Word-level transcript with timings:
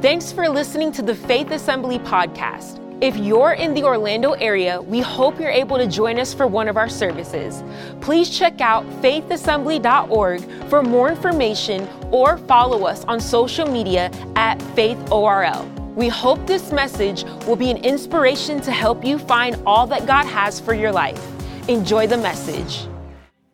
Thanks 0.00 0.30
for 0.30 0.48
listening 0.48 0.92
to 0.92 1.02
the 1.02 1.12
Faith 1.12 1.50
Assembly 1.50 1.98
podcast. 1.98 2.78
If 3.02 3.16
you're 3.16 3.54
in 3.54 3.74
the 3.74 3.82
Orlando 3.82 4.34
area, 4.34 4.80
we 4.80 5.00
hope 5.00 5.40
you're 5.40 5.50
able 5.50 5.76
to 5.76 5.88
join 5.88 6.20
us 6.20 6.32
for 6.32 6.46
one 6.46 6.68
of 6.68 6.76
our 6.76 6.88
services. 6.88 7.64
Please 8.00 8.30
check 8.30 8.60
out 8.60 8.86
faithassembly.org 9.02 10.68
for 10.70 10.84
more 10.84 11.08
information 11.08 11.88
or 12.12 12.38
follow 12.38 12.86
us 12.86 13.04
on 13.06 13.18
social 13.18 13.66
media 13.66 14.12
at 14.36 14.60
faithorl. 14.76 15.66
We 15.96 16.06
hope 16.06 16.46
this 16.46 16.70
message 16.70 17.24
will 17.48 17.56
be 17.56 17.72
an 17.72 17.78
inspiration 17.78 18.60
to 18.60 18.70
help 18.70 19.04
you 19.04 19.18
find 19.18 19.60
all 19.66 19.88
that 19.88 20.06
God 20.06 20.26
has 20.26 20.60
for 20.60 20.74
your 20.74 20.92
life. 20.92 21.20
Enjoy 21.68 22.06
the 22.06 22.18
message. 22.18 22.86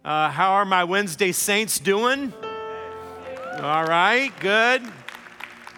Uh, 0.04 0.28
how 0.28 0.52
are 0.52 0.66
my 0.66 0.84
Wednesday 0.84 1.32
saints 1.32 1.78
doing? 1.78 2.34
All 3.62 3.86
right, 3.86 4.30
good. 4.40 4.82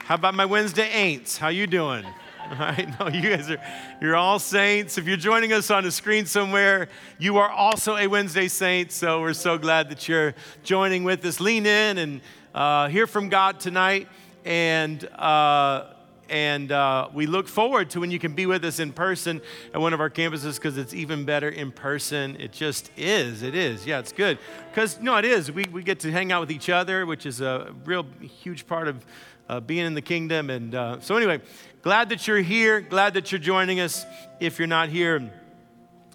How 0.07 0.15
about 0.15 0.37
my 0.37 0.45
Wednesday 0.45 0.89
ain'ts? 0.89 1.37
How 1.37 1.49
you 1.49 1.67
doing? 1.67 2.05
All 2.49 2.57
right, 2.59 2.89
no, 3.01 3.09
you 3.09 3.29
guys 3.29 3.51
are, 3.51 3.61
you're 4.01 4.15
all 4.15 4.39
saints. 4.39 4.99
If 4.99 5.09
you're 5.09 5.17
joining 5.17 5.53
us 5.53 5.69
on 5.69 5.85
a 5.85 5.91
screen 5.91 6.27
somewhere, 6.27 6.87
you 7.19 7.39
are 7.39 7.51
also 7.51 7.97
a 7.97 8.07
Wednesday 8.07 8.47
saint. 8.47 8.93
So 8.93 9.21
we're 9.21 9.33
so 9.33 9.59
glad 9.59 9.89
that 9.91 10.07
you're 10.07 10.37
joining 10.63 11.03
with 11.03 11.25
us. 11.25 11.41
Lean 11.41 11.67
in 11.67 11.99
and 11.99 12.21
uh, 12.55 12.87
hear 12.87 13.09
from 13.09 13.31
God 13.31 13.59
tonight. 13.59 14.07
And, 14.45 15.05
uh, 15.07 15.87
and 16.29 16.71
uh, 16.71 17.09
we 17.13 17.27
look 17.27 17.49
forward 17.49 17.91
to 17.91 17.99
when 17.99 18.13
you 18.13 18.21
can 18.21 18.33
be 18.33 18.47
with 18.47 18.65
us 18.65 18.79
in 18.79 18.93
person 18.93 19.41
at 19.75 19.81
one 19.81 19.93
of 19.93 19.99
our 19.99 20.11
campuses 20.11 20.55
because 20.55 20.79
it's 20.79 20.95
even 20.95 21.25
better 21.25 21.49
in 21.49 21.73
person. 21.73 22.37
It 22.37 22.53
just 22.53 22.93
is. 22.97 23.43
It 23.43 23.57
is. 23.57 23.85
Yeah, 23.85 23.99
it's 23.99 24.13
good. 24.13 24.39
Because, 24.71 25.01
no, 25.01 25.17
it 25.17 25.25
is. 25.25 25.51
We, 25.51 25.65
we 25.73 25.83
get 25.83 25.99
to 26.01 26.13
hang 26.13 26.31
out 26.31 26.43
with 26.43 26.53
each 26.53 26.71
other, 26.71 27.07
which 27.07 27.27
is 27.27 27.41
a 27.41 27.75
real 27.85 28.07
huge 28.21 28.69
part 28.69 28.87
of 28.87 29.05
uh, 29.49 29.61
being 29.61 29.87
in 29.87 29.95
the 29.95 30.03
kingdom. 30.03 30.51
And 30.51 30.75
uh, 30.75 31.01
so, 31.01 31.17
anyway, 31.17 31.41
glad 31.83 32.09
that 32.11 32.27
you're 32.27 32.39
here. 32.39 32.81
Glad 32.81 33.15
that 33.15 33.33
you're 33.33 33.39
joining 33.39 33.81
us 33.81 34.05
if 34.41 34.59
you're 34.59 34.69
not 34.69 34.89
here 34.89 35.31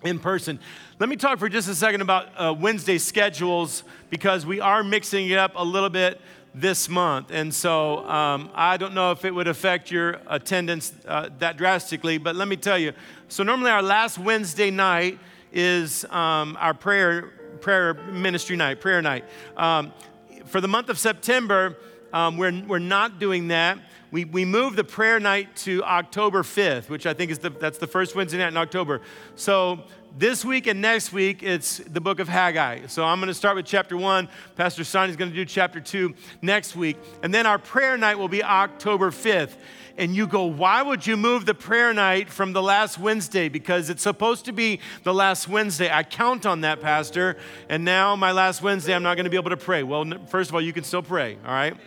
in 0.03 0.19
person. 0.19 0.59
Let 0.99 1.09
me 1.09 1.15
talk 1.15 1.39
for 1.39 1.49
just 1.49 1.67
a 1.67 1.75
second 1.75 2.01
about 2.01 2.29
uh, 2.37 2.53
Wednesday 2.53 2.97
schedules 2.97 3.83
because 4.09 4.45
we 4.45 4.59
are 4.59 4.83
mixing 4.83 5.29
it 5.29 5.37
up 5.37 5.53
a 5.55 5.63
little 5.63 5.89
bit 5.89 6.19
this 6.53 6.89
month. 6.89 7.31
And 7.31 7.53
so 7.53 8.07
um, 8.07 8.49
I 8.53 8.77
don't 8.77 8.93
know 8.93 9.11
if 9.11 9.23
it 9.23 9.33
would 9.33 9.47
affect 9.47 9.89
your 9.89 10.19
attendance 10.27 10.93
uh, 11.07 11.29
that 11.39 11.57
drastically, 11.57 12.17
but 12.17 12.35
let 12.35 12.47
me 12.47 12.57
tell 12.57 12.77
you. 12.77 12.93
So, 13.29 13.43
normally, 13.43 13.71
our 13.71 13.81
last 13.81 14.17
Wednesday 14.17 14.71
night 14.71 15.17
is 15.53 16.05
um, 16.05 16.57
our 16.59 16.73
prayer, 16.73 17.31
prayer 17.61 17.93
ministry 17.93 18.55
night, 18.55 18.81
prayer 18.81 19.01
night. 19.01 19.23
Um, 19.55 19.93
for 20.45 20.59
the 20.59 20.67
month 20.67 20.89
of 20.89 20.99
September, 20.99 21.77
um, 22.13 22.37
we're, 22.37 22.63
we're 22.67 22.79
not 22.79 23.19
doing 23.19 23.49
that. 23.49 23.77
We, 24.11 24.25
we 24.25 24.43
moved 24.43 24.75
the 24.75 24.83
prayer 24.83 25.21
night 25.21 25.55
to 25.57 25.81
October 25.85 26.43
5th, 26.43 26.89
which 26.89 27.05
I 27.05 27.13
think 27.13 27.31
is 27.31 27.39
the, 27.39 27.49
that's 27.49 27.77
the 27.77 27.87
first 27.87 28.13
Wednesday 28.13 28.39
night 28.39 28.49
in 28.49 28.57
October. 28.57 28.99
So 29.35 29.85
this 30.17 30.43
week 30.43 30.67
and 30.67 30.81
next 30.81 31.13
week, 31.13 31.41
it's 31.41 31.77
the 31.77 32.01
book 32.01 32.19
of 32.19 32.27
Haggai. 32.27 32.87
So 32.87 33.05
I'm 33.05 33.21
going 33.21 33.29
to 33.29 33.33
start 33.33 33.55
with 33.55 33.65
chapter 33.65 33.95
one. 33.95 34.27
Pastor 34.57 34.83
Sonny's 34.83 35.15
going 35.15 35.31
to 35.31 35.35
do 35.35 35.45
chapter 35.45 35.79
two 35.79 36.13
next 36.41 36.75
week. 36.75 36.97
And 37.23 37.33
then 37.33 37.45
our 37.45 37.57
prayer 37.57 37.97
night 37.97 38.19
will 38.19 38.27
be 38.27 38.43
October 38.43 39.11
5th. 39.11 39.53
And 39.97 40.13
you 40.13 40.27
go, 40.27 40.43
why 40.43 40.81
would 40.81 41.07
you 41.07 41.15
move 41.15 41.45
the 41.45 41.53
prayer 41.53 41.93
night 41.93 42.29
from 42.29 42.51
the 42.51 42.61
last 42.61 42.99
Wednesday? 42.99 43.47
Because 43.47 43.89
it's 43.89 44.03
supposed 44.03 44.43
to 44.45 44.51
be 44.51 44.81
the 45.03 45.13
last 45.13 45.47
Wednesday. 45.47 45.89
I 45.89 46.03
count 46.03 46.45
on 46.45 46.61
that, 46.61 46.81
Pastor. 46.81 47.37
And 47.69 47.85
now, 47.85 48.17
my 48.17 48.33
last 48.33 48.61
Wednesday, 48.61 48.93
I'm 48.93 49.03
not 49.03 49.15
going 49.15 49.25
to 49.25 49.29
be 49.29 49.37
able 49.37 49.51
to 49.51 49.57
pray. 49.57 49.83
Well, 49.83 50.05
first 50.27 50.49
of 50.49 50.55
all, 50.55 50.61
you 50.61 50.73
can 50.73 50.83
still 50.83 51.03
pray, 51.03 51.37
all 51.45 51.53
right? 51.53 51.77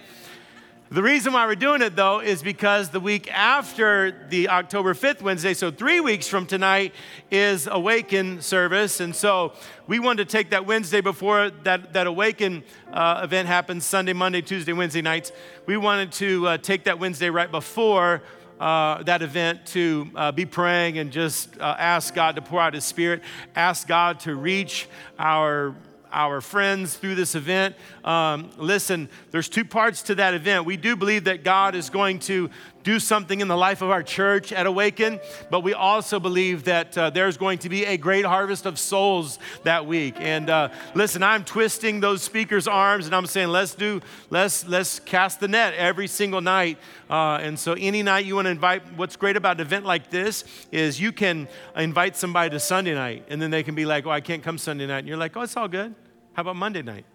The 0.94 1.02
reason 1.02 1.32
why 1.32 1.44
we're 1.46 1.56
doing 1.56 1.82
it 1.82 1.96
though 1.96 2.20
is 2.20 2.40
because 2.40 2.90
the 2.90 3.00
week 3.00 3.28
after 3.32 4.14
the 4.28 4.48
October 4.48 4.94
5th 4.94 5.22
Wednesday, 5.22 5.52
so 5.52 5.72
three 5.72 5.98
weeks 5.98 6.28
from 6.28 6.46
tonight, 6.46 6.94
is 7.32 7.66
Awaken 7.66 8.40
service. 8.40 9.00
And 9.00 9.12
so 9.12 9.54
we 9.88 9.98
wanted 9.98 10.28
to 10.28 10.32
take 10.32 10.50
that 10.50 10.66
Wednesday 10.66 11.00
before 11.00 11.50
that, 11.64 11.94
that 11.94 12.06
Awaken 12.06 12.62
uh, 12.92 13.22
event 13.24 13.48
happens 13.48 13.84
Sunday, 13.84 14.12
Monday, 14.12 14.40
Tuesday, 14.40 14.72
Wednesday 14.72 15.02
nights. 15.02 15.32
We 15.66 15.76
wanted 15.76 16.12
to 16.12 16.46
uh, 16.46 16.58
take 16.58 16.84
that 16.84 17.00
Wednesday 17.00 17.28
right 17.28 17.50
before 17.50 18.22
uh, 18.60 19.02
that 19.02 19.20
event 19.20 19.66
to 19.66 20.08
uh, 20.14 20.30
be 20.30 20.46
praying 20.46 20.98
and 20.98 21.10
just 21.10 21.58
uh, 21.60 21.74
ask 21.76 22.14
God 22.14 22.36
to 22.36 22.42
pour 22.42 22.60
out 22.60 22.72
His 22.72 22.84
Spirit, 22.84 23.22
ask 23.56 23.88
God 23.88 24.20
to 24.20 24.36
reach 24.36 24.86
our 25.18 25.74
our 26.14 26.40
friends 26.40 26.96
through 26.96 27.16
this 27.16 27.34
event. 27.34 27.74
Um, 28.04 28.50
listen, 28.56 29.08
there's 29.32 29.48
two 29.48 29.64
parts 29.64 30.02
to 30.04 30.14
that 30.14 30.32
event. 30.32 30.64
We 30.64 30.76
do 30.76 30.96
believe 30.96 31.24
that 31.24 31.44
God 31.44 31.74
is 31.74 31.90
going 31.90 32.20
to 32.20 32.48
do 32.84 33.00
something 33.00 33.40
in 33.40 33.48
the 33.48 33.56
life 33.56 33.82
of 33.82 33.90
our 33.90 34.02
church 34.02 34.52
at 34.52 34.66
Awaken, 34.66 35.18
but 35.50 35.60
we 35.60 35.72
also 35.72 36.20
believe 36.20 36.64
that 36.64 36.96
uh, 36.96 37.10
there's 37.10 37.36
going 37.36 37.58
to 37.58 37.68
be 37.70 37.84
a 37.86 37.96
great 37.96 38.26
harvest 38.26 38.66
of 38.66 38.78
souls 38.78 39.38
that 39.64 39.86
week. 39.86 40.14
And 40.18 40.50
uh, 40.50 40.68
listen, 40.94 41.22
I'm 41.22 41.44
twisting 41.44 42.00
those 42.00 42.22
speakers' 42.22 42.68
arms 42.68 43.06
and 43.06 43.14
I'm 43.14 43.26
saying, 43.26 43.48
let's 43.48 43.74
do, 43.74 44.02
let's 44.30 44.68
let's 44.68 45.00
cast 45.00 45.40
the 45.40 45.48
net 45.48 45.74
every 45.74 46.06
single 46.06 46.42
night. 46.42 46.78
Uh, 47.08 47.38
and 47.40 47.58
so, 47.58 47.72
any 47.72 48.02
night 48.02 48.26
you 48.26 48.34
want 48.36 48.46
to 48.46 48.50
invite, 48.50 48.82
what's 48.96 49.16
great 49.16 49.36
about 49.36 49.56
an 49.56 49.66
event 49.66 49.86
like 49.86 50.10
this 50.10 50.44
is 50.70 51.00
you 51.00 51.12
can 51.12 51.48
invite 51.76 52.16
somebody 52.16 52.50
to 52.50 52.60
Sunday 52.60 52.94
night, 52.94 53.24
and 53.28 53.40
then 53.40 53.50
they 53.50 53.62
can 53.62 53.74
be 53.74 53.86
like, 53.86 54.06
oh, 54.06 54.10
I 54.10 54.20
can't 54.20 54.42
come 54.42 54.58
Sunday 54.58 54.86
night, 54.86 55.00
and 55.00 55.08
you're 55.08 55.16
like, 55.16 55.36
oh, 55.36 55.42
it's 55.42 55.56
all 55.56 55.68
good. 55.68 55.94
How 56.34 56.42
about 56.42 56.56
Monday 56.56 56.82
night? 56.82 57.06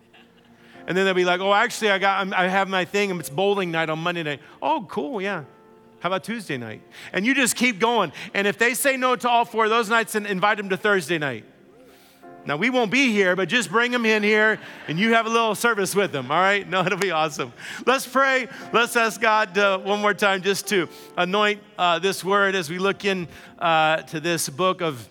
And 0.88 0.98
then 0.98 1.06
they'll 1.06 1.14
be 1.14 1.26
like, 1.26 1.40
oh, 1.40 1.54
actually, 1.54 1.92
I, 1.92 2.00
got, 2.00 2.34
I 2.34 2.48
have 2.48 2.68
my 2.68 2.84
thing, 2.84 3.12
and 3.12 3.20
it's 3.20 3.30
bowling 3.30 3.70
night 3.70 3.90
on 3.90 4.00
Monday 4.00 4.24
night. 4.24 4.40
Oh, 4.62 4.86
cool, 4.90 5.22
yeah. 5.22 5.44
How 6.00 6.08
about 6.08 6.24
Tuesday 6.24 6.58
night? 6.58 6.82
And 7.14 7.26
you 7.26 7.36
just 7.36 7.56
keep 7.56 7.80
going. 7.80 8.12
And 8.34 8.48
if 8.48 8.58
they 8.58 8.74
say 8.74 8.98
no 8.98 9.16
to 9.16 9.30
all 9.30 9.46
four 9.46 9.66
of 9.66 9.70
those 9.70 9.90
nights, 9.90 10.14
then 10.14 10.26
invite 10.26 10.58
them 10.58 10.70
to 10.70 10.78
Thursday 10.78 11.18
night. 11.18 11.46
Now, 12.46 12.56
we 12.56 12.70
won't 12.70 12.90
be 12.90 13.12
here, 13.12 13.36
but 13.36 13.50
just 13.50 13.70
bring 13.70 13.92
them 13.92 14.06
in 14.06 14.24
here 14.24 14.60
and 14.88 14.98
you 14.98 15.14
have 15.14 15.26
a 15.26 15.30
little 15.30 15.54
service 15.56 15.94
with 15.94 16.12
them, 16.12 16.32
all 16.32 16.40
right? 16.40 16.68
No, 16.70 16.86
it'll 16.86 16.98
be 16.98 17.12
awesome. 17.12 17.52
Let's 17.86 18.08
pray. 18.08 18.48
Let's 18.72 18.96
ask 18.96 19.20
God 19.20 19.58
uh, 19.58 19.78
one 19.80 20.00
more 20.02 20.14
time 20.14 20.42
just 20.42 20.68
to 20.70 20.88
anoint 21.18 21.62
uh, 21.78 22.00
this 22.00 22.24
word 22.24 22.56
as 22.56 22.70
we 22.70 22.80
look 22.80 23.04
in 23.04 23.28
uh, 23.60 24.02
this 24.12 24.48
book 24.50 24.82
of 24.82 25.08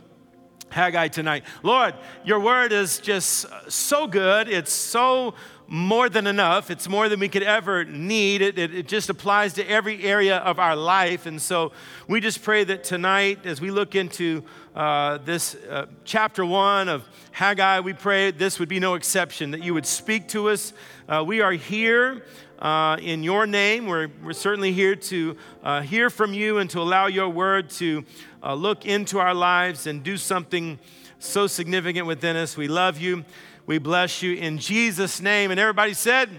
Haggai 0.70 1.08
tonight. 1.08 1.44
Lord, 1.62 1.94
your 2.24 2.40
word 2.40 2.72
is 2.72 2.98
just 2.98 3.46
so 3.70 4.06
good. 4.06 4.48
It's 4.48 4.72
so 4.72 5.34
more 5.68 6.08
than 6.08 6.26
enough. 6.26 6.70
It's 6.70 6.88
more 6.88 7.08
than 7.10 7.20
we 7.20 7.28
could 7.28 7.42
ever 7.42 7.84
need. 7.84 8.40
It, 8.40 8.58
it, 8.58 8.74
it, 8.74 8.88
just 8.88 9.10
applies 9.10 9.52
to 9.54 9.68
every 9.68 10.02
area 10.02 10.38
of 10.38 10.58
our 10.58 10.74
life. 10.74 11.26
And 11.26 11.40
so 11.40 11.72
we 12.08 12.20
just 12.20 12.42
pray 12.42 12.64
that 12.64 12.84
tonight, 12.84 13.44
as 13.44 13.60
we 13.60 13.70
look 13.70 13.94
into 13.94 14.42
uh, 14.74 15.18
this 15.18 15.56
uh, 15.68 15.86
chapter 16.04 16.44
one 16.44 16.88
of 16.88 17.06
Haggai, 17.32 17.80
we 17.80 17.92
pray 17.92 18.30
this 18.30 18.58
would 18.58 18.68
be 18.68 18.80
no 18.80 18.94
exception, 18.94 19.50
that 19.50 19.62
you 19.62 19.74
would 19.74 19.86
speak 19.86 20.28
to 20.28 20.48
us. 20.48 20.72
Uh, 21.06 21.22
we 21.26 21.42
are 21.42 21.52
here. 21.52 22.24
Uh, 22.58 22.96
in 23.00 23.22
your 23.22 23.46
name, 23.46 23.86
we're, 23.86 24.08
we're 24.24 24.32
certainly 24.32 24.72
here 24.72 24.96
to 24.96 25.36
uh, 25.62 25.80
hear 25.80 26.10
from 26.10 26.34
you 26.34 26.58
and 26.58 26.68
to 26.68 26.80
allow 26.80 27.06
your 27.06 27.28
word 27.28 27.70
to 27.70 28.04
uh, 28.42 28.52
look 28.52 28.84
into 28.84 29.20
our 29.20 29.32
lives 29.32 29.86
and 29.86 30.02
do 30.02 30.16
something 30.16 30.76
so 31.20 31.46
significant 31.46 32.06
within 32.06 32.34
us. 32.34 32.56
We 32.56 32.66
love 32.66 32.98
you. 32.98 33.24
We 33.66 33.78
bless 33.78 34.22
you 34.22 34.34
in 34.34 34.58
Jesus' 34.58 35.20
name. 35.20 35.52
And 35.52 35.60
everybody 35.60 35.94
said, 35.94 36.30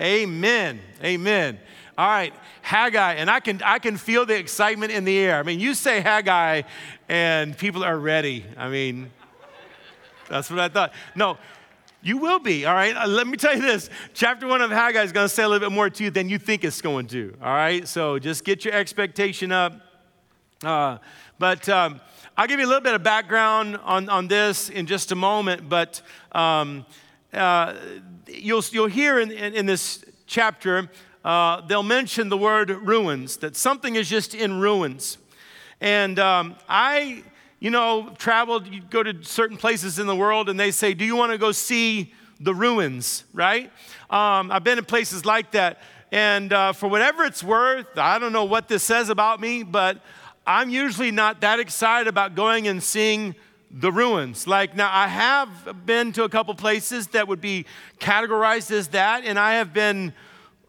Amen. 0.00 0.80
Amen. 0.80 0.80
Amen. 1.04 1.60
All 1.96 2.08
right, 2.08 2.32
Haggai, 2.62 3.14
and 3.14 3.28
I 3.28 3.40
can 3.40 3.60
I 3.62 3.78
can 3.78 3.98
feel 3.98 4.24
the 4.24 4.34
excitement 4.34 4.90
in 4.90 5.04
the 5.04 5.18
air. 5.18 5.38
I 5.38 5.42
mean, 5.42 5.60
you 5.60 5.74
say 5.74 6.00
Haggai, 6.00 6.62
and 7.10 7.58
people 7.58 7.84
are 7.84 7.98
ready. 7.98 8.46
I 8.56 8.70
mean, 8.70 9.10
that's 10.30 10.48
what 10.48 10.60
I 10.60 10.68
thought. 10.70 10.94
No, 11.14 11.36
you 12.02 12.16
will 12.16 12.38
be, 12.38 12.64
all 12.64 12.74
right? 12.74 12.96
Uh, 12.96 13.06
let 13.06 13.26
me 13.26 13.36
tell 13.36 13.54
you 13.54 13.60
this. 13.60 13.90
Chapter 14.14 14.46
one 14.46 14.62
of 14.62 14.70
Haggai 14.70 15.02
is 15.02 15.12
going 15.12 15.26
to 15.26 15.34
say 15.34 15.42
a 15.42 15.48
little 15.48 15.68
bit 15.68 15.74
more 15.74 15.90
to 15.90 16.04
you 16.04 16.10
than 16.10 16.28
you 16.28 16.38
think 16.38 16.64
it's 16.64 16.80
going 16.80 17.06
to, 17.08 17.36
all 17.42 17.52
right? 17.52 17.86
So 17.86 18.18
just 18.18 18.44
get 18.44 18.64
your 18.64 18.74
expectation 18.74 19.52
up. 19.52 19.80
Uh, 20.62 20.98
but 21.38 21.68
um, 21.68 22.00
I'll 22.36 22.46
give 22.46 22.58
you 22.58 22.66
a 22.66 22.68
little 22.68 22.82
bit 22.82 22.94
of 22.94 23.02
background 23.02 23.78
on, 23.82 24.08
on 24.08 24.28
this 24.28 24.70
in 24.70 24.86
just 24.86 25.12
a 25.12 25.14
moment, 25.14 25.68
but 25.68 26.00
um, 26.32 26.86
uh, 27.34 27.74
you'll, 28.26 28.64
you'll 28.70 28.86
hear 28.86 29.18
in, 29.18 29.30
in, 29.30 29.54
in 29.54 29.66
this 29.66 30.04
chapter, 30.26 30.88
uh, 31.24 31.60
they'll 31.62 31.82
mention 31.82 32.30
the 32.30 32.38
word 32.38 32.70
ruins, 32.70 33.36
that 33.38 33.56
something 33.56 33.96
is 33.96 34.08
just 34.08 34.34
in 34.34 34.58
ruins. 34.58 35.18
And 35.82 36.18
um, 36.18 36.56
I, 36.68 37.24
you 37.60 37.70
know, 37.70 38.10
traveled, 38.16 38.66
you 38.66 38.80
go 38.80 39.02
to 39.02 39.22
certain 39.22 39.58
places 39.58 39.98
in 39.98 40.06
the 40.06 40.16
world 40.16 40.48
and 40.48 40.58
they 40.58 40.70
say, 40.70 40.94
Do 40.94 41.04
you 41.04 41.14
want 41.14 41.32
to 41.32 41.38
go 41.38 41.52
see 41.52 42.12
the 42.40 42.54
ruins, 42.54 43.24
right? 43.34 43.70
Um, 44.08 44.50
I've 44.50 44.64
been 44.64 44.78
in 44.78 44.84
places 44.86 45.26
like 45.26 45.52
that. 45.52 45.78
And 46.10 46.52
uh, 46.52 46.72
for 46.72 46.88
whatever 46.88 47.22
it's 47.22 47.44
worth, 47.44 47.86
I 47.96 48.18
don't 48.18 48.32
know 48.32 48.46
what 48.46 48.66
this 48.66 48.82
says 48.82 49.10
about 49.10 49.40
me, 49.40 49.62
but 49.62 50.00
I'm 50.46 50.70
usually 50.70 51.10
not 51.10 51.42
that 51.42 51.60
excited 51.60 52.08
about 52.08 52.34
going 52.34 52.66
and 52.66 52.82
seeing 52.82 53.36
the 53.70 53.92
ruins. 53.92 54.46
Like, 54.46 54.74
now 54.74 54.90
I 54.90 55.06
have 55.06 55.86
been 55.86 56.12
to 56.12 56.24
a 56.24 56.28
couple 56.28 56.54
places 56.54 57.08
that 57.08 57.28
would 57.28 57.40
be 57.40 57.66
categorized 58.00 58.72
as 58.72 58.88
that, 58.88 59.24
and 59.24 59.38
I 59.38 59.54
have 59.54 59.72
been 59.72 60.12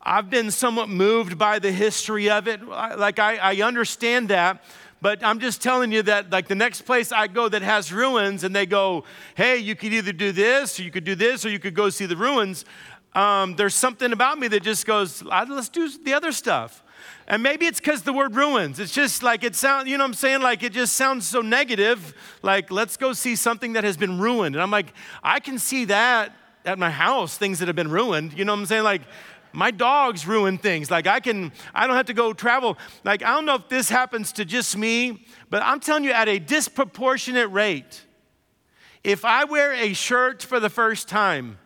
I've 0.04 0.32
been 0.32 0.50
somewhat 0.50 0.90
moved 0.90 1.38
by 1.38 1.60
the 1.60 1.72
history 1.72 2.30
of 2.30 2.48
it. 2.48 2.68
Like, 2.68 3.20
I, 3.20 3.38
I 3.38 3.62
understand 3.62 4.30
that. 4.30 4.64
But 5.02 5.24
I'm 5.24 5.40
just 5.40 5.62
telling 5.62 5.92
you 5.92 6.04
that, 6.04 6.30
like, 6.32 6.48
the 6.48 6.56
next 6.56 6.82
place 6.82 7.12
I 7.12 7.28
go 7.28 7.50
that 7.50 7.64
has 7.64 7.92
ruins, 7.92 8.44
and 8.44 8.56
they 8.56 8.68
go, 8.68 9.04
hey, 9.36 9.58
you 9.58 9.76
could 9.76 9.94
either 9.94 10.14
do 10.14 10.32
this, 10.32 10.80
or 10.80 10.84
you 10.84 10.92
could 10.92 11.04
do 11.04 11.16
this, 11.16 11.44
or 11.44 11.50
you 11.50 11.58
could 11.58 11.74
go 11.74 11.90
see 11.90 12.06
the 12.06 12.16
ruins. 12.16 12.66
Um, 13.14 13.56
there's 13.56 13.76
something 13.76 14.14
about 14.14 14.40
me 14.40 14.48
that 14.50 14.64
just 14.64 14.86
goes, 14.86 15.24
let's 15.24 15.70
do 15.70 15.90
the 16.04 16.14
other 16.14 16.32
stuff. 16.32 16.84
And 17.28 17.42
maybe 17.42 17.66
it's 17.66 17.80
because 17.80 18.04
the 18.04 18.14
word 18.14 18.36
ruins. 18.36 18.80
It's 18.80 18.94
just 18.94 19.24
like 19.24 19.44
it 19.44 19.56
sounds, 19.56 19.88
you 19.88 19.98
know 19.98 20.04
what 20.04 20.10
I'm 20.10 20.14
saying? 20.14 20.42
Like 20.42 20.64
it 20.64 20.74
just 20.74 20.96
sounds 20.96 21.28
so 21.28 21.42
negative. 21.42 22.14
Like, 22.42 22.72
let's 22.72 22.98
go 22.98 23.14
see 23.14 23.36
something 23.36 23.74
that 23.74 23.84
has 23.84 23.98
been 23.98 24.20
ruined. 24.20 24.56
And 24.56 24.62
I'm 24.62 24.72
like, 24.72 24.94
I 25.24 25.40
can 25.40 25.58
see 25.58 25.86
that 25.86 26.36
at 26.66 26.78
my 26.78 26.90
house, 26.90 27.38
things 27.38 27.60
that 27.60 27.68
have 27.68 27.76
been 27.76 27.92
ruined. 27.92 28.34
You 28.38 28.46
know 28.46 28.54
what 28.54 28.60
I'm 28.60 28.66
saying? 28.66 28.84
Like, 28.84 29.02
my 29.54 29.72
dogs 29.72 30.28
ruin 30.28 30.58
things. 30.58 30.92
Like 30.92 31.08
I 31.08 31.20
can, 31.20 31.52
I 31.74 31.88
don't 31.88 31.96
have 31.96 32.08
to 32.08 32.14
go 32.14 32.34
travel. 32.34 32.78
Like 33.04 33.24
I 33.24 33.36
don't 33.36 33.46
know 33.46 33.56
if 33.56 33.70
this 33.70 33.90
happens 33.90 34.32
to 34.34 34.46
just 34.46 34.78
me, 34.78 35.26
but 35.50 35.62
I'm 35.64 35.80
telling 35.80 36.04
you 36.04 36.12
at 36.12 36.28
a 36.28 36.40
disproportionate 36.40 37.52
rate. 37.52 38.06
If 39.04 39.26
I 39.26 39.46
wear 39.46 39.74
a 39.74 39.94
shirt 39.94 40.44
for 40.44 40.60
the 40.60 40.70
first 40.70 41.08
time, 41.08 41.58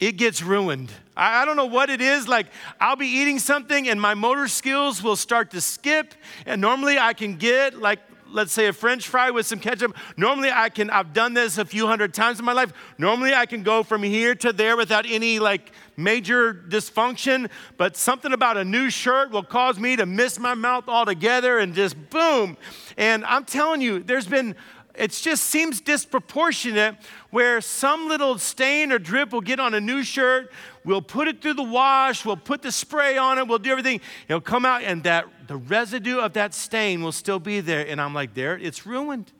it 0.00 0.12
gets 0.12 0.42
ruined. 0.42 0.90
I, 1.16 1.42
I 1.42 1.44
don't 1.44 1.56
know 1.56 1.66
what 1.66 1.90
it 1.90 2.00
is. 2.00 2.28
Like, 2.28 2.46
I'll 2.80 2.96
be 2.96 3.06
eating 3.06 3.38
something 3.38 3.88
and 3.88 4.00
my 4.00 4.14
motor 4.14 4.48
skills 4.48 5.02
will 5.02 5.16
start 5.16 5.50
to 5.50 5.60
skip. 5.60 6.14
And 6.46 6.60
normally 6.60 6.98
I 6.98 7.12
can 7.14 7.36
get, 7.36 7.74
like, 7.74 7.98
let's 8.30 8.52
say 8.52 8.66
a 8.66 8.72
french 8.72 9.08
fry 9.08 9.30
with 9.30 9.46
some 9.46 9.58
ketchup 9.58 9.96
normally 10.16 10.50
i 10.50 10.68
can 10.68 10.90
i've 10.90 11.12
done 11.12 11.34
this 11.34 11.58
a 11.58 11.64
few 11.64 11.86
hundred 11.86 12.12
times 12.12 12.38
in 12.38 12.44
my 12.44 12.52
life 12.52 12.72
normally 12.98 13.34
i 13.34 13.46
can 13.46 13.62
go 13.62 13.82
from 13.82 14.02
here 14.02 14.34
to 14.34 14.52
there 14.52 14.76
without 14.76 15.06
any 15.06 15.38
like 15.38 15.72
major 15.96 16.54
dysfunction 16.54 17.50
but 17.76 17.96
something 17.96 18.32
about 18.32 18.56
a 18.56 18.64
new 18.64 18.90
shirt 18.90 19.30
will 19.30 19.42
cause 19.42 19.78
me 19.78 19.96
to 19.96 20.06
miss 20.06 20.38
my 20.38 20.54
mouth 20.54 20.88
altogether 20.88 21.58
and 21.58 21.74
just 21.74 21.96
boom 22.10 22.56
and 22.96 23.24
i'm 23.24 23.44
telling 23.44 23.80
you 23.80 24.02
there's 24.02 24.26
been 24.26 24.54
it 24.98 25.12
just 25.12 25.44
seems 25.44 25.80
disproportionate 25.80 26.96
where 27.30 27.60
some 27.60 28.08
little 28.08 28.36
stain 28.36 28.90
or 28.90 28.98
drip 28.98 29.32
will 29.32 29.40
get 29.40 29.60
on 29.60 29.72
a 29.74 29.80
new 29.80 30.02
shirt. 30.02 30.50
We'll 30.84 31.02
put 31.02 31.28
it 31.28 31.40
through 31.40 31.54
the 31.54 31.62
wash, 31.62 32.24
we'll 32.24 32.36
put 32.36 32.62
the 32.62 32.72
spray 32.72 33.16
on 33.16 33.38
it, 33.38 33.46
we'll 33.46 33.60
do 33.60 33.70
everything. 33.70 34.00
It'll 34.28 34.40
come 34.40 34.64
out, 34.64 34.82
and 34.82 35.04
that 35.04 35.26
the 35.48 35.56
residue 35.56 36.18
of 36.18 36.34
that 36.34 36.54
stain 36.54 37.02
will 37.02 37.12
still 37.12 37.40
be 37.40 37.60
there. 37.60 37.84
And 37.86 38.00
I'm 38.00 38.14
like, 38.14 38.34
there, 38.34 38.56
it's 38.56 38.86
ruined. 38.86 39.32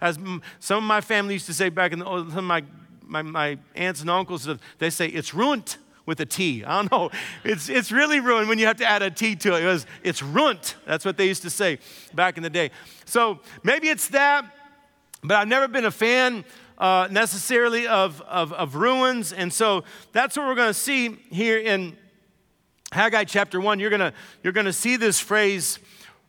As 0.00 0.18
some 0.60 0.78
of 0.78 0.84
my 0.84 1.00
family 1.00 1.34
used 1.34 1.46
to 1.46 1.54
say 1.54 1.68
back 1.68 1.92
in 1.92 1.98
the, 1.98 2.06
old, 2.06 2.28
some 2.30 2.38
of 2.38 2.44
my, 2.44 2.62
my, 3.02 3.22
my 3.22 3.58
aunts 3.74 4.00
and 4.00 4.08
uncles, 4.08 4.48
they 4.78 4.90
say, 4.90 5.08
it's 5.08 5.34
ruined 5.34 5.76
with 6.06 6.20
a 6.20 6.26
T. 6.26 6.64
I 6.64 6.76
don't 6.76 6.90
know. 6.90 7.10
It's, 7.42 7.68
it's 7.68 7.90
really 7.90 8.20
ruined 8.20 8.48
when 8.48 8.58
you 8.60 8.66
have 8.66 8.76
to 8.76 8.86
add 8.86 9.02
a 9.02 9.10
T 9.10 9.34
to 9.36 9.56
it. 9.56 9.64
it 9.64 9.66
was, 9.66 9.86
it's 10.04 10.22
runt. 10.22 10.76
That's 10.86 11.04
what 11.04 11.16
they 11.16 11.26
used 11.26 11.42
to 11.42 11.50
say 11.50 11.78
back 12.14 12.36
in 12.36 12.44
the 12.44 12.50
day. 12.50 12.70
So 13.04 13.40
maybe 13.64 13.88
it's 13.88 14.08
that. 14.08 14.44
But 15.22 15.38
I've 15.38 15.48
never 15.48 15.66
been 15.66 15.84
a 15.84 15.90
fan 15.90 16.44
uh, 16.78 17.08
necessarily 17.10 17.88
of, 17.88 18.20
of, 18.22 18.52
of 18.52 18.76
ruins. 18.76 19.32
And 19.32 19.52
so 19.52 19.82
that's 20.12 20.36
what 20.36 20.46
we're 20.46 20.54
going 20.54 20.68
to 20.68 20.74
see 20.74 21.18
here 21.30 21.58
in 21.58 21.96
Haggai 22.92 23.24
chapter 23.24 23.60
1. 23.60 23.80
You're 23.80 23.90
going 23.90 24.12
you're 24.42 24.52
to 24.52 24.72
see 24.72 24.96
this 24.96 25.18
phrase, 25.18 25.78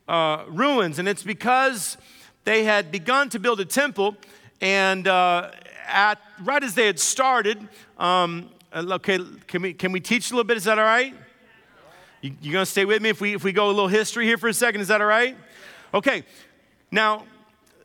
uh, 0.07 0.43
ruins. 0.47 0.99
And 0.99 1.07
it's 1.07 1.23
because 1.23 1.97
they 2.45 2.63
had 2.63 2.91
begun 2.91 3.29
to 3.29 3.39
build 3.39 3.59
a 3.59 3.65
temple. 3.65 4.15
And 4.59 5.07
uh, 5.07 5.51
at, 5.87 6.19
right 6.43 6.63
as 6.63 6.73
they 6.73 6.87
had 6.87 6.99
started, 6.99 7.67
um, 7.97 8.49
uh, 8.73 8.85
okay, 8.93 9.19
can 9.47 9.61
we, 9.61 9.73
can 9.73 9.91
we 9.91 9.99
teach 9.99 10.31
a 10.31 10.33
little 10.33 10.47
bit? 10.47 10.57
Is 10.57 10.63
that 10.63 10.79
all 10.79 10.85
right? 10.85 11.13
You, 12.21 12.33
you 12.41 12.51
going 12.51 12.65
to 12.65 12.71
stay 12.71 12.85
with 12.85 13.01
me 13.01 13.09
if 13.09 13.21
we, 13.21 13.35
if 13.35 13.43
we 13.43 13.51
go 13.51 13.67
a 13.67 13.69
little 13.69 13.87
history 13.87 14.25
here 14.25 14.37
for 14.37 14.49
a 14.49 14.53
second? 14.53 14.81
Is 14.81 14.87
that 14.87 15.01
all 15.01 15.07
right? 15.07 15.37
Okay. 15.93 16.23
Now, 16.91 17.25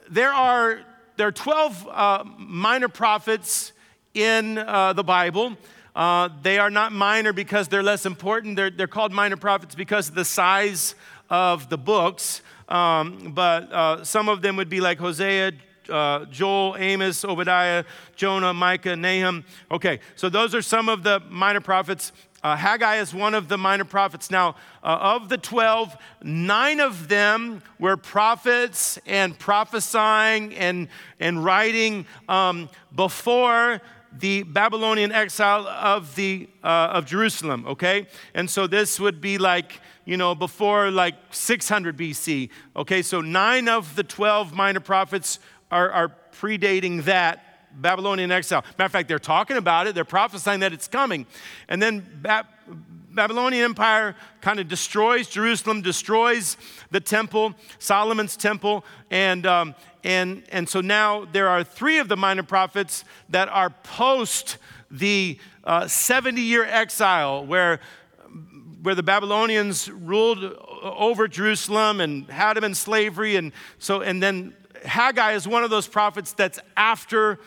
there 0.08 0.32
are 0.32 0.80
there 1.16 1.28
are 1.28 1.32
12 1.32 1.88
uh, 1.90 2.24
minor 2.38 2.88
prophets 2.88 3.72
in 4.14 4.56
uh, 4.56 4.94
the 4.94 5.04
Bible. 5.04 5.56
Uh, 5.94 6.30
they 6.42 6.58
are 6.58 6.70
not 6.70 6.92
minor 6.92 7.32
because 7.32 7.68
they're 7.68 7.82
less 7.82 8.06
important. 8.06 8.56
They're, 8.56 8.70
they're 8.70 8.86
called 8.86 9.12
minor 9.12 9.36
prophets 9.36 9.74
because 9.74 10.08
of 10.08 10.14
the 10.14 10.24
size 10.24 10.94
of 11.28 11.68
the 11.68 11.78
books. 11.78 12.40
Um, 12.68 13.32
but 13.34 13.72
uh, 13.72 14.04
some 14.04 14.28
of 14.28 14.40
them 14.40 14.56
would 14.56 14.70
be 14.70 14.80
like 14.80 14.98
Hosea, 14.98 15.52
uh, 15.90 16.24
Joel, 16.26 16.76
Amos, 16.78 17.24
Obadiah, 17.24 17.84
Jonah, 18.16 18.54
Micah, 18.54 18.96
Nahum. 18.96 19.44
Okay, 19.70 20.00
so 20.16 20.28
those 20.28 20.54
are 20.54 20.62
some 20.62 20.88
of 20.88 21.02
the 21.02 21.20
minor 21.28 21.60
prophets. 21.60 22.12
Uh, 22.42 22.56
Haggai 22.56 22.96
is 22.96 23.14
one 23.14 23.34
of 23.34 23.48
the 23.48 23.58
minor 23.58 23.84
prophets. 23.84 24.30
Now, 24.30 24.56
uh, 24.82 24.98
of 25.00 25.28
the 25.28 25.38
12, 25.38 25.96
nine 26.22 26.80
of 26.80 27.08
them 27.08 27.62
were 27.78 27.96
prophets 27.96 28.98
and 29.06 29.38
prophesying 29.38 30.54
and, 30.54 30.88
and 31.20 31.44
writing 31.44 32.04
um, 32.28 32.68
before 32.94 33.80
the 34.18 34.42
Babylonian 34.42 35.12
exile 35.12 35.66
of, 35.66 36.14
the, 36.14 36.48
uh, 36.62 36.90
of 36.92 37.06
Jerusalem, 37.06 37.66
okay? 37.66 38.06
And 38.34 38.48
so 38.48 38.66
this 38.66 39.00
would 39.00 39.20
be 39.20 39.38
like, 39.38 39.80
you 40.04 40.16
know, 40.16 40.34
before 40.34 40.90
like 40.90 41.14
600 41.30 41.96
BC, 41.96 42.50
okay? 42.76 43.02
So 43.02 43.20
nine 43.20 43.68
of 43.68 43.94
the 43.96 44.02
12 44.02 44.52
minor 44.54 44.80
prophets 44.80 45.38
are, 45.70 45.90
are 45.90 46.16
predating 46.32 47.04
that 47.04 47.52
Babylonian 47.74 48.30
exile. 48.30 48.62
Matter 48.78 48.86
of 48.86 48.92
fact, 48.92 49.08
they're 49.08 49.18
talking 49.18 49.56
about 49.56 49.86
it, 49.86 49.94
they're 49.94 50.04
prophesying 50.04 50.60
that 50.60 50.72
it's 50.72 50.88
coming. 50.88 51.26
And 51.68 51.80
then 51.80 52.06
ba- 52.20 52.46
Babylonian 53.14 53.64
Empire 53.64 54.16
kind 54.40 54.58
of 54.58 54.68
destroys 54.68 55.28
Jerusalem, 55.28 55.82
destroys 55.82 56.56
the 56.90 57.00
temple, 57.00 57.54
Solomon's 57.78 58.36
temple, 58.36 58.84
and, 59.10 59.46
um, 59.46 59.74
and, 60.02 60.42
and 60.50 60.68
so 60.68 60.80
now 60.80 61.26
there 61.32 61.48
are 61.48 61.62
three 61.62 61.98
of 61.98 62.08
the 62.08 62.16
minor 62.16 62.42
prophets 62.42 63.04
that 63.28 63.48
are 63.48 63.70
post 63.70 64.58
the 64.90 65.38
uh, 65.64 65.86
70 65.86 66.40
year 66.40 66.64
exile 66.64 67.44
where, 67.44 67.80
where 68.82 68.94
the 68.94 69.02
Babylonians 69.02 69.90
ruled 69.90 70.42
over 70.82 71.28
Jerusalem 71.28 72.00
and 72.00 72.28
had 72.28 72.54
them 72.54 72.64
in 72.64 72.74
slavery. 72.74 73.36
And 73.36 73.52
so, 73.78 74.00
and 74.00 74.22
then 74.22 74.54
Haggai 74.84 75.32
is 75.32 75.46
one 75.46 75.64
of 75.64 75.70
those 75.70 75.86
prophets 75.86 76.32
that's 76.32 76.58
after 76.76 77.38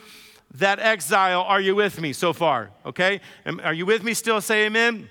that 0.55 0.79
exile. 0.79 1.41
Are 1.41 1.59
you 1.59 1.75
with 1.75 1.99
me 1.99 2.13
so 2.13 2.33
far? 2.33 2.71
Okay? 2.85 3.19
Are 3.63 3.73
you 3.73 3.85
with 3.85 4.03
me 4.03 4.13
still? 4.13 4.39
Say 4.41 4.65
amen. 4.65 5.09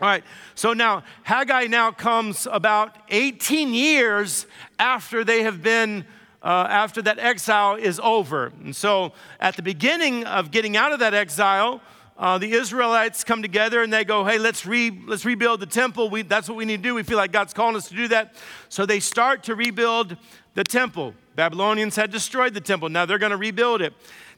All 0.00 0.08
right, 0.08 0.24
so 0.54 0.72
now 0.72 1.02
Haggai 1.24 1.66
now 1.66 1.90
comes 1.90 2.48
about 2.50 2.96
18 3.10 3.74
years 3.74 4.46
after 4.78 5.24
they 5.24 5.42
have 5.42 5.62
been, 5.62 6.06
uh, 6.42 6.66
after 6.70 7.02
that 7.02 7.18
exile 7.18 7.74
is 7.74 8.00
over. 8.02 8.50
And 8.64 8.74
so 8.74 9.12
at 9.40 9.56
the 9.56 9.62
beginning 9.62 10.24
of 10.24 10.50
getting 10.52 10.74
out 10.74 10.92
of 10.92 11.00
that 11.00 11.12
exile, 11.12 11.82
uh, 12.16 12.38
the 12.38 12.50
Israelites 12.50 13.24
come 13.24 13.42
together 13.42 13.82
and 13.82 13.92
they 13.92 14.04
go, 14.04 14.24
hey, 14.24 14.38
let's, 14.38 14.64
re- 14.64 14.98
let's 15.06 15.26
rebuild 15.26 15.60
the 15.60 15.66
temple. 15.66 16.08
We, 16.08 16.22
that's 16.22 16.48
what 16.48 16.56
we 16.56 16.64
need 16.64 16.78
to 16.78 16.82
do. 16.82 16.94
We 16.94 17.02
feel 17.02 17.18
like 17.18 17.30
God's 17.30 17.52
calling 17.52 17.76
us 17.76 17.90
to 17.90 17.94
do 17.94 18.08
that. 18.08 18.36
So 18.70 18.86
they 18.86 19.00
start 19.00 19.42
to 19.44 19.54
rebuild 19.54 20.16
the 20.54 20.64
temple. 20.64 21.12
Babylonians 21.36 21.96
had 21.96 22.10
destroyed 22.10 22.54
the 22.54 22.62
temple. 22.62 22.88
Now 22.88 23.04
they're 23.04 23.18
going 23.18 23.32
to 23.32 23.36
rebuild 23.36 23.82
it. 23.82 23.92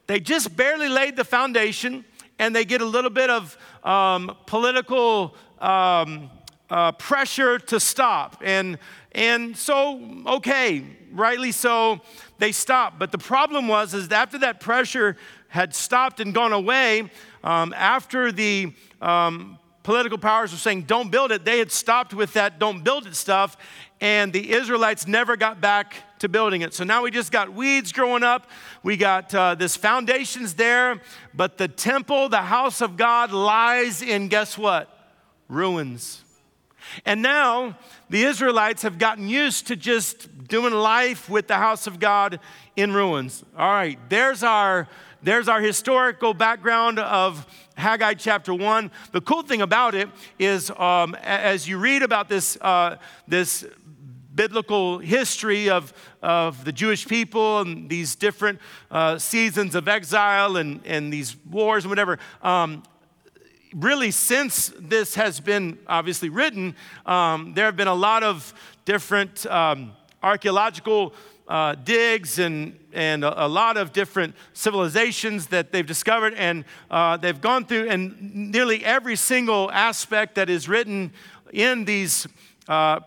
They 0.08 0.18
just 0.18 0.56
barely 0.56 0.88
laid 0.88 1.14
the 1.14 1.24
foundation 1.24 2.04
and 2.42 2.56
they 2.56 2.64
get 2.64 2.80
a 2.80 2.84
little 2.84 3.10
bit 3.10 3.30
of 3.30 3.56
um, 3.84 4.36
political 4.46 5.36
um, 5.62 6.30
uh, 6.68 6.92
pressure 6.92 7.58
to 7.58 7.78
stop. 7.78 8.42
And, 8.44 8.78
and 9.12 9.56
so, 9.56 10.22
okay, 10.26 10.84
rightly 11.12 11.52
so, 11.52 12.00
they 12.38 12.52
stopped. 12.52 12.98
But 12.98 13.12
the 13.12 13.18
problem 13.18 13.68
was, 13.68 13.94
is 13.94 14.08
after 14.10 14.38
that 14.38 14.60
pressure 14.60 15.16
had 15.48 15.74
stopped 15.74 16.20
and 16.20 16.34
gone 16.34 16.52
away, 16.52 17.10
um, 17.44 17.74
after 17.76 18.32
the 18.32 18.72
um, 19.00 19.58
political 19.82 20.18
powers 20.18 20.52
were 20.52 20.58
saying, 20.58 20.82
don't 20.82 21.10
build 21.10 21.30
it, 21.30 21.44
they 21.44 21.58
had 21.58 21.70
stopped 21.70 22.14
with 22.14 22.32
that 22.34 22.58
don't 22.58 22.82
build 22.82 23.06
it 23.06 23.14
stuff, 23.14 23.56
and 24.00 24.32
the 24.32 24.52
Israelites 24.52 25.06
never 25.06 25.36
got 25.36 25.60
back 25.60 25.94
to 26.20 26.28
building 26.28 26.62
it. 26.62 26.72
So 26.74 26.84
now 26.84 27.02
we 27.02 27.10
just 27.10 27.30
got 27.30 27.52
weeds 27.52 27.92
growing 27.92 28.22
up. 28.22 28.48
We 28.82 28.96
got 28.96 29.34
uh, 29.34 29.54
this 29.54 29.76
foundations 29.76 30.54
there, 30.54 31.00
but 31.34 31.58
the 31.58 31.68
temple, 31.68 32.28
the 32.28 32.42
house 32.42 32.80
of 32.80 32.96
God, 32.96 33.32
lies 33.32 34.02
in 34.02 34.28
guess 34.28 34.56
what? 34.56 34.91
Ruins. 35.52 36.22
And 37.04 37.22
now 37.22 37.78
the 38.10 38.24
Israelites 38.24 38.82
have 38.82 38.98
gotten 38.98 39.28
used 39.28 39.66
to 39.68 39.76
just 39.76 40.48
doing 40.48 40.72
life 40.72 41.28
with 41.28 41.46
the 41.46 41.56
house 41.56 41.86
of 41.86 42.00
God 42.00 42.40
in 42.74 42.92
ruins. 42.92 43.44
All 43.56 43.70
right, 43.70 43.98
there's 44.08 44.42
our 44.42 44.88
there's 45.22 45.46
our 45.46 45.60
historical 45.60 46.34
background 46.34 46.98
of 46.98 47.46
Haggai 47.76 48.14
chapter 48.14 48.52
1. 48.52 48.90
The 49.12 49.20
cool 49.20 49.42
thing 49.42 49.62
about 49.62 49.94
it 49.94 50.08
is, 50.36 50.68
um, 50.70 51.14
as 51.22 51.68
you 51.68 51.78
read 51.78 52.02
about 52.02 52.28
this, 52.28 52.58
uh, 52.60 52.96
this 53.28 53.64
biblical 54.34 54.98
history 54.98 55.70
of, 55.70 55.92
of 56.22 56.64
the 56.64 56.72
Jewish 56.72 57.06
people 57.06 57.60
and 57.60 57.88
these 57.88 58.16
different 58.16 58.58
uh, 58.90 59.16
seasons 59.18 59.76
of 59.76 59.86
exile 59.86 60.56
and, 60.56 60.80
and 60.84 61.12
these 61.12 61.36
wars 61.48 61.84
and 61.84 61.90
whatever, 61.90 62.18
um, 62.42 62.82
really, 63.74 64.10
since 64.10 64.72
this 64.78 65.14
has 65.14 65.40
been 65.40 65.78
obviously 65.86 66.28
written, 66.28 66.76
um, 67.06 67.54
there 67.54 67.66
have 67.66 67.76
been 67.76 67.88
a 67.88 67.94
lot 67.94 68.22
of 68.22 68.52
different 68.84 69.46
um, 69.46 69.92
archaeological 70.22 71.14
uh, 71.48 71.74
digs 71.74 72.38
and, 72.38 72.78
and 72.92 73.24
a, 73.24 73.46
a, 73.46 73.48
lot 73.48 73.76
of 73.76 73.92
different 73.92 74.34
civilizations 74.52 75.48
that 75.48 75.72
they've 75.72 75.86
discovered, 75.86 76.34
and 76.34 76.64
uh, 76.90 77.16
they've 77.16 77.40
gone 77.40 77.64
through, 77.64 77.88
and 77.88 78.50
nearly 78.52 78.84
every 78.84 79.16
single 79.16 79.70
aspect 79.72 80.36
that 80.36 80.48
is 80.48 80.68
written 80.68 81.12
in 81.52 81.84
these. 81.84 82.26
Uh, 82.68 83.00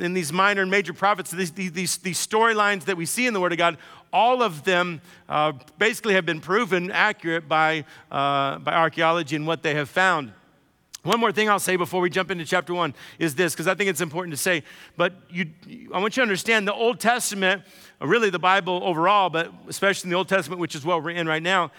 in 0.00 0.14
these 0.14 0.32
minor 0.32 0.62
and 0.62 0.70
major 0.70 0.92
prophets, 0.92 1.30
these, 1.30 1.52
these, 1.52 1.98
these 1.98 2.26
storylines 2.26 2.84
that 2.86 2.96
we 2.96 3.06
see 3.06 3.28
in 3.28 3.32
the 3.32 3.40
Word 3.40 3.52
of 3.52 3.58
God, 3.58 3.78
all 4.12 4.42
of 4.42 4.64
them 4.64 5.00
uh, 5.28 5.52
basically 5.78 6.14
have 6.14 6.26
been 6.26 6.40
proven 6.40 6.90
accurate 6.90 7.48
by, 7.48 7.84
uh, 8.10 8.58
by 8.58 8.72
archaeology 8.72 9.36
and 9.36 9.46
what 9.46 9.62
they 9.62 9.74
have 9.74 9.88
found. 9.88 10.32
One 11.02 11.20
more 11.20 11.30
thing 11.30 11.48
I'll 11.48 11.60
say 11.60 11.76
before 11.76 12.00
we 12.00 12.10
jump 12.10 12.32
into 12.32 12.44
chapter 12.44 12.74
one 12.74 12.92
is 13.20 13.36
this, 13.36 13.52
because 13.54 13.68
I 13.68 13.74
think 13.74 13.88
it's 13.90 14.00
important 14.00 14.32
to 14.32 14.36
say. 14.36 14.64
But 14.96 15.12
you, 15.30 15.46
I 15.94 16.00
want 16.00 16.16
you 16.16 16.20
to 16.20 16.22
understand 16.22 16.66
the 16.66 16.74
Old 16.74 16.98
Testament, 16.98 17.62
really 18.00 18.28
the 18.28 18.40
Bible 18.40 18.80
overall, 18.82 19.30
but 19.30 19.52
especially 19.68 20.08
in 20.08 20.10
the 20.10 20.16
Old 20.16 20.28
Testament, 20.28 20.60
which 20.60 20.74
is 20.74 20.84
what 20.84 21.04
we're 21.04 21.10
in 21.10 21.28
right 21.28 21.42
now, 21.42 21.70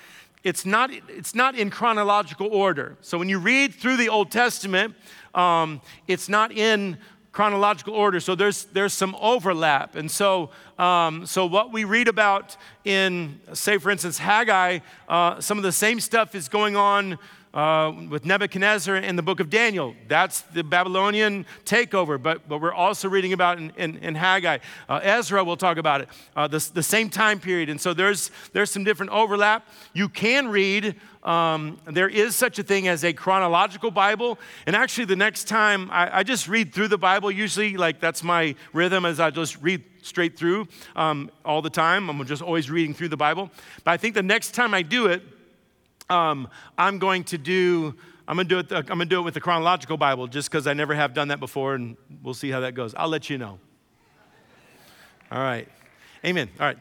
it's 0.44 0.66
not, 0.66 0.92
it's 1.10 1.36
not 1.36 1.56
in 1.56 1.70
chronological 1.70 2.48
order. 2.48 2.96
So 3.02 3.18
when 3.18 3.28
you 3.28 3.38
read 3.38 3.74
through 3.74 3.98
the 3.98 4.08
Old 4.08 4.32
Testament, 4.32 4.96
um, 5.36 5.82
it's 6.08 6.30
not 6.30 6.54
in 6.54 6.98
chronological 7.38 7.94
order. 7.94 8.20
So 8.20 8.34
there's, 8.34 8.64
there's 8.74 8.94
some 8.94 9.16
overlap. 9.22 9.96
And 9.96 10.10
so, 10.10 10.50
um, 10.80 11.24
so 11.28 11.46
what 11.46 11.72
we 11.72 11.84
read 11.84 12.08
about 12.08 12.58
in, 12.84 13.40
say, 13.54 13.78
for 13.78 13.92
instance, 13.92 14.18
Haggai, 14.18 14.80
uh, 15.08 15.40
some 15.40 15.60
of 15.60 15.64
the 15.64 15.72
same 15.72 16.00
stuff 16.00 16.34
is 16.34 16.50
going 16.50 16.76
on 16.76 17.20
uh, 17.54 17.94
with 18.10 18.26
Nebuchadnezzar 18.26 18.96
in 18.98 19.16
the 19.16 19.22
book 19.22 19.40
of 19.40 19.50
Daniel. 19.50 19.96
That's 20.08 20.42
the 20.42 20.64
Babylonian 20.64 21.46
takeover, 21.66 22.22
but, 22.22 22.48
but 22.48 22.62
we're 22.62 22.74
also 22.74 23.10
reading 23.10 23.34
about 23.34 23.58
in, 23.58 23.72
in, 23.78 23.98
in 23.98 24.16
Haggai. 24.16 24.60
Uh, 24.88 25.00
Ezra, 25.04 25.44
we'll 25.44 25.58
talk 25.58 25.78
about 25.78 26.02
it, 26.02 26.10
uh, 26.36 26.48
the, 26.48 26.70
the 26.74 26.84
same 26.84 27.10
time 27.10 27.40
period. 27.40 27.70
And 27.70 27.80
so 27.80 27.94
there's, 27.94 28.32
there's 28.54 28.72
some 28.72 28.84
different 28.84 29.12
overlap. 29.12 29.68
You 29.94 30.10
can 30.10 30.50
read, 30.50 30.96
um, 31.24 31.80
there 31.86 32.10
is 32.10 32.36
such 32.36 32.60
a 32.60 32.64
thing 32.64 32.88
as 32.88 33.04
a 33.04 33.14
chronological 33.14 33.92
Bible. 33.92 34.38
And 34.66 34.76
actually, 34.76 35.06
the 35.06 35.16
next 35.16 35.48
time 35.48 35.90
I, 35.92 36.20
I 36.20 36.24
just 36.24 36.48
read 36.48 36.74
through 36.74 36.90
the 36.90 36.98
Bible, 36.98 37.32
usually, 37.32 37.78
like 37.78 38.00
that's 38.00 38.24
my 38.24 38.56
rhythm 38.74 39.06
as 39.06 39.20
I 39.20 39.30
just 39.30 39.62
read 39.62 39.84
straight 40.04 40.38
through 40.38 40.68
um, 40.96 41.30
all 41.44 41.62
the 41.62 41.70
time. 41.70 42.10
I'm 42.10 42.26
just 42.26 42.42
always 42.42 42.70
reading 42.70 42.94
through 42.94 43.10
the 43.10 43.18
Bible. 43.18 43.52
But 43.84 43.92
I 43.92 43.98
think 43.98 44.16
the 44.16 44.24
next 44.24 44.52
time 44.52 44.74
I 44.74 44.82
do 44.82 45.08
it, 45.08 45.22
um, 46.10 46.48
I'm 46.78 47.00
going 47.00 47.24
to 47.26 47.38
do. 47.38 47.96
I'm 48.28 48.36
gonna 48.36 48.50
do 48.50 48.60
it. 48.60 48.72
I'm 48.72 48.84
gonna 48.86 49.06
do 49.06 49.20
it 49.20 49.24
with 49.24 49.34
the 49.34 49.42
chronological 49.42 49.98
Bible, 49.98 50.28
just 50.28 50.52
because 50.52 50.68
I 50.68 50.74
never 50.74 50.94
have 50.94 51.14
done 51.14 51.30
that 51.30 51.40
before, 51.40 51.76
and 51.76 51.96
we'll 52.22 52.34
see 52.34 52.50
how 52.50 52.60
that 52.62 52.74
goes. 52.74 52.94
I'll 52.96 53.08
let 53.08 53.30
you 53.30 53.38
know. 53.38 53.60
All 55.32 55.40
right, 55.40 55.68
Amen. 56.26 56.50
All 56.60 56.66
right, 56.66 56.78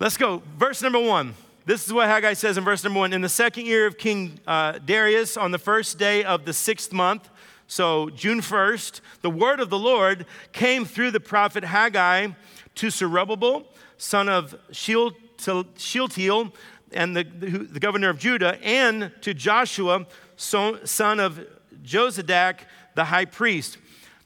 let's 0.00 0.16
go. 0.16 0.42
Verse 0.56 0.82
number 0.82 1.00
one. 1.00 1.34
This 1.66 1.86
is 1.86 1.94
what 1.94 2.08
Haggai 2.08 2.34
says 2.34 2.58
in 2.58 2.64
verse 2.64 2.84
number 2.84 3.00
one. 3.00 3.14
In 3.14 3.22
the 3.22 3.28
second 3.28 3.64
year 3.64 3.86
of 3.86 3.96
King 3.96 4.38
uh, 4.46 4.72
Darius, 4.72 5.38
on 5.38 5.50
the 5.50 5.58
first 5.58 5.98
day 5.98 6.22
of 6.22 6.44
the 6.44 6.52
sixth 6.52 6.92
month, 6.92 7.30
so 7.66 8.10
June 8.10 8.40
1st, 8.40 9.00
the 9.22 9.30
word 9.30 9.60
of 9.60 9.70
the 9.70 9.78
Lord 9.78 10.26
came 10.52 10.84
through 10.84 11.10
the 11.12 11.20
prophet 11.20 11.64
Haggai 11.64 12.28
to 12.74 12.90
Zerubbabel, 12.90 13.66
son 13.96 14.28
of 14.28 14.54
Shealtiel, 14.70 16.52
and 16.94 17.16
the, 17.16 17.24
the, 17.24 17.80
governor 17.80 18.08
of 18.08 18.18
Judah, 18.18 18.58
and 18.62 19.10
to 19.20 19.34
Joshua, 19.34 20.06
son 20.36 21.20
of 21.20 21.44
Jozadak, 21.84 22.60
the 22.94 23.04
high 23.04 23.24
priest. 23.24 23.78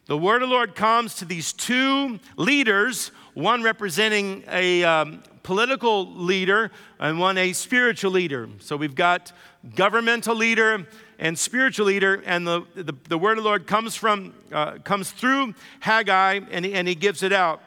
The 0.05 0.17
word 0.17 0.41
of 0.41 0.49
the 0.49 0.55
Lord 0.55 0.75
comes 0.75 1.15
to 1.15 1.25
these 1.25 1.53
two 1.53 2.19
leaders, 2.37 3.11
one 3.33 3.61
representing 3.61 4.43
a 4.47 4.83
um, 4.83 5.23
political 5.43 6.11
leader 6.13 6.71
and 6.99 7.19
one 7.19 7.37
a 7.37 7.53
spiritual 7.53 8.11
leader. 8.11 8.49
So 8.59 8.75
we've 8.75 8.95
got 8.95 9.31
governmental 9.75 10.35
leader 10.35 10.87
and 11.19 11.37
spiritual 11.37 11.87
leader, 11.87 12.23
and 12.25 12.47
the, 12.47 12.65
the, 12.75 12.93
the 13.07 13.17
word 13.17 13.37
of 13.37 13.43
the 13.43 13.49
Lord 13.49 13.67
comes 13.67 13.95
from 13.95 14.33
uh, 14.51 14.77
comes 14.83 15.11
through 15.11 15.53
Haggai, 15.81 16.39
and 16.49 16.65
he, 16.65 16.73
and 16.73 16.87
he 16.87 16.95
gives 16.95 17.23
it 17.23 17.33
out. 17.33 17.61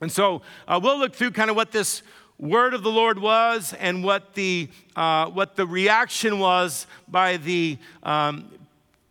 And 0.00 0.10
so 0.10 0.42
uh, 0.66 0.80
we'll 0.82 0.98
look 0.98 1.14
through 1.14 1.32
kind 1.32 1.50
of 1.50 1.56
what 1.56 1.72
this 1.72 2.02
word 2.40 2.72
of 2.72 2.82
the 2.82 2.90
Lord 2.90 3.18
was 3.18 3.74
and 3.74 4.02
what 4.02 4.34
the, 4.34 4.68
uh, 4.96 5.26
what 5.26 5.56
the 5.56 5.66
reaction 5.66 6.38
was 6.38 6.86
by 7.06 7.36
the 7.36 7.76
um, 8.02 8.50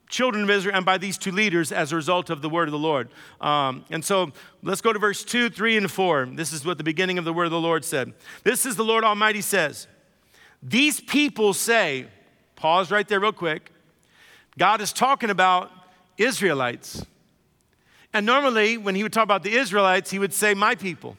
children 0.10 0.44
of 0.44 0.50
Israel 0.50 0.76
and 0.76 0.86
by 0.86 0.98
these 0.98 1.18
two 1.18 1.32
leaders 1.32 1.72
as 1.72 1.92
a 1.92 1.96
result 1.96 2.32
of 2.32 2.42
the 2.42 2.50
word 2.50 2.68
of 2.68 2.72
the 2.72 2.80
Lord. 2.80 3.10
Um, 3.40 3.86
and 3.92 4.04
so 4.04 4.32
let's 4.64 4.82
go 4.82 4.92
to 4.92 5.00
verse 5.00 5.24
2, 5.24 5.52
3, 5.52 5.78
and 5.78 5.92
4. 5.92 6.30
This 6.34 6.52
is 6.52 6.66
what 6.66 6.80
the 6.80 6.84
beginning 6.84 7.20
of 7.20 7.26
the 7.26 7.32
word 7.32 7.46
of 7.46 7.52
the 7.52 7.60
Lord 7.60 7.86
said. 7.86 8.14
This 8.44 8.66
is 8.66 8.76
the 8.76 8.84
Lord 8.84 9.04
Almighty 9.04 9.42
says, 9.42 9.88
These 10.64 11.00
people 11.00 11.54
say, 11.54 12.08
pause 12.56 12.90
right 12.90 13.08
there 13.08 13.20
real 13.20 13.32
quick. 13.32 13.72
God 14.58 14.82
is 14.82 14.92
talking 14.92 15.30
about 15.30 15.72
Israelites. 16.18 17.06
And 18.12 18.26
normally, 18.26 18.78
when 18.80 18.96
he 18.96 19.04
would 19.04 19.14
talk 19.14 19.24
about 19.24 19.44
the 19.44 19.54
Israelites, 19.54 20.10
he 20.10 20.18
would 20.18 20.34
say, 20.34 20.56
My 20.56 20.74
people. 20.74 21.16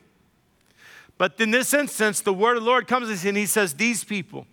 But 1.21 1.39
in 1.39 1.51
this 1.51 1.75
instance, 1.75 2.23
the 2.23 2.33
word 2.33 2.57
of 2.57 2.63
the 2.63 2.71
Lord 2.71 2.89
comes 2.89 3.27
and 3.27 3.37
he 3.37 3.45
says, 3.45 3.75
These 3.75 4.05
people, 4.05 4.47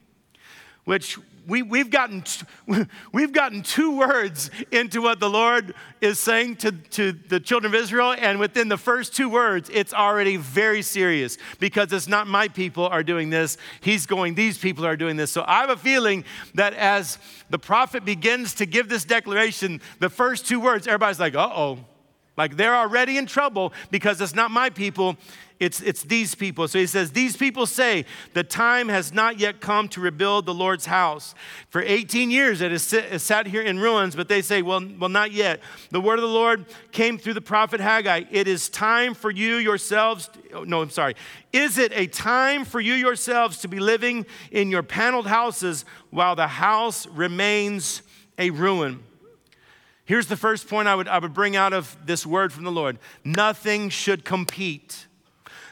which 0.84 1.18
we, 1.48 1.62
we've, 1.62 1.90
gotten, 1.90 2.26
we've 3.14 3.32
gotten 3.32 3.62
two 3.62 3.98
words 3.98 4.52
into 4.70 5.02
what 5.02 5.22
the 5.22 5.30
Lord 5.30 5.76
is 6.02 6.20
saying 6.20 6.58
to, 6.58 6.74
to 6.74 7.14
the 7.14 7.40
children 7.40 7.74
of 7.74 7.82
Israel, 7.82 8.14
and 8.20 8.38
within 8.38 8.68
the 8.68 8.76
first 8.76 9.16
two 9.16 9.30
words, 9.30 9.70
it's 9.74 9.94
already 9.94 10.36
very 10.36 10.82
serious 10.82 11.38
because 11.62 11.94
it's 11.94 12.10
not 12.10 12.28
my 12.28 12.50
people 12.50 12.86
are 12.86 13.02
doing 13.02 13.30
this. 13.30 13.58
He's 13.80 14.06
going, 14.06 14.36
these 14.36 14.58
people 14.58 14.86
are 14.86 14.98
doing 14.98 15.16
this. 15.16 15.32
So 15.32 15.46
I 15.48 15.62
have 15.62 15.70
a 15.70 15.78
feeling 15.78 16.26
that 16.56 16.74
as 16.74 17.18
the 17.50 17.60
prophet 17.60 18.04
begins 18.04 18.56
to 18.56 18.66
give 18.66 18.90
this 18.90 19.06
declaration, 19.06 19.80
the 20.00 20.10
first 20.10 20.46
two 20.46 20.60
words, 20.60 20.86
everybody's 20.86 21.22
like, 21.22 21.34
uh 21.34 21.50
oh. 21.50 21.80
Like 22.38 22.56
they're 22.56 22.76
already 22.76 23.18
in 23.18 23.26
trouble 23.26 23.74
because 23.90 24.22
it's 24.22 24.36
not 24.36 24.52
my 24.52 24.70
people, 24.70 25.18
it's, 25.60 25.82
it's 25.82 26.04
these 26.04 26.36
people. 26.36 26.68
So 26.68 26.78
he 26.78 26.86
says, 26.86 27.12
These 27.12 27.36
people 27.36 27.66
say, 27.66 28.06
the 28.34 28.44
time 28.44 28.90
has 28.90 29.12
not 29.12 29.40
yet 29.40 29.60
come 29.60 29.88
to 29.90 30.02
rebuild 30.02 30.46
the 30.46 30.54
Lord's 30.54 30.86
house. 30.86 31.34
For 31.70 31.82
18 31.82 32.30
years 32.30 32.62
it 32.62 32.72
has 32.72 33.24
sat 33.24 33.48
here 33.48 33.64
in 33.64 33.80
ruins, 33.80 34.16
but 34.16 34.28
they 34.28 34.42
say, 34.42 34.62
well, 34.62 34.88
well, 35.00 35.10
not 35.10 35.32
yet. 35.32 35.62
The 35.90 36.02
word 36.02 36.20
of 36.20 36.22
the 36.22 36.28
Lord 36.28 36.66
came 36.92 37.18
through 37.18 37.34
the 37.34 37.42
prophet 37.42 37.80
Haggai. 37.80 38.26
It 38.30 38.48
is 38.48 38.70
time 38.70 39.16
for 39.16 39.32
you 39.32 39.56
yourselves, 39.56 40.30
oh, 40.54 40.64
no, 40.64 40.82
I'm 40.82 40.92
sorry. 40.92 41.16
Is 41.52 41.78
it 41.80 41.92
a 41.94 42.06
time 42.06 42.66
for 42.66 42.80
you 42.80 42.94
yourselves 42.94 43.58
to 43.60 43.68
be 43.68 43.80
living 43.80 44.26
in 44.52 44.70
your 44.70 44.84
paneled 44.84 45.28
houses 45.28 45.86
while 46.12 46.36
the 46.36 46.48
house 46.48 47.08
remains 47.08 48.04
a 48.38 48.52
ruin? 48.52 49.04
Here's 50.08 50.28
the 50.28 50.38
first 50.38 50.70
point 50.70 50.88
I 50.88 50.96
would, 50.96 51.10
I 51.10 51.20
would 51.20 51.34
bring 51.34 51.58
out 51.58 51.74
of 51.74 51.98
this 52.06 52.26
word 52.26 52.54
from 52.54 52.64
the 52.64 52.72
Lord 52.72 52.98
nothing 53.26 53.90
should 53.90 54.24
compete. 54.24 55.06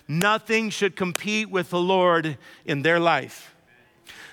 Nothing 0.10 0.70
should 0.70 0.96
compete 0.96 1.50
with 1.50 1.70
the 1.70 1.80
Lord 1.80 2.38
in 2.66 2.82
their 2.82 3.00
life. 3.00 3.56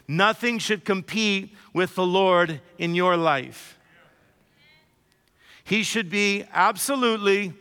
Nothing 0.08 0.58
should 0.58 0.84
compete 0.84 1.54
with 1.72 1.94
the 1.94 2.04
Lord 2.04 2.60
in 2.78 2.96
your 2.96 3.16
life. 3.16 3.78
He 5.62 5.84
should 5.84 6.10
be 6.10 6.44
absolutely 6.52 7.54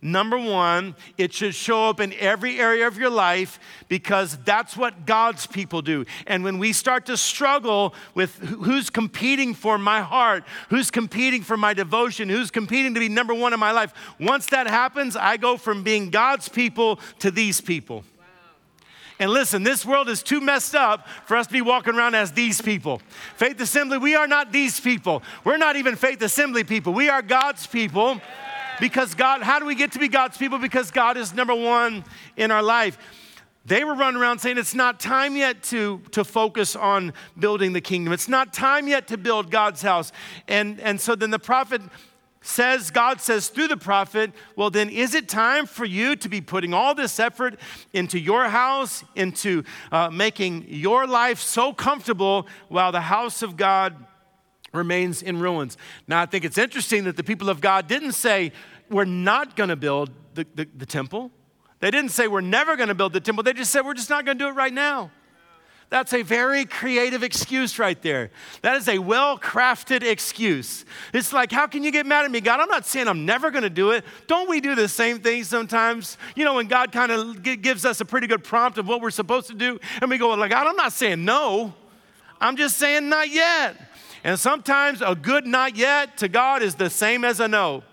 Number 0.00 0.38
one, 0.38 0.94
it 1.16 1.32
should 1.32 1.56
show 1.56 1.88
up 1.88 1.98
in 1.98 2.12
every 2.14 2.60
area 2.60 2.86
of 2.86 2.96
your 2.96 3.10
life 3.10 3.58
because 3.88 4.38
that's 4.44 4.76
what 4.76 5.06
God's 5.06 5.44
people 5.48 5.82
do. 5.82 6.06
And 6.28 6.44
when 6.44 6.58
we 6.58 6.72
start 6.72 7.06
to 7.06 7.16
struggle 7.16 7.94
with 8.14 8.36
who's 8.36 8.90
competing 8.90 9.54
for 9.54 9.76
my 9.76 10.00
heart, 10.00 10.44
who's 10.70 10.92
competing 10.92 11.42
for 11.42 11.56
my 11.56 11.74
devotion, 11.74 12.28
who's 12.28 12.52
competing 12.52 12.94
to 12.94 13.00
be 13.00 13.08
number 13.08 13.34
one 13.34 13.52
in 13.52 13.58
my 13.58 13.72
life, 13.72 13.92
once 14.20 14.46
that 14.46 14.68
happens, 14.68 15.16
I 15.16 15.36
go 15.36 15.56
from 15.56 15.82
being 15.82 16.10
God's 16.10 16.48
people 16.48 17.00
to 17.18 17.32
these 17.32 17.60
people. 17.60 18.04
And 19.18 19.32
listen, 19.32 19.64
this 19.64 19.84
world 19.84 20.08
is 20.08 20.22
too 20.22 20.40
messed 20.40 20.76
up 20.76 21.08
for 21.26 21.36
us 21.36 21.48
to 21.48 21.52
be 21.52 21.60
walking 21.60 21.96
around 21.96 22.14
as 22.14 22.30
these 22.30 22.62
people. 22.62 23.02
Faith 23.34 23.60
Assembly, 23.60 23.98
we 23.98 24.14
are 24.14 24.28
not 24.28 24.52
these 24.52 24.78
people. 24.78 25.24
We're 25.42 25.56
not 25.56 25.74
even 25.74 25.96
Faith 25.96 26.22
Assembly 26.22 26.62
people. 26.62 26.92
We 26.92 27.08
are 27.08 27.20
God's 27.20 27.66
people. 27.66 28.20
Because 28.80 29.14
God, 29.14 29.42
how 29.42 29.58
do 29.58 29.66
we 29.66 29.74
get 29.74 29.92
to 29.92 29.98
be 29.98 30.08
God's 30.08 30.36
people? 30.36 30.58
Because 30.58 30.90
God 30.90 31.16
is 31.16 31.34
number 31.34 31.54
one 31.54 32.04
in 32.36 32.50
our 32.50 32.62
life. 32.62 32.98
They 33.64 33.84
were 33.84 33.94
running 33.94 34.20
around 34.20 34.38
saying 34.38 34.56
it's 34.56 34.74
not 34.74 34.98
time 34.98 35.36
yet 35.36 35.62
to, 35.64 36.00
to 36.12 36.24
focus 36.24 36.74
on 36.74 37.12
building 37.38 37.74
the 37.74 37.82
kingdom. 37.82 38.14
It's 38.14 38.28
not 38.28 38.54
time 38.54 38.88
yet 38.88 39.08
to 39.08 39.18
build 39.18 39.50
God's 39.50 39.82
house. 39.82 40.10
And, 40.46 40.80
and 40.80 40.98
so 40.98 41.14
then 41.14 41.30
the 41.30 41.38
prophet 41.38 41.82
says, 42.40 42.90
God 42.90 43.20
says 43.20 43.48
through 43.48 43.68
the 43.68 43.76
prophet, 43.76 44.32
well, 44.56 44.70
then 44.70 44.88
is 44.88 45.14
it 45.14 45.28
time 45.28 45.66
for 45.66 45.84
you 45.84 46.16
to 46.16 46.28
be 46.30 46.40
putting 46.40 46.72
all 46.72 46.94
this 46.94 47.20
effort 47.20 47.60
into 47.92 48.18
your 48.18 48.44
house, 48.44 49.04
into 49.14 49.64
uh, 49.92 50.08
making 50.08 50.64
your 50.68 51.06
life 51.06 51.40
so 51.40 51.74
comfortable 51.74 52.46
while 52.68 52.90
the 52.90 53.02
house 53.02 53.42
of 53.42 53.56
God 53.58 53.94
remains 54.72 55.22
in 55.22 55.38
ruins. 55.38 55.76
Now, 56.06 56.22
I 56.22 56.26
think 56.26 56.44
it's 56.44 56.58
interesting 56.58 57.04
that 57.04 57.16
the 57.16 57.24
people 57.24 57.48
of 57.48 57.60
God 57.60 57.86
didn't 57.86 58.12
say, 58.12 58.52
We're 58.90 59.04
not 59.04 59.56
going 59.56 59.70
to 59.70 59.76
build 59.76 60.10
the, 60.34 60.46
the, 60.54 60.68
the, 60.76 60.86
temple. 60.86 61.30
They 61.80 61.90
didn't 61.90 62.10
say, 62.10 62.28
We're 62.28 62.40
never 62.40 62.76
going 62.76 62.88
to 62.88 62.94
build 62.94 63.12
the 63.12 63.20
temple. 63.20 63.44
They 63.44 63.52
just 63.52 63.70
said, 63.70 63.84
We're 63.84 63.94
just 63.94 64.10
not 64.10 64.24
going 64.24 64.38
to 64.38 64.44
do 64.44 64.48
it 64.48 64.54
right 64.54 64.72
now. 64.72 65.10
That's 65.90 66.12
a 66.12 66.20
very 66.20 66.66
creative 66.66 67.22
excuse 67.22 67.78
right 67.78 68.00
there. 68.02 68.30
That 68.60 68.76
is 68.76 68.88
a 68.88 68.98
well 68.98 69.38
crafted 69.38 70.02
excuse. 70.02 70.84
It's 71.14 71.32
like, 71.32 71.50
how 71.50 71.66
can 71.66 71.82
you 71.82 71.90
get 71.90 72.04
mad 72.04 72.26
at 72.26 72.30
me, 72.30 72.42
God? 72.42 72.60
I'm 72.60 72.68
not 72.68 72.84
saying 72.84 73.08
I'm 73.08 73.24
never 73.24 73.50
going 73.50 73.62
to 73.62 73.70
do 73.70 73.92
it. 73.92 74.04
Don't 74.26 74.50
we 74.50 74.60
do 74.60 74.74
the 74.74 74.88
same 74.88 75.20
thing 75.20 75.44
sometimes? 75.44 76.18
You 76.36 76.44
know, 76.44 76.54
when 76.54 76.66
God 76.66 76.92
kind 76.92 77.10
of 77.10 77.42
gives 77.42 77.86
us 77.86 78.02
a 78.02 78.04
pretty 78.04 78.26
good 78.26 78.44
prompt 78.44 78.76
of 78.76 78.86
what 78.86 79.00
we're 79.00 79.10
supposed 79.10 79.46
to 79.46 79.54
do, 79.54 79.80
and 80.02 80.10
we 80.10 80.18
go, 80.18 80.28
like, 80.34 80.50
God, 80.50 80.66
I'm 80.66 80.76
not 80.76 80.92
saying 80.92 81.24
no. 81.24 81.72
I'm 82.38 82.56
just 82.56 82.76
saying 82.76 83.08
not 83.08 83.30
yet. 83.30 83.76
And 84.24 84.38
sometimes 84.38 85.02
a 85.02 85.14
good 85.14 85.46
not 85.46 85.76
yet 85.76 86.16
to 86.18 86.28
God 86.28 86.62
is 86.62 86.74
the 86.74 86.90
same 86.90 87.24
as 87.24 87.40
a 87.40 87.48
no 87.48 87.84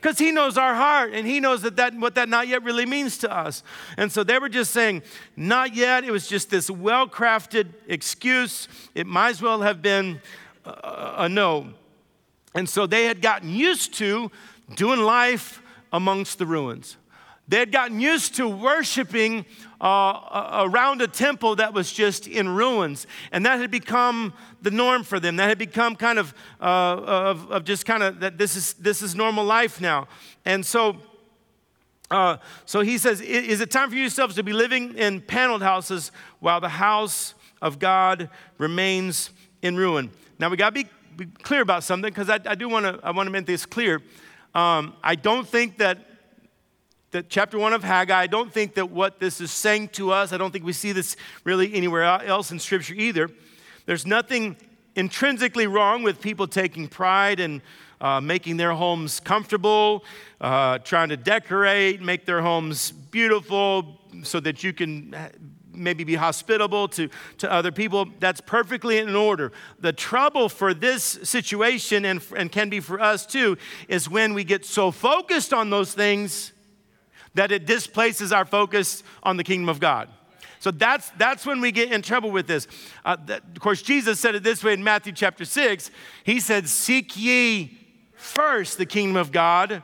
because 0.00 0.18
he 0.18 0.32
knows 0.32 0.56
our 0.56 0.74
heart 0.74 1.12
and 1.12 1.26
he 1.26 1.40
knows 1.40 1.62
that, 1.62 1.76
that 1.76 1.94
what 1.94 2.14
that 2.14 2.28
not 2.28 2.48
yet 2.48 2.62
really 2.62 2.86
means 2.86 3.18
to 3.18 3.30
us. 3.30 3.62
And 3.96 4.10
so 4.10 4.24
they 4.24 4.38
were 4.38 4.48
just 4.48 4.72
saying, 4.72 5.02
not 5.36 5.74
yet. 5.74 6.04
It 6.04 6.10
was 6.10 6.26
just 6.26 6.50
this 6.50 6.70
well 6.70 7.06
crafted 7.06 7.68
excuse. 7.86 8.66
It 8.94 9.06
might 9.06 9.30
as 9.30 9.42
well 9.42 9.60
have 9.60 9.82
been 9.82 10.20
a, 10.64 11.14
a 11.18 11.28
no. 11.28 11.68
And 12.54 12.68
so 12.68 12.86
they 12.86 13.04
had 13.04 13.20
gotten 13.20 13.50
used 13.50 13.94
to 13.94 14.30
doing 14.74 15.00
life 15.00 15.62
amongst 15.92 16.38
the 16.38 16.46
ruins. 16.46 16.96
They 17.50 17.58
had 17.58 17.72
gotten 17.72 17.98
used 17.98 18.36
to 18.36 18.48
worshiping 18.48 19.44
uh, 19.80 20.68
around 20.68 21.02
a 21.02 21.08
temple 21.08 21.56
that 21.56 21.74
was 21.74 21.90
just 21.90 22.28
in 22.28 22.48
ruins. 22.48 23.08
And 23.32 23.44
that 23.44 23.58
had 23.58 23.72
become 23.72 24.34
the 24.62 24.70
norm 24.70 25.02
for 25.02 25.18
them. 25.18 25.34
That 25.34 25.48
had 25.48 25.58
become 25.58 25.96
kind 25.96 26.20
of, 26.20 26.32
uh, 26.60 26.64
of, 26.64 27.50
of, 27.50 27.64
just 27.64 27.86
kind 27.86 28.04
of 28.04 28.20
that 28.20 28.38
this 28.38 28.54
is, 28.54 28.74
this 28.74 29.02
is 29.02 29.16
normal 29.16 29.44
life 29.44 29.80
now. 29.80 30.06
And 30.44 30.64
so, 30.64 30.98
uh, 32.08 32.36
so 32.66 32.82
he 32.82 32.98
says, 32.98 33.20
Is 33.20 33.60
it 33.60 33.72
time 33.72 33.90
for 33.90 33.96
yourselves 33.96 34.36
to 34.36 34.44
be 34.44 34.52
living 34.52 34.96
in 34.96 35.20
paneled 35.20 35.62
houses 35.62 36.12
while 36.38 36.60
the 36.60 36.68
house 36.68 37.34
of 37.60 37.80
God 37.80 38.30
remains 38.58 39.30
in 39.60 39.76
ruin? 39.76 40.12
Now 40.38 40.50
we 40.50 40.56
got 40.56 40.72
to 40.72 40.84
be, 40.84 40.88
be, 41.16 41.26
clear 41.42 41.62
about 41.62 41.82
something 41.82 42.12
because 42.12 42.30
I, 42.30 42.38
I, 42.46 42.54
do 42.54 42.68
want 42.68 42.86
to 42.86 43.00
I 43.02 43.10
want 43.10 43.26
to 43.26 43.32
make 43.32 43.46
this 43.46 43.66
clear. 43.66 44.02
Um, 44.54 44.94
I 45.02 45.16
don't 45.16 45.48
think 45.48 45.78
that 45.78 46.09
that 47.12 47.28
chapter 47.28 47.58
one 47.58 47.72
of 47.72 47.82
Haggai, 47.82 48.20
I 48.20 48.26
don't 48.26 48.52
think 48.52 48.74
that 48.74 48.90
what 48.90 49.18
this 49.18 49.40
is 49.40 49.50
saying 49.50 49.88
to 49.88 50.12
us, 50.12 50.32
I 50.32 50.38
don't 50.38 50.52
think 50.52 50.64
we 50.64 50.72
see 50.72 50.92
this 50.92 51.16
really 51.44 51.74
anywhere 51.74 52.04
else 52.04 52.50
in 52.50 52.58
Scripture 52.58 52.94
either. 52.94 53.28
There's 53.86 54.06
nothing 54.06 54.56
intrinsically 54.94 55.66
wrong 55.66 56.02
with 56.02 56.20
people 56.20 56.46
taking 56.46 56.88
pride 56.88 57.40
in 57.40 57.62
uh, 58.00 58.20
making 58.20 58.56
their 58.56 58.72
homes 58.72 59.20
comfortable, 59.20 60.04
uh, 60.40 60.78
trying 60.78 61.10
to 61.10 61.16
decorate, 61.16 62.00
make 62.00 62.24
their 62.24 62.40
homes 62.40 62.92
beautiful 62.92 64.00
so 64.22 64.40
that 64.40 64.64
you 64.64 64.72
can 64.72 65.14
maybe 65.72 66.04
be 66.04 66.14
hospitable 66.14 66.88
to, 66.88 67.08
to 67.38 67.50
other 67.50 67.70
people. 67.70 68.06
That's 68.18 68.40
perfectly 68.40 68.98
in 68.98 69.14
order. 69.14 69.52
The 69.80 69.92
trouble 69.92 70.48
for 70.48 70.72
this 70.74 71.18
situation, 71.22 72.04
and, 72.04 72.22
and 72.36 72.50
can 72.50 72.70
be 72.70 72.80
for 72.80 73.00
us 73.00 73.26
too, 73.26 73.58
is 73.88 74.08
when 74.08 74.34
we 74.34 74.44
get 74.44 74.64
so 74.64 74.90
focused 74.90 75.52
on 75.52 75.70
those 75.70 75.92
things 75.92 76.52
that 77.34 77.52
it 77.52 77.66
displaces 77.66 78.32
our 78.32 78.44
focus 78.44 79.02
on 79.22 79.36
the 79.36 79.44
kingdom 79.44 79.68
of 79.68 79.80
God. 79.80 80.08
So 80.60 80.70
that's, 80.70 81.08
that's 81.10 81.46
when 81.46 81.60
we 81.62 81.72
get 81.72 81.90
in 81.90 82.02
trouble 82.02 82.30
with 82.30 82.46
this. 82.46 82.68
Uh, 83.04 83.16
that, 83.26 83.42
of 83.56 83.60
course, 83.60 83.80
Jesus 83.80 84.20
said 84.20 84.34
it 84.34 84.42
this 84.42 84.62
way 84.62 84.74
in 84.74 84.84
Matthew 84.84 85.12
chapter 85.12 85.46
6. 85.46 85.90
He 86.22 86.38
said, 86.38 86.68
Seek 86.68 87.16
ye 87.16 87.78
first 88.14 88.76
the 88.76 88.84
kingdom 88.84 89.16
of 89.16 89.32
God 89.32 89.82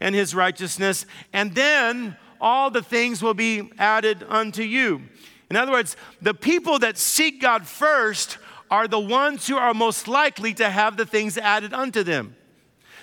and 0.00 0.14
his 0.14 0.34
righteousness, 0.34 1.04
and 1.32 1.54
then 1.54 2.16
all 2.40 2.70
the 2.70 2.82
things 2.82 3.22
will 3.22 3.34
be 3.34 3.70
added 3.78 4.24
unto 4.28 4.62
you. 4.62 5.02
In 5.50 5.56
other 5.56 5.72
words, 5.72 5.96
the 6.22 6.34
people 6.34 6.78
that 6.78 6.96
seek 6.96 7.40
God 7.40 7.66
first 7.66 8.38
are 8.70 8.88
the 8.88 8.98
ones 8.98 9.46
who 9.46 9.56
are 9.56 9.74
most 9.74 10.08
likely 10.08 10.54
to 10.54 10.68
have 10.68 10.96
the 10.96 11.06
things 11.06 11.36
added 11.38 11.72
unto 11.72 12.02
them. 12.02 12.34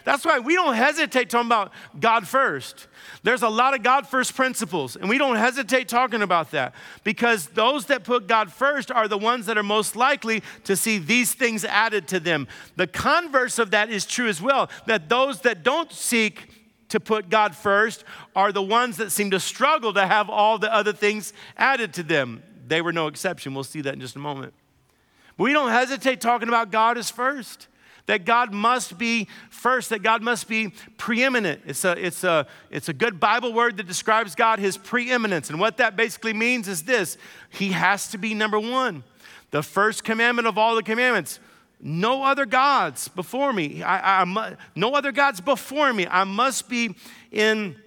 That's 0.03 0.25
why 0.25 0.39
we 0.39 0.55
don't 0.55 0.75
hesitate 0.75 1.29
talking 1.29 1.47
about 1.47 1.71
God 1.99 2.27
first. 2.27 2.87
There's 3.23 3.43
a 3.43 3.49
lot 3.49 3.73
of 3.73 3.83
God 3.83 4.07
first 4.07 4.35
principles, 4.35 4.95
and 4.95 5.09
we 5.09 5.17
don't 5.17 5.35
hesitate 5.35 5.87
talking 5.87 6.21
about 6.21 6.51
that 6.51 6.73
because 7.03 7.47
those 7.47 7.85
that 7.87 8.03
put 8.03 8.27
God 8.27 8.51
first 8.51 8.91
are 8.91 9.07
the 9.07 9.17
ones 9.17 9.45
that 9.45 9.57
are 9.57 9.63
most 9.63 9.95
likely 9.95 10.43
to 10.63 10.75
see 10.75 10.97
these 10.97 11.33
things 11.33 11.63
added 11.65 12.07
to 12.09 12.19
them. 12.19 12.47
The 12.75 12.87
converse 12.87 13.59
of 13.59 13.71
that 13.71 13.89
is 13.89 14.05
true 14.05 14.27
as 14.27 14.41
well 14.41 14.69
that 14.87 15.09
those 15.09 15.41
that 15.41 15.63
don't 15.63 15.91
seek 15.91 16.49
to 16.89 16.99
put 16.99 17.29
God 17.29 17.55
first 17.55 18.03
are 18.35 18.51
the 18.51 18.61
ones 18.61 18.97
that 18.97 19.11
seem 19.11 19.31
to 19.31 19.39
struggle 19.39 19.93
to 19.93 20.05
have 20.05 20.29
all 20.29 20.57
the 20.57 20.73
other 20.73 20.93
things 20.93 21.31
added 21.57 21.93
to 21.93 22.03
them. 22.03 22.43
They 22.67 22.81
were 22.81 22.93
no 22.93 23.07
exception. 23.07 23.53
We'll 23.53 23.63
see 23.63 23.81
that 23.81 23.93
in 23.93 24.01
just 24.01 24.15
a 24.15 24.19
moment. 24.19 24.53
But 25.37 25.45
we 25.45 25.53
don't 25.53 25.71
hesitate 25.71 26.21
talking 26.21 26.47
about 26.47 26.71
God 26.71 26.97
as 26.97 27.09
first 27.09 27.67
that 28.11 28.25
God 28.25 28.53
must 28.53 28.97
be 28.97 29.29
first, 29.49 29.89
that 29.91 30.03
God 30.03 30.21
must 30.21 30.49
be 30.49 30.73
preeminent. 30.97 31.61
It's 31.65 31.85
a, 31.85 31.93
it's, 31.93 32.25
a, 32.25 32.45
it's 32.69 32.89
a 32.89 32.93
good 32.93 33.21
Bible 33.21 33.53
word 33.53 33.77
that 33.77 33.87
describes 33.87 34.35
God, 34.35 34.59
his 34.59 34.75
preeminence. 34.75 35.49
And 35.49 35.61
what 35.61 35.77
that 35.77 35.95
basically 35.95 36.33
means 36.33 36.67
is 36.67 36.83
this 36.83 37.17
He 37.51 37.69
has 37.69 38.09
to 38.09 38.17
be 38.17 38.33
number 38.33 38.59
one. 38.59 39.05
The 39.51 39.63
first 39.63 40.03
commandment 40.03 40.45
of 40.45 40.57
all 40.57 40.75
the 40.75 40.83
commandments 40.83 41.39
no 41.83 42.21
other 42.23 42.45
gods 42.45 43.07
before 43.07 43.53
me. 43.53 43.81
I, 43.81 44.23
I, 44.23 44.55
no 44.75 44.93
other 44.93 45.13
gods 45.13 45.39
before 45.39 45.93
me. 45.93 46.05
I 46.05 46.25
must 46.25 46.67
be 46.67 46.95
in 47.31 47.77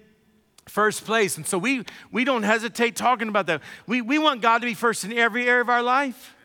first 0.67 1.05
place. 1.05 1.37
And 1.37 1.45
so 1.45 1.59
we, 1.59 1.85
we 2.11 2.23
don't 2.23 2.43
hesitate 2.43 2.95
talking 2.95 3.29
about 3.29 3.45
that. 3.45 3.61
We, 3.85 4.01
we 4.01 4.17
want 4.17 4.41
God 4.41 4.59
to 4.59 4.65
be 4.65 4.73
first 4.73 5.05
in 5.05 5.13
every 5.13 5.47
area 5.47 5.61
of 5.61 5.69
our 5.69 5.83
life. 5.83 6.35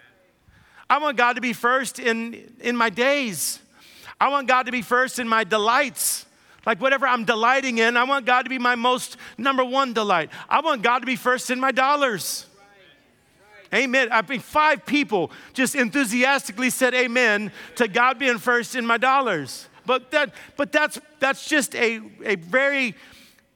I 0.91 0.99
want 0.99 1.17
God 1.17 1.35
to 1.35 1.41
be 1.41 1.53
first 1.53 2.01
in, 2.01 2.53
in 2.61 2.77
my 2.77 2.91
days. 2.91 3.61
I 4.21 4.29
want 4.29 4.47
God 4.47 4.67
to 4.67 4.73
be 4.73 4.83
first 4.83 5.19
in 5.19 5.27
my 5.27 5.45
delights. 5.45 6.27
Like 6.67 6.81
whatever 6.81 7.07
I'm 7.07 7.25
delighting 7.25 7.79
in, 7.79 7.97
I 7.97 8.05
want 8.05 8.27
God 8.27 8.43
to 8.43 8.51
be 8.51 8.59
my 8.59 8.75
most 8.75 9.17
number 9.39 9.65
one 9.65 9.95
delight. 9.95 10.31
I 10.49 10.61
want 10.61 10.83
God 10.83 10.99
to 10.99 11.07
be 11.07 11.17
first 11.17 11.51
in 11.51 11.59
my 11.59 11.73
dollars. 11.73 12.47
Amen. 13.73 14.09
I 14.11 14.23
think 14.23 14.43
five 14.43 14.85
people 14.85 15.31
just 15.55 15.75
enthusiastically 15.75 16.71
said 16.71 16.93
amen 16.93 17.53
to 17.77 17.89
God 17.89 18.19
being 18.19 18.39
first 18.39 18.75
in 18.75 18.85
my 18.85 18.99
dollars. 18.99 19.69
But 19.87 20.11
that, 20.11 20.35
but 20.57 20.73
that's 20.73 21.01
that's 21.19 21.49
just 21.49 21.75
a, 21.75 22.01
a 22.25 22.35
very 22.35 22.95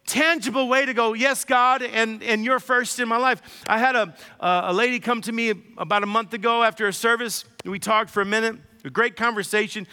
tangible 0.06 0.68
way 0.68 0.86
to 0.86 0.94
go, 0.94 1.14
yes, 1.14 1.44
God, 1.44 1.82
and, 1.82 2.22
and 2.22 2.44
you're 2.44 2.60
first 2.60 3.00
in 3.00 3.08
my 3.08 3.16
life. 3.16 3.62
I 3.66 3.78
had 3.78 3.96
a, 3.96 4.14
a 4.40 4.72
lady 4.72 5.00
come 5.00 5.20
to 5.22 5.32
me 5.32 5.54
about 5.78 6.02
a 6.02 6.06
month 6.06 6.34
ago 6.34 6.62
after 6.62 6.86
a 6.86 6.92
service. 6.92 7.44
We 7.64 7.78
talked 7.78 8.10
for 8.10 8.20
a 8.20 8.26
minute, 8.26 8.56
a 8.84 8.90
great 8.90 9.16
conversation, 9.16 9.86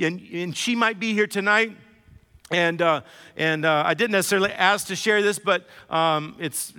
and, 0.00 0.20
and 0.32 0.56
she 0.56 0.74
might 0.74 0.98
be 0.98 1.12
here 1.12 1.26
tonight. 1.26 1.76
And, 2.50 2.80
uh, 2.80 3.00
and 3.36 3.64
uh, 3.64 3.82
I 3.84 3.94
didn't 3.94 4.12
necessarily 4.12 4.52
ask 4.52 4.86
to 4.86 4.94
share 4.94 5.20
this, 5.20 5.36
but 5.36 5.66
um, 5.90 6.36
it's, 6.38 6.72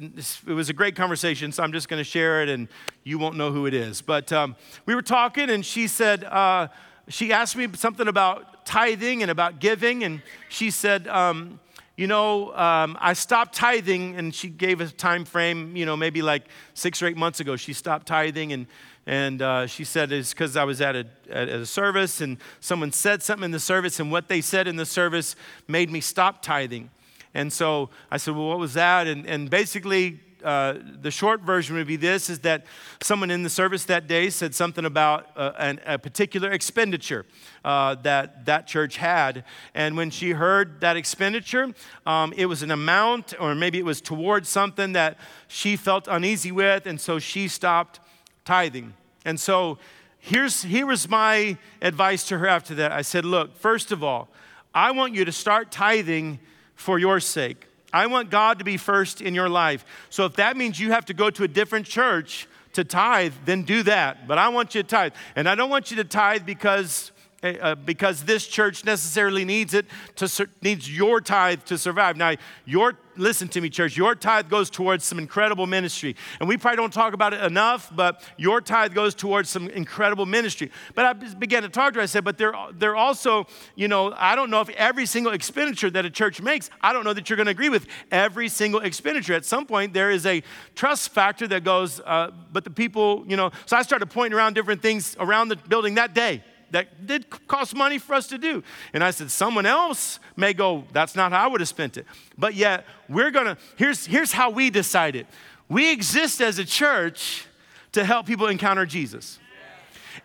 it 0.47 0.53
was 0.53 0.69
a 0.69 0.73
great 0.73 0.95
conversation, 0.95 1.51
so 1.51 1.62
I'm 1.62 1.73
just 1.73 1.89
going 1.89 1.99
to 1.99 2.10
share 2.10 2.41
it, 2.41 2.47
and 2.47 2.69
you 3.03 3.19
won't 3.19 3.36
know 3.36 3.51
who 3.51 3.65
it 3.65 3.73
is. 3.73 4.01
But 4.01 4.32
um, 4.32 4.56
we 4.86 4.95
were 4.95 5.01
talking, 5.01 5.49
and 5.49 5.65
she 5.65 5.89
said, 5.89 6.23
uh, 6.23 6.69
she 7.10 7.34
asked 7.34 7.58
me 7.58 7.67
something 7.73 8.08
about 8.08 8.65
tithing 8.65 9.23
and 9.23 9.30
about 9.30 9.60
giving, 9.60 10.06
and 10.06 10.21
she 10.47 10.71
said, 10.71 11.06
um, 11.10 11.60
you 11.97 12.05
know, 12.05 12.55
um, 12.55 12.95
I 13.01 13.13
stopped 13.13 13.55
tithing, 13.55 14.15
and 14.15 14.33
she 14.33 14.49
gave 14.49 14.81
a 14.81 14.88
time 14.88 15.25
frame, 15.25 15.75
you 15.75 15.83
know, 15.83 15.97
maybe 15.97 16.21
like 16.21 16.43
six 16.75 17.01
or 17.01 17.07
eight 17.07 17.17
months 17.17 17.39
ago. 17.39 17.55
She 17.55 17.73
stopped 17.73 18.05
tithing, 18.05 18.53
and, 18.53 18.67
and 19.07 19.41
uh, 19.41 19.65
she 19.65 19.83
said 19.83 20.12
it's 20.12 20.31
because 20.31 20.55
I 20.55 20.63
was 20.63 20.79
at 20.79 20.95
a, 20.95 21.07
at 21.27 21.49
a 21.49 21.65
service, 21.65 22.21
and 22.21 22.38
someone 22.60 22.91
said 22.91 23.23
something 23.23 23.45
in 23.45 23.51
the 23.51 23.60
service, 23.60 23.99
and 23.99 24.12
what 24.12 24.27
they 24.27 24.41
said 24.41 24.67
in 24.67 24.75
the 24.75 24.86
service 24.86 25.36
made 25.67 25.89
me 25.89 25.99
stop 25.99 26.43
tithing. 26.43 26.91
And 27.33 27.51
so 27.51 27.89
I 28.12 28.17
said, 28.17 28.36
Well, 28.36 28.47
what 28.47 28.60
was 28.60 28.75
that? 28.75 29.07
And, 29.07 29.25
and 29.25 29.49
basically, 29.49 30.19
uh, 30.43 30.76
the 31.02 31.12
short 31.12 31.41
version 31.41 31.76
would 31.76 31.88
be 31.88 31.95
this 31.95 32.30
is 32.30 32.39
that 32.39 32.65
someone 33.02 33.32
in 33.32 33.43
the 33.43 33.50
service 33.50 33.86
that 33.86 34.08
day 34.08 34.30
said 34.30 34.54
something 34.54 34.86
about 34.86 35.30
uh, 35.36 35.52
an, 35.58 35.80
a 35.86 35.97
particular 35.97 36.52
expenditure 36.52 37.26
uh, 37.65 37.95
that 37.95 38.45
that 38.45 38.67
church 38.67 38.97
had. 38.97 39.43
And 39.73 39.97
when 39.97 40.10
she 40.10 40.32
heard 40.32 40.82
that 40.82 40.97
expenditure, 40.97 41.73
um, 42.06 42.34
it 42.38 42.45
was 42.45 42.63
an 42.63 42.71
amount, 42.71 43.34
or 43.39 43.56
maybe 43.56 43.80
it 43.80 43.86
was 43.86 44.02
towards 44.02 44.50
something 44.50 44.93
that 44.93 45.17
she 45.47 45.76
felt 45.76 46.08
uneasy 46.08 46.52
with, 46.52 46.86
and 46.86 47.00
so 47.00 47.19
she 47.19 47.47
stopped 47.47 48.00
tithing. 48.45 48.93
And 49.26 49.39
so 49.39 49.78
here's, 50.19 50.63
here 50.63 50.86
was 50.86 51.10
my 51.10 51.58
advice 51.82 52.28
to 52.28 52.38
her 52.38 52.47
after 52.47 52.76
that. 52.76 52.91
I 52.91 53.02
said, 53.02 53.26
Look, 53.26 53.58
first 53.58 53.91
of 53.91 54.04
all, 54.04 54.30
I 54.73 54.91
want 54.91 55.13
you 55.13 55.26
to 55.26 55.32
start 55.32 55.71
tithing 55.71 56.39
for 56.76 57.00
your 57.00 57.19
sake. 57.19 57.67
I 57.93 58.08
want 58.08 58.30
God 58.30 58.60
to 58.60 58.65
be 58.65 58.78
first 58.78 59.21
in 59.21 59.34
your 59.34 59.50
life. 59.50 59.86
So 60.10 60.26
if 60.26 60.34
that 60.34 60.58
means 60.58 60.80
you 60.80 60.91
have 60.91 61.06
to 61.06 61.13
go 61.13 61.30
to 61.30 61.43
a 61.43 61.47
different 61.47 61.86
church 61.86 62.47
to 62.73 62.84
tithe, 62.84 63.34
then 63.45 63.63
do 63.63 63.84
that. 63.84 64.28
But 64.28 64.38
I 64.38 64.50
want 64.50 64.76
you 64.76 64.84
to 64.84 64.88
tithe. 64.88 65.13
And 65.36 65.47
I 65.47 65.56
don't 65.56 65.69
want 65.69 65.89
you 65.89 65.97
to 65.97 66.04
tithe 66.04 66.45
because 66.45 67.12
uh, 67.55 67.75
because 67.75 68.23
this 68.23 68.47
church 68.47 68.86
necessarily 68.86 69.45
needs 69.45 69.73
it 69.73 69.86
to 70.15 70.27
sur- 70.27 70.49
needs 70.62 70.89
your 70.89 71.21
tithe 71.21 71.63
to 71.65 71.77
survive. 71.77 72.17
Now, 72.17 72.36
your 72.65 72.97
listen 73.17 73.47
to 73.49 73.62
me, 73.62 73.69
church. 73.69 73.97
Your 73.97 74.15
tithe 74.15 74.49
goes 74.49 74.69
towards 74.69 75.05
some 75.05 75.19
incredible 75.19 75.67
ministry, 75.67 76.15
and 76.39 76.47
we 76.47 76.57
probably 76.57 76.77
don't 76.77 76.93
talk 76.93 77.13
about 77.13 77.33
it 77.33 77.41
enough. 77.41 77.91
But 77.93 78.23
your 78.38 78.62
tithe 78.62 78.93
goes 78.93 79.15
towards 79.15 79.49
some 79.49 79.69
incredible 79.69 80.25
ministry. 80.25 80.71
But 80.95 81.05
I 81.05 81.13
began 81.13 81.63
to 81.63 81.69
talk 81.69 81.93
to 81.93 81.99
her. 81.99 82.03
I 82.03 82.05
said, 82.05 82.23
but 82.23 82.38
they're 82.38 82.53
they're 82.73 82.95
also, 82.95 83.47
you 83.75 83.88
know, 83.88 84.13
I 84.15 84.36
don't 84.36 84.49
know 84.49 84.62
if 84.62 84.69
every 84.69 85.05
single 85.05 85.33
expenditure 85.33 85.89
that 85.91 86.05
a 86.05 86.10
church 86.10 86.41
makes, 86.41 86.69
I 86.81 86.93
don't 86.93 87.03
know 87.03 87.13
that 87.13 87.29
you're 87.29 87.38
going 87.38 87.45
to 87.45 87.51
agree 87.51 87.69
with 87.69 87.88
every 88.12 88.49
single 88.49 88.81
expenditure. 88.81 89.33
At 89.33 89.45
some 89.45 89.65
point, 89.65 89.93
there 89.93 90.12
is 90.12 90.25
a 90.25 90.43
trust 90.75 91.10
factor 91.10 91.47
that 91.47 91.63
goes. 91.63 91.99
Uh, 91.99 92.31
but 92.51 92.63
the 92.63 92.69
people, 92.69 93.25
you 93.27 93.36
know, 93.36 93.51
so 93.65 93.77
I 93.77 93.81
started 93.81 94.07
pointing 94.07 94.38
around 94.38 94.53
different 94.53 94.81
things 94.81 95.15
around 95.19 95.49
the 95.49 95.55
building 95.55 95.95
that 95.95 96.13
day 96.13 96.43
that 96.71 97.08
did 97.08 97.30
cost 97.47 97.75
money 97.75 97.97
for 97.97 98.13
us 98.13 98.27
to 98.27 98.38
do. 98.38 98.63
And 98.93 99.03
I 99.03 99.12
said, 99.12 99.32
someone 99.32 99.65
else 99.65 100.19
may 100.36 100.53
go, 100.53 100.84
that's 100.93 101.15
not 101.15 101.32
how 101.32 101.45
I 101.45 101.47
would 101.47 101.62
have 101.62 101.69
spent 101.69 101.97
it. 101.97 102.06
But 102.38 102.56
yet, 102.56 102.86
we're 103.08 103.32
gonna, 103.32 103.58
here's, 103.75 104.06
here's 104.06 104.32
how 104.32 104.49
we 104.49 104.69
decided. 104.69 105.27
We 105.69 105.91
exist 105.91 106.41
as 106.41 106.60
a 106.60 106.65
church 106.65 107.45
to 107.93 108.03
help 108.03 108.25
people 108.25 108.47
encounter 108.47 108.86
Jesus. 108.86 109.39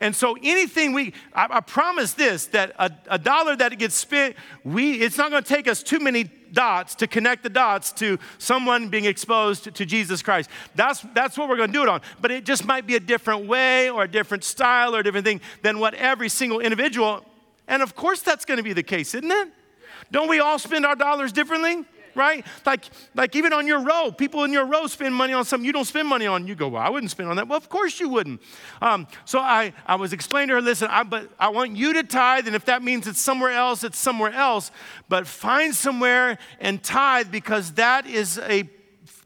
And 0.01 0.15
so 0.15 0.37
anything 0.43 0.93
we, 0.93 1.13
I, 1.35 1.49
I 1.51 1.61
promise 1.61 2.15
this, 2.15 2.47
that 2.47 2.75
a, 2.79 2.91
a 3.09 3.19
dollar 3.19 3.57
that 3.57 3.79
gets 3.79 3.95
spent, 3.95 4.37
we, 4.65 4.95
it's 4.95 5.19
not 5.19 5.31
gonna 5.31 5.43
take 5.43 5.69
us 5.69 5.83
too 5.83 5.99
many 5.99 6.31
dots 6.53 6.95
to 6.97 7.07
connect 7.07 7.43
the 7.43 7.49
dots 7.49 7.93
to 7.93 8.19
someone 8.39 8.89
being 8.89 9.07
exposed 9.07 9.75
to 9.75 9.87
Jesus 9.87 10.23
Christ. 10.23 10.51
That's, 10.75 11.01
that's 11.15 11.37
what 11.37 11.49
we're 11.49 11.57
going 11.57 11.71
to 11.71 11.73
do 11.73 11.83
it 11.83 11.89
on. 11.89 12.03
But 12.21 12.31
it 12.31 12.45
just 12.45 12.65
might 12.65 12.87
be 12.87 12.95
a 12.97 13.01
different 13.01 13.47
way 13.47 13.91
or 13.91 14.05
a 14.05 14.09
different 14.09 14.45
style 14.45 14.95
or 14.95 15.01
a 15.01 15.03
different 15.03 15.27
thing 15.27 15.41
than 15.63 15.79
what 15.79 15.95
every 15.95 16.29
single 16.29 16.61
individual. 16.61 17.25
And 17.69 17.83
of 17.83 17.95
course, 17.95 18.21
that's 18.21 18.45
going 18.45 18.59
to 18.59 18.63
be 18.63 18.73
the 18.73 18.83
case, 18.83 19.15
isn't 19.15 19.31
it? 19.31 19.49
Don't 20.11 20.29
we 20.29 20.41
all 20.41 20.59
spend 20.59 20.85
our 20.85 20.97
dollars 20.97 21.33
differently? 21.33 21.85
Right? 22.15 22.47
Like, 22.65 22.85
like 23.15 23.37
even 23.37 23.53
on 23.53 23.67
your 23.67 23.81
row, 23.81 24.11
people 24.11 24.45
in 24.45 24.53
your 24.53 24.65
row 24.67 24.87
spend 24.87 25.15
money 25.15 25.33
on 25.33 25.45
something 25.45 25.65
you 25.65 25.73
don't 25.73 25.85
spend 25.85 26.09
money 26.09 26.27
on. 26.27 26.47
You 26.47 26.55
go, 26.55 26.69
well, 26.69 26.83
I 26.83 26.89
wouldn't 26.89 27.11
spend 27.11 27.29
on 27.29 27.37
that. 27.37 27.49
Well, 27.49 27.59
of 27.59 27.69
course 27.69 28.01
you 28.01 28.09
wouldn't. 28.09 28.41
Um, 28.81 29.07
so 29.25 29.39
I, 29.39 29.73
I 29.87 29.97
was 29.97 30.13
explaining 30.13 30.49
to 30.49 30.55
her, 30.55 30.63
listen, 30.63 30.89
I, 30.91 31.03
but 31.03 31.31
I 31.39 31.49
want 31.49 31.77
you 31.77 31.93
to 31.95 32.03
tithe, 32.03 32.47
and 32.47 32.57
if 32.57 32.65
that 32.67 32.83
means 32.83 33.07
it's 33.07 33.21
somewhere 33.21 33.53
else, 33.53 33.85
it's 33.85 33.99
somewhere 33.99 34.33
else. 34.33 34.71
But 35.09 35.27
find 35.27 35.75
somewhere 35.75 36.39
and 36.61 36.83
tithe 36.83 37.31
because 37.31 37.73
that 37.73 38.07
is 38.07 38.39
a 38.39 38.69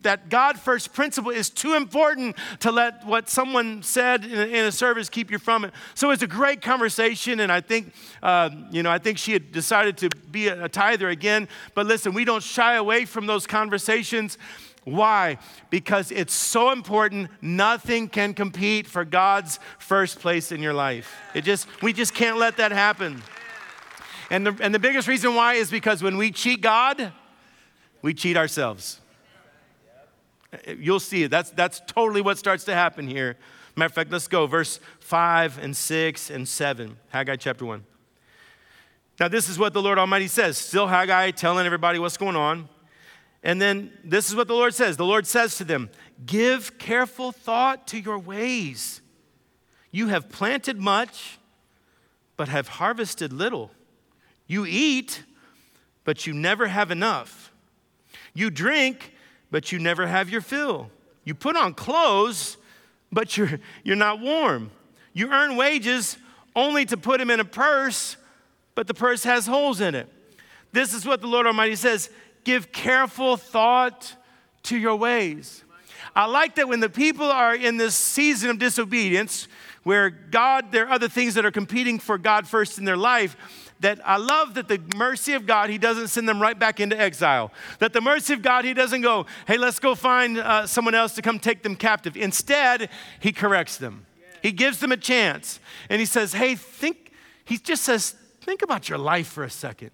that 0.07 0.29
God 0.29 0.57
first 0.57 0.93
principle 0.93 1.33
is 1.33 1.51
too 1.51 1.75
important 1.75 2.37
to 2.61 2.71
let 2.71 3.05
what 3.05 3.29
someone 3.29 3.83
said 3.83 4.25
in 4.25 4.65
a, 4.65 4.71
service 4.71 5.09
keep 5.09 5.33
you 5.33 5.39
from 5.39 5.65
it. 5.65 5.73
So 5.95 6.13
it's 6.13 6.23
a 6.23 6.29
great 6.29 6.63
conversation, 6.63 7.41
and 7.41 7.51
I 7.51 7.61
think, 7.61 7.93
uh, 8.23 8.51
you 8.71 8.85
know, 8.85 8.91
I 8.91 8.99
think 8.99 9.19
she 9.19 9.33
had 9.33 9.51
decided 9.51 9.97
to 9.99 10.11
be 10.31 10.47
a, 10.47 10.67
a 10.67 10.69
tither 10.69 11.09
again. 11.09 11.49
But 11.75 11.87
listen, 11.87 12.15
we 12.15 12.25
don't 12.25 12.43
shy 12.43 12.75
away 12.77 13.05
from 13.05 13.27
those 13.27 13.49
conversations. 13.49 14.39
Why? 14.85 15.39
Because 15.71 16.13
it's 16.13 16.33
so 16.33 16.71
important. 16.71 17.29
Nothing 17.43 18.09
can 18.09 18.33
compete 18.33 18.87
for 18.87 19.05
God's 19.05 19.59
first 19.81 20.21
place 20.21 20.53
in 20.53 20.63
your 20.63 20.75
life. 20.75 21.17
It 21.35 21.43
just, 21.43 21.67
we 21.83 21.93
just 21.93 22.15
can't 22.15 22.39
let 22.39 22.59
that 22.59 22.71
happen. 22.71 23.23
And 24.31 24.47
the, 24.47 24.57
and 24.61 24.73
the 24.73 24.79
biggest 24.79 25.09
reason 25.09 25.35
why 25.35 25.55
is 25.55 25.69
because 25.69 26.01
when 26.01 26.17
we 26.17 26.31
cheat 26.31 26.61
God, 26.61 27.13
we 28.03 28.15
cheat 28.15 28.37
ourselves. 28.37 29.01
You'll 30.79 31.01
see 31.01 31.25
it. 31.25 31.31
That's, 31.31 31.51
that's 31.51 31.81
totally 31.87 32.21
what 32.21 32.39
starts 32.39 32.65
to 32.65 32.75
happen 32.75 33.09
here. 33.09 33.37
Matter 33.77 33.87
of 33.87 33.93
fact, 33.93 34.11
let's 34.11 34.29
go. 34.29 34.47
Verse 34.47 34.81
5 35.01 35.59
and 35.59 35.77
6 35.77 36.31
and 36.31 36.49
7. 36.49 36.97
Haggai 37.11 37.37
chapter 37.37 37.65
1. 37.65 37.85
Now, 39.19 39.29
this 39.29 39.49
is 39.49 39.59
what 39.59 39.73
the 39.73 39.83
Lord 39.83 39.99
Almighty 39.99 40.29
says. 40.29 40.59
Still 40.59 40.87
Haggai 40.87 41.31
telling 41.31 41.67
everybody 41.67 41.99
what's 41.99 42.17
going 42.17 42.37
on. 42.37 42.69
And 43.43 43.61
then 43.61 43.93
this 44.03 44.29
is 44.29 44.35
what 44.35 44.49
the 44.49 44.55
Lord 44.55 44.75
says. 44.75 44.97
The 44.97 45.05
Lord 45.05 45.27
says 45.27 45.57
to 45.59 45.65
them, 45.65 45.91
Give 46.25 46.77
careful 46.79 47.33
thought 47.33 47.87
to 47.89 48.01
your 48.01 48.19
ways. 48.19 49.01
You 49.91 50.09
have 50.09 50.29
planted 50.29 50.79
much, 50.79 51.39
but 52.37 52.49
have 52.49 52.69
harvested 52.69 53.33
little. 53.33 53.71
You 54.47 54.67
eat, 54.67 55.23
but 56.05 56.27
you 56.27 56.33
never 56.33 56.67
have 56.67 56.91
enough. 56.91 57.53
You 58.35 58.51
drink, 58.51 59.13
but 59.57 59.73
you 59.73 59.79
never 59.79 60.07
have 60.07 60.29
your 60.29 60.43
fill. 60.43 60.91
You 61.25 61.35
put 61.35 61.57
on 61.57 61.73
clothes, 61.73 62.59
but 63.11 63.39
you're, 63.39 63.59
you're 63.85 63.97
not 63.97 64.21
warm. 64.21 64.71
You 65.15 65.31
earn 65.33 65.57
wages 65.57 66.19
only 66.55 66.85
to 66.85 66.99
put 66.99 67.21
them 67.21 67.31
in 67.31 67.41
a 67.41 67.45
purse, 67.47 68.19
but 68.75 68.87
the 68.87 68.93
purse 68.93 69.25
has 69.25 69.47
holes 69.47 69.81
in 69.81 69.95
it. 69.95 70.11
This 70.73 70.93
is 70.93 71.07
what 71.07 71.23
the 71.23 71.27
Lord 71.27 71.47
Almighty 71.47 71.75
says 71.75 72.11
give 72.45 72.71
careful 72.71 73.39
thought 73.39 74.15
to 74.65 74.77
your 74.77 74.97
ways. 74.97 75.65
I 76.15 76.27
like 76.27 76.57
that 76.57 76.69
when 76.69 76.81
the 76.81 76.91
people 76.91 77.25
are 77.25 77.55
in 77.55 77.79
this 77.79 77.95
season 77.95 78.51
of 78.51 78.59
disobedience, 78.59 79.49
where 79.85 80.11
God, 80.11 80.71
there 80.71 80.87
are 80.87 80.93
other 80.93 81.09
things 81.09 81.33
that 81.33 81.47
are 81.47 81.51
competing 81.51 81.99
for 81.99 82.19
God 82.19 82.47
first 82.47 82.77
in 82.77 82.85
their 82.85 82.99
life, 82.99 83.39
that 83.81 84.01
I 84.05 84.17
love 84.17 84.55
that 84.55 84.69
the 84.69 84.81
mercy 84.97 85.35
of 85.35 85.47
God, 85.47 85.71
He 85.71 85.79
doesn't 85.79 86.09
send 86.09 86.29
them 86.29 86.41
right 86.41 86.59
back 86.59 86.81
into 86.81 86.99
exile. 86.99 87.53
That 87.79 87.93
the 87.93 88.01
mercy 88.01 88.33
of 88.33 88.43
God, 88.43 88.65
He 88.65 88.75
doesn't 88.75 89.03
go, 89.03 89.27
hey, 89.47 89.59
let's 89.59 89.79
go 89.79 89.95
find 89.95 90.39
uh, 90.39 90.67
someone 90.67 90.95
else 90.95 91.15
to 91.15 91.23
come 91.23 91.39
take 91.39 91.63
them 91.63 91.77
captive. 91.77 92.17
Instead, 92.17 92.89
He 93.21 93.33
corrects 93.33 93.77
them. 93.77 94.07
He 94.43 94.53
gives 94.53 94.79
them 94.79 94.93
a 94.93 94.97
chance. 94.97 95.61
And 95.91 96.01
He 96.01 96.07
says, 96.07 96.33
hey, 96.33 96.55
think, 96.55 97.13
He 97.45 97.59
just 97.59 97.83
says, 97.83 98.15
think 98.41 98.63
about 98.63 98.89
your 98.89 98.99
life 98.99 99.29
for 99.29 99.45
a 99.45 99.51
second. 99.51 99.91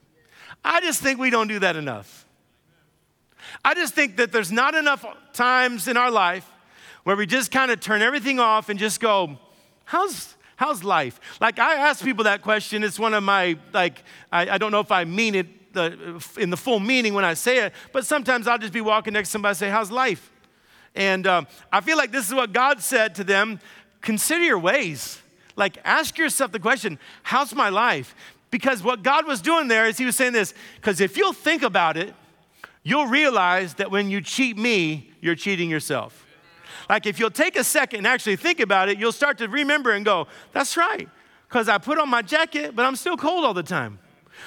I 0.64 0.80
just 0.80 1.00
think 1.00 1.18
we 1.18 1.30
don't 1.30 1.48
do 1.48 1.58
that 1.58 1.76
enough. 1.76 2.26
I 3.64 3.74
just 3.74 3.94
think 3.94 4.16
that 4.18 4.30
there's 4.30 4.52
not 4.52 4.74
enough 4.74 5.04
times 5.32 5.88
in 5.88 5.96
our 5.96 6.10
life 6.10 6.48
where 7.04 7.16
we 7.16 7.26
just 7.26 7.50
kind 7.50 7.70
of 7.70 7.80
turn 7.80 8.02
everything 8.02 8.38
off 8.38 8.68
and 8.68 8.78
just 8.78 9.00
go, 9.00 9.38
how's, 9.84 10.36
How's 10.62 10.84
life? 10.84 11.18
Like, 11.40 11.58
I 11.58 11.74
ask 11.74 12.04
people 12.04 12.22
that 12.22 12.40
question. 12.40 12.84
It's 12.84 12.96
one 12.96 13.14
of 13.14 13.24
my, 13.24 13.58
like, 13.72 14.04
I, 14.30 14.48
I 14.48 14.58
don't 14.58 14.70
know 14.70 14.78
if 14.78 14.92
I 14.92 15.02
mean 15.02 15.34
it 15.34 15.72
the, 15.72 16.24
in 16.38 16.50
the 16.50 16.56
full 16.56 16.78
meaning 16.78 17.14
when 17.14 17.24
I 17.24 17.34
say 17.34 17.66
it, 17.66 17.72
but 17.90 18.06
sometimes 18.06 18.46
I'll 18.46 18.58
just 18.58 18.72
be 18.72 18.80
walking 18.80 19.12
next 19.14 19.30
to 19.30 19.32
somebody 19.32 19.50
and 19.50 19.58
say, 19.58 19.70
How's 19.70 19.90
life? 19.90 20.30
And 20.94 21.26
um, 21.26 21.48
I 21.72 21.80
feel 21.80 21.96
like 21.96 22.12
this 22.12 22.28
is 22.28 22.32
what 22.32 22.52
God 22.52 22.80
said 22.80 23.16
to 23.16 23.24
them 23.24 23.58
consider 24.02 24.44
your 24.44 24.60
ways. 24.60 25.20
Like, 25.56 25.78
ask 25.84 26.16
yourself 26.16 26.52
the 26.52 26.60
question, 26.60 27.00
How's 27.24 27.52
my 27.56 27.68
life? 27.68 28.14
Because 28.52 28.84
what 28.84 29.02
God 29.02 29.26
was 29.26 29.42
doing 29.42 29.66
there 29.66 29.86
is 29.86 29.98
He 29.98 30.04
was 30.04 30.14
saying 30.14 30.32
this, 30.32 30.54
because 30.76 31.00
if 31.00 31.16
you'll 31.16 31.32
think 31.32 31.64
about 31.64 31.96
it, 31.96 32.14
you'll 32.84 33.08
realize 33.08 33.74
that 33.74 33.90
when 33.90 34.10
you 34.10 34.20
cheat 34.20 34.56
me, 34.56 35.10
you're 35.20 35.34
cheating 35.34 35.68
yourself. 35.68 36.24
Like 36.88 37.06
if 37.06 37.18
you'll 37.18 37.30
take 37.30 37.56
a 37.56 37.64
second 37.64 37.98
and 37.98 38.06
actually 38.06 38.36
think 38.36 38.60
about 38.60 38.88
it, 38.88 38.98
you'll 38.98 39.12
start 39.12 39.38
to 39.38 39.48
remember 39.48 39.92
and 39.92 40.04
go, 40.04 40.26
that's 40.52 40.76
right, 40.76 41.08
because 41.48 41.68
I 41.68 41.78
put 41.78 41.98
on 41.98 42.08
my 42.08 42.22
jacket, 42.22 42.74
but 42.74 42.84
I'm 42.84 42.96
still 42.96 43.16
cold 43.16 43.44
all 43.44 43.54
the 43.54 43.62
time. 43.62 43.98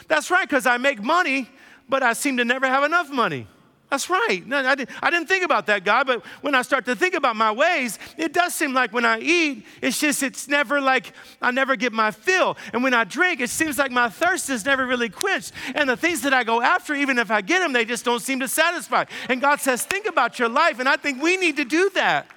That's 0.08 0.30
right, 0.32 0.48
because 0.48 0.66
I 0.66 0.78
make 0.78 1.02
money, 1.02 1.50
but 1.88 2.04
I 2.04 2.14
seem 2.14 2.38
to 2.38 2.46
never 2.46 2.68
have 2.68 2.84
enough 2.84 3.10
money. 3.10 3.48
That's 3.96 4.10
right. 4.10 4.46
No, 4.46 4.58
I, 4.58 4.76
didn't, 4.76 4.90
I 5.02 5.10
didn't 5.10 5.28
think 5.28 5.46
about 5.46 5.68
that, 5.68 5.86
God, 5.86 6.06
but 6.06 6.26
when 6.42 6.54
I 6.54 6.64
start 6.64 6.84
to 6.88 6.98
think 6.98 7.14
about 7.14 7.38
my 7.38 7.54
ways, 7.54 7.98
it 8.18 8.34
does 8.34 8.54
seem 8.54 8.74
like 8.74 8.92
when 8.92 9.06
I 9.06 9.22
eat, 9.22 9.66
it's 9.82 10.02
just, 10.02 10.22
it's 10.22 10.50
never 10.50 10.82
like 10.82 11.14
I 11.42 11.52
never 11.52 11.78
get 11.78 11.94
my 11.94 12.12
fill. 12.12 12.58
And 12.74 12.84
when 12.84 12.94
I 12.94 13.06
drink, 13.06 13.40
it 13.40 13.50
seems 13.50 13.78
like 13.78 13.92
my 13.92 14.10
thirst 14.10 14.50
is 14.50 14.66
never 14.66 14.86
really 14.86 15.08
quenched. 15.08 15.54
And 15.76 15.90
the 15.90 15.96
things 15.96 16.24
that 16.24 16.34
I 16.34 16.44
go 16.44 16.62
after, 16.62 16.94
even 16.94 17.18
if 17.18 17.32
I 17.32 17.40
get 17.40 17.60
them, 17.60 17.72
they 17.72 17.86
just 17.86 18.04
don't 18.04 18.20
seem 18.20 18.42
to 18.42 18.50
satisfy. 18.50 19.06
And 19.30 19.40
God 19.40 19.62
says, 19.62 19.86
think 19.86 20.08
about 20.08 20.40
your 20.40 20.50
life. 20.50 20.82
And 20.82 20.90
I 20.90 20.98
think 20.98 21.24
we 21.24 21.38
need 21.38 21.56
to 21.56 21.64
do 21.64 21.90
that. 21.92 22.28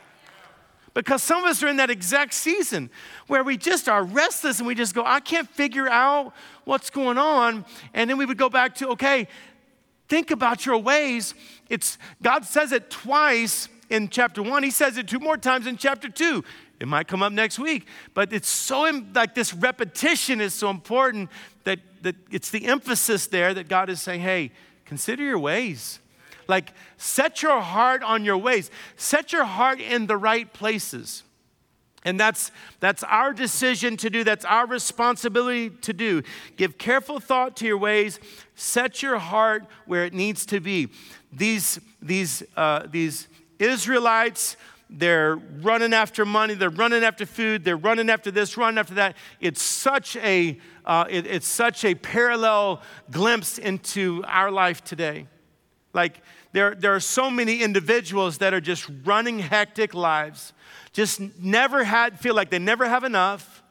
Because 0.94 1.24
some 1.24 1.42
of 1.42 1.50
us 1.50 1.60
are 1.64 1.68
in 1.68 1.78
that 1.78 1.90
exact 1.90 2.34
season 2.34 2.88
where 3.26 3.42
we 3.42 3.56
just 3.56 3.88
are 3.88 4.04
restless 4.04 4.58
and 4.58 4.66
we 4.68 4.76
just 4.76 4.94
go, 4.94 5.02
I 5.04 5.18
can't 5.18 5.48
figure 5.48 5.88
out 5.88 6.32
what's 6.62 6.88
going 6.88 7.18
on. 7.18 7.64
And 7.94 8.08
then 8.08 8.16
we 8.16 8.26
would 8.26 8.38
go 8.38 8.48
back 8.48 8.76
to, 8.76 8.90
okay, 8.90 9.26
think 10.08 10.30
about 10.30 10.66
your 10.66 10.78
ways. 10.78 11.34
It's 11.68 11.98
God 12.22 12.44
says 12.44 12.72
it 12.72 12.90
twice 12.90 13.68
in 13.90 14.08
chapter 14.08 14.42
one. 14.42 14.62
He 14.62 14.70
says 14.70 14.96
it 14.96 15.08
two 15.08 15.20
more 15.20 15.36
times 15.36 15.66
in 15.66 15.76
chapter 15.76 16.08
two. 16.08 16.44
It 16.80 16.86
might 16.86 17.08
come 17.08 17.22
up 17.22 17.32
next 17.32 17.58
week, 17.58 17.86
but 18.14 18.32
it's 18.32 18.48
so 18.48 18.82
like 19.14 19.34
this 19.34 19.52
repetition 19.52 20.40
is 20.40 20.54
so 20.54 20.70
important 20.70 21.28
that, 21.64 21.80
that 22.02 22.14
it's 22.30 22.50
the 22.50 22.66
emphasis 22.66 23.26
there 23.26 23.52
that 23.52 23.68
God 23.68 23.90
is 23.90 24.00
saying, 24.00 24.20
hey, 24.20 24.52
consider 24.84 25.24
your 25.24 25.40
ways. 25.40 25.98
Like, 26.46 26.72
set 26.96 27.42
your 27.42 27.60
heart 27.60 28.02
on 28.02 28.24
your 28.24 28.38
ways, 28.38 28.70
set 28.96 29.32
your 29.32 29.44
heart 29.44 29.80
in 29.80 30.06
the 30.06 30.16
right 30.16 30.50
places. 30.52 31.24
And 32.08 32.18
that's, 32.18 32.52
that's 32.80 33.02
our 33.04 33.34
decision 33.34 33.98
to 33.98 34.08
do. 34.08 34.24
That's 34.24 34.46
our 34.46 34.66
responsibility 34.66 35.68
to 35.68 35.92
do. 35.92 36.22
Give 36.56 36.78
careful 36.78 37.20
thought 37.20 37.54
to 37.56 37.66
your 37.66 37.76
ways. 37.76 38.18
Set 38.54 39.02
your 39.02 39.18
heart 39.18 39.66
where 39.84 40.06
it 40.06 40.14
needs 40.14 40.46
to 40.46 40.58
be. 40.58 40.88
These, 41.30 41.78
these, 42.00 42.42
uh, 42.56 42.86
these 42.90 43.28
Israelites, 43.58 44.56
they're 44.88 45.36
running 45.60 45.92
after 45.92 46.24
money, 46.24 46.54
they're 46.54 46.70
running 46.70 47.04
after 47.04 47.26
food, 47.26 47.62
they're 47.62 47.76
running 47.76 48.08
after 48.08 48.30
this, 48.30 48.56
running 48.56 48.78
after 48.78 48.94
that. 48.94 49.14
It's 49.38 49.60
such 49.60 50.16
a, 50.16 50.58
uh, 50.86 51.04
it, 51.10 51.26
it's 51.26 51.46
such 51.46 51.84
a 51.84 51.94
parallel 51.94 52.80
glimpse 53.10 53.58
into 53.58 54.24
our 54.26 54.50
life 54.50 54.82
today. 54.82 55.26
Like, 55.92 56.22
there, 56.52 56.74
there 56.74 56.94
are 56.94 57.00
so 57.00 57.30
many 57.30 57.62
individuals 57.62 58.38
that 58.38 58.54
are 58.54 58.60
just 58.60 58.88
running 59.04 59.38
hectic 59.38 59.94
lives, 59.94 60.52
just 60.92 61.20
never 61.38 61.84
had, 61.84 62.18
feel 62.18 62.34
like 62.34 62.50
they 62.50 62.58
never 62.58 62.88
have 62.88 63.04
enough, 63.04 63.62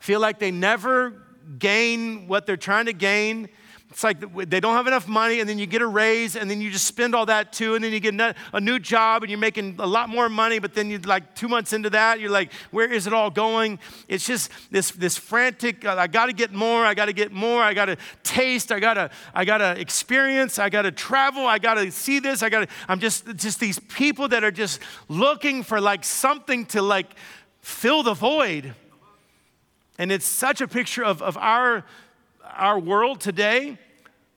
feel 0.00 0.20
like 0.20 0.38
they 0.38 0.50
never 0.50 1.22
gain 1.58 2.28
what 2.28 2.46
they're 2.46 2.56
trying 2.56 2.86
to 2.86 2.92
gain, 2.92 3.48
it's 3.90 4.04
like 4.04 4.20
they 4.50 4.60
don't 4.60 4.74
have 4.74 4.86
enough 4.86 5.08
money, 5.08 5.40
and 5.40 5.48
then 5.48 5.58
you 5.58 5.66
get 5.66 5.80
a 5.80 5.86
raise, 5.86 6.36
and 6.36 6.50
then 6.50 6.60
you 6.60 6.70
just 6.70 6.84
spend 6.84 7.14
all 7.14 7.24
that 7.26 7.52
too, 7.54 7.74
and 7.74 7.82
then 7.82 7.92
you 7.92 8.00
get 8.00 8.36
a 8.52 8.60
new 8.60 8.78
job, 8.78 9.22
and 9.22 9.30
you're 9.30 9.38
making 9.38 9.76
a 9.78 9.86
lot 9.86 10.10
more 10.10 10.28
money, 10.28 10.58
but 10.58 10.74
then 10.74 10.90
you're 10.90 11.00
like 11.00 11.34
two 11.34 11.48
months 11.48 11.72
into 11.72 11.88
that, 11.90 12.20
you're 12.20 12.30
like, 12.30 12.52
where 12.70 12.92
is 12.92 13.06
it 13.06 13.14
all 13.14 13.30
going? 13.30 13.78
It's 14.06 14.26
just 14.26 14.50
this, 14.70 14.90
this 14.90 15.16
frantic, 15.16 15.86
uh, 15.86 15.96
I 15.98 16.06
gotta 16.06 16.34
get 16.34 16.52
more, 16.52 16.84
I 16.84 16.92
gotta 16.92 17.14
get 17.14 17.32
more, 17.32 17.62
I 17.62 17.72
gotta 17.72 17.96
taste, 18.22 18.70
I 18.72 18.78
gotta, 18.78 19.10
I 19.34 19.46
gotta 19.46 19.80
experience, 19.80 20.58
I 20.58 20.68
gotta 20.68 20.92
travel, 20.92 21.46
I 21.46 21.58
gotta 21.58 21.90
see 21.90 22.18
this, 22.18 22.42
I 22.42 22.50
gotta, 22.50 22.68
I'm 22.88 23.00
just, 23.00 23.34
just 23.36 23.58
these 23.58 23.78
people 23.78 24.28
that 24.28 24.44
are 24.44 24.50
just 24.50 24.80
looking 25.08 25.62
for 25.62 25.80
like 25.80 26.04
something 26.04 26.66
to 26.66 26.82
like 26.82 27.14
fill 27.62 28.02
the 28.02 28.14
void. 28.14 28.74
And 29.98 30.12
it's 30.12 30.26
such 30.26 30.60
a 30.60 30.68
picture 30.68 31.04
of, 31.04 31.22
of 31.22 31.36
our 31.36 31.84
our 32.58 32.78
world 32.78 33.20
today. 33.20 33.78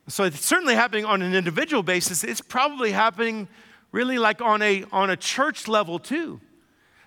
So 0.08 0.24
it's 0.24 0.46
certainly 0.46 0.76
happening 0.76 1.06
on 1.06 1.22
an 1.22 1.34
individual 1.34 1.84
basis. 1.84 2.24
It's 2.24 2.42
probably 2.42 2.92
happening 2.92 3.48
really 3.92 4.18
like 4.18 4.42
on 4.42 4.62
a, 4.62 4.86
on 4.92 5.10
a 5.10 5.18
church 5.18 5.68
level 5.68 6.00
too. 6.00 6.40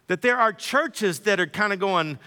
That 0.07 0.23
there 0.23 0.37
are 0.37 0.53
churches 0.53 1.21
that 1.21 1.41
are 1.41 1.47
kind 1.47 1.73
of 1.73 1.79
going, 1.79 2.19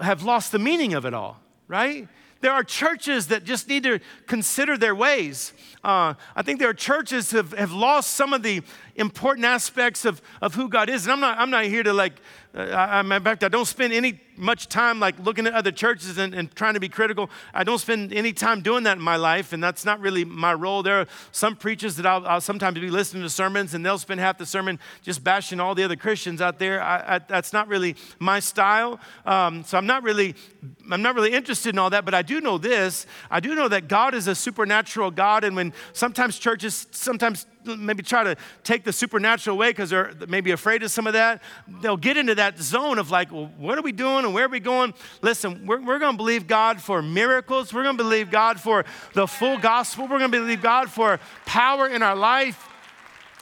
have 0.00 0.22
lost 0.22 0.52
the 0.52 0.58
meaning 0.58 0.94
of 0.94 1.04
it 1.06 1.14
all, 1.14 1.40
right? 1.68 2.08
There 2.40 2.52
are 2.52 2.64
churches 2.64 3.26
that 3.26 3.44
just 3.44 3.68
need 3.68 3.82
to 3.82 4.00
consider 4.26 4.78
their 4.78 4.94
ways. 4.94 5.52
Uh, 5.84 6.14
I 6.34 6.42
think 6.42 6.58
there 6.58 6.70
are 6.70 6.74
churches 6.74 7.32
have, 7.32 7.52
have 7.52 7.72
lost 7.72 8.12
some 8.12 8.32
of 8.32 8.42
the 8.42 8.62
important 8.96 9.44
aspects 9.44 10.04
of, 10.04 10.22
of 10.40 10.54
who 10.54 10.68
God 10.68 10.88
is. 10.88 11.04
And 11.04 11.12
I'm 11.12 11.20
not, 11.20 11.38
I'm 11.38 11.50
not 11.50 11.64
here 11.64 11.82
to 11.82 11.92
like 11.92 12.14
uh, 12.54 12.62
I, 12.62 13.00
in 13.00 13.22
fact, 13.22 13.44
I 13.44 13.48
don't 13.48 13.66
spend 13.66 13.92
any 13.92 14.20
much 14.40 14.68
time 14.68 14.98
like 14.98 15.18
looking 15.20 15.46
at 15.46 15.54
other 15.54 15.70
churches 15.70 16.18
and, 16.18 16.34
and, 16.34 16.54
trying 16.54 16.74
to 16.74 16.80
be 16.80 16.88
critical. 16.88 17.30
I 17.54 17.64
don't 17.64 17.78
spend 17.78 18.12
any 18.12 18.32
time 18.32 18.60
doing 18.62 18.84
that 18.84 18.96
in 18.96 19.02
my 19.02 19.16
life, 19.16 19.52
and 19.52 19.62
that's 19.62 19.84
not 19.84 20.00
really 20.00 20.24
my 20.24 20.54
role. 20.54 20.82
There 20.82 21.00
are 21.00 21.06
some 21.32 21.56
preachers 21.56 21.96
that 21.96 22.06
I'll, 22.06 22.26
I'll 22.26 22.40
sometimes 22.40 22.78
be 22.78 22.90
listening 22.90 23.22
to 23.22 23.28
sermons, 23.28 23.74
and 23.74 23.84
they'll 23.84 23.98
spend 23.98 24.20
half 24.20 24.38
the 24.38 24.46
sermon 24.46 24.78
just 25.02 25.22
bashing 25.22 25.60
all 25.60 25.74
the 25.74 25.84
other 25.84 25.96
Christians 25.96 26.40
out 26.40 26.58
there. 26.58 26.82
I, 26.82 27.16
I, 27.16 27.18
that's 27.18 27.52
not 27.52 27.68
really 27.68 27.96
my 28.18 28.40
style. 28.40 28.98
Um, 29.26 29.62
so 29.64 29.78
I'm 29.78 29.86
not 29.86 30.02
really, 30.02 30.34
I'm 30.90 31.02
not 31.02 31.14
really 31.14 31.32
interested 31.32 31.74
in 31.74 31.78
all 31.78 31.90
that. 31.90 32.04
But 32.04 32.14
I 32.14 32.22
do 32.22 32.40
know 32.40 32.58
this: 32.58 33.06
I 33.30 33.40
do 33.40 33.54
know 33.54 33.68
that 33.68 33.88
God 33.88 34.14
is 34.14 34.26
a 34.26 34.34
supernatural 34.34 35.10
God, 35.10 35.44
and 35.44 35.54
when 35.54 35.72
sometimes 35.92 36.38
churches 36.38 36.86
sometimes 36.90 37.46
maybe 37.64 38.02
try 38.02 38.24
to 38.24 38.36
take 38.64 38.84
the 38.84 38.92
supernatural 38.92 39.56
away 39.56 39.70
because 39.70 39.90
they're 39.90 40.12
maybe 40.28 40.50
afraid 40.50 40.82
of 40.82 40.90
some 40.90 41.06
of 41.06 41.12
that, 41.12 41.42
they'll 41.80 41.96
get 41.96 42.16
into 42.16 42.34
that 42.34 42.58
zone 42.58 42.98
of 42.98 43.10
like, 43.10 43.30
well, 43.32 43.50
what 43.58 43.78
are 43.78 43.82
we 43.82 43.92
doing 43.92 44.24
and 44.24 44.34
where 44.34 44.46
are 44.46 44.48
we 44.48 44.60
going? 44.60 44.94
Listen, 45.22 45.66
we're, 45.66 45.80
we're 45.80 45.98
going 45.98 46.14
to 46.14 46.16
believe 46.16 46.46
God 46.46 46.80
for 46.80 47.02
miracles. 47.02 47.72
We're 47.72 47.82
going 47.84 47.96
to 47.96 48.02
believe 48.02 48.30
God 48.30 48.60
for 48.60 48.84
the 49.14 49.26
full 49.26 49.58
gospel. 49.58 50.04
We're 50.04 50.18
going 50.18 50.32
to 50.32 50.38
believe 50.38 50.62
God 50.62 50.90
for 50.90 51.20
power 51.46 51.88
in 51.88 52.02
our 52.02 52.16
life, 52.16 52.68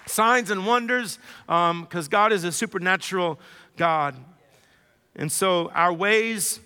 signs 0.06 0.50
and 0.50 0.66
wonders, 0.66 1.18
because 1.46 2.06
um, 2.06 2.10
God 2.10 2.32
is 2.32 2.44
a 2.44 2.52
supernatural 2.52 3.38
God. 3.76 4.16
And 5.16 5.30
so 5.30 5.70
our 5.74 5.92
ways 5.92 6.60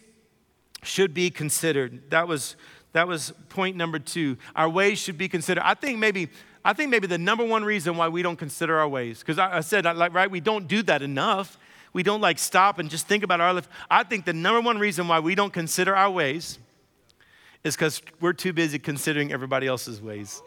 should 0.82 1.14
be 1.14 1.30
considered. 1.30 2.10
That 2.10 2.28
was, 2.28 2.56
that 2.92 3.08
was 3.08 3.32
point 3.48 3.76
number 3.76 3.98
two. 3.98 4.36
Our 4.54 4.68
ways 4.68 4.98
should 4.98 5.16
be 5.16 5.28
considered. 5.28 5.62
I 5.64 5.74
think 5.74 5.98
maybe 5.98 6.28
I 6.64 6.72
think 6.72 6.90
maybe 6.90 7.06
the 7.06 7.18
number 7.18 7.44
one 7.44 7.64
reason 7.64 7.96
why 7.96 8.08
we 8.08 8.22
don't 8.22 8.36
consider 8.36 8.78
our 8.78 8.88
ways, 8.88 9.18
because 9.18 9.38
I, 9.38 9.58
I, 9.58 9.60
said, 9.60 9.84
like, 9.84 10.14
right, 10.14 10.30
we 10.30 10.40
don't 10.40 10.68
do 10.68 10.82
that 10.84 11.02
enough. 11.02 11.58
We 11.92 12.02
don't 12.02 12.20
like 12.20 12.38
stop 12.38 12.78
and 12.78 12.88
just 12.88 13.06
think 13.06 13.24
about 13.24 13.40
our 13.40 13.52
life. 13.52 13.68
I 13.90 14.04
think 14.04 14.24
the 14.24 14.32
number 14.32 14.60
one 14.60 14.78
reason 14.78 15.08
why 15.08 15.20
we 15.20 15.34
don't 15.34 15.52
consider 15.52 15.94
our 15.94 16.10
ways 16.10 16.58
is 17.64 17.74
because 17.76 18.00
we're 18.20 18.32
too 18.32 18.52
busy 18.52 18.78
considering 18.78 19.32
everybody 19.32 19.66
else's 19.66 20.00
ways. 20.00 20.40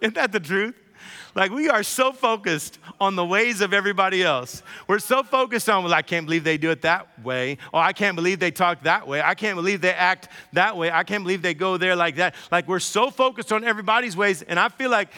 Isn't 0.00 0.14
that 0.14 0.32
the 0.32 0.40
truth? 0.40 0.74
Like 1.34 1.50
we 1.50 1.68
are 1.68 1.82
so 1.82 2.12
focused 2.12 2.78
on 3.00 3.16
the 3.16 3.24
ways 3.24 3.60
of 3.60 3.72
everybody 3.72 4.22
else. 4.22 4.62
We're 4.88 4.98
so 4.98 5.22
focused 5.22 5.68
on, 5.68 5.84
well, 5.84 5.94
I 5.94 6.02
can't 6.02 6.26
believe 6.26 6.44
they 6.44 6.58
do 6.58 6.70
it 6.70 6.82
that 6.82 7.22
way. 7.24 7.58
Oh, 7.72 7.78
I 7.78 7.92
can't 7.92 8.16
believe 8.16 8.40
they 8.40 8.50
talk 8.50 8.82
that 8.82 9.06
way. 9.06 9.22
I 9.22 9.34
can't 9.34 9.56
believe 9.56 9.80
they 9.80 9.92
act 9.92 10.28
that 10.52 10.76
way. 10.76 10.90
I 10.90 11.04
can't 11.04 11.22
believe 11.22 11.42
they 11.42 11.54
go 11.54 11.76
there 11.76 11.94
like 11.96 12.16
that. 12.16 12.34
Like 12.50 12.66
we're 12.66 12.80
so 12.80 13.10
focused 13.10 13.52
on 13.52 13.64
everybody's 13.64 14.16
ways. 14.16 14.42
And 14.42 14.58
I 14.58 14.68
feel 14.68 14.90
like 14.90 15.08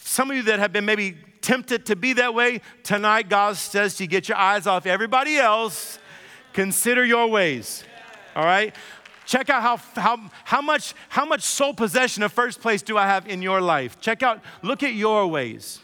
some 0.00 0.30
of 0.30 0.36
you 0.36 0.42
that 0.44 0.58
have 0.58 0.72
been 0.72 0.84
maybe 0.84 1.16
tempted 1.40 1.86
to 1.86 1.96
be 1.96 2.12
that 2.14 2.34
way, 2.34 2.60
tonight 2.82 3.28
God 3.28 3.56
says 3.56 3.96
to 3.96 4.06
get 4.06 4.28
your 4.28 4.38
eyes 4.38 4.66
off 4.66 4.86
everybody 4.86 5.36
else. 5.36 5.98
Consider 6.52 7.04
your 7.04 7.28
ways. 7.28 7.84
All 8.34 8.44
right? 8.44 8.74
Check 9.26 9.50
out 9.50 9.60
how, 9.62 9.76
how, 10.00 10.30
how, 10.44 10.62
much, 10.62 10.94
how 11.08 11.24
much 11.24 11.42
sole 11.42 11.74
possession 11.74 12.22
of 12.22 12.32
first 12.32 12.60
place 12.60 12.80
do 12.80 12.96
I 12.96 13.06
have 13.06 13.26
in 13.26 13.42
your 13.42 13.60
life. 13.60 14.00
Check 14.00 14.22
out, 14.22 14.40
look 14.62 14.82
at 14.84 14.94
your 14.94 15.26
ways. 15.26 15.80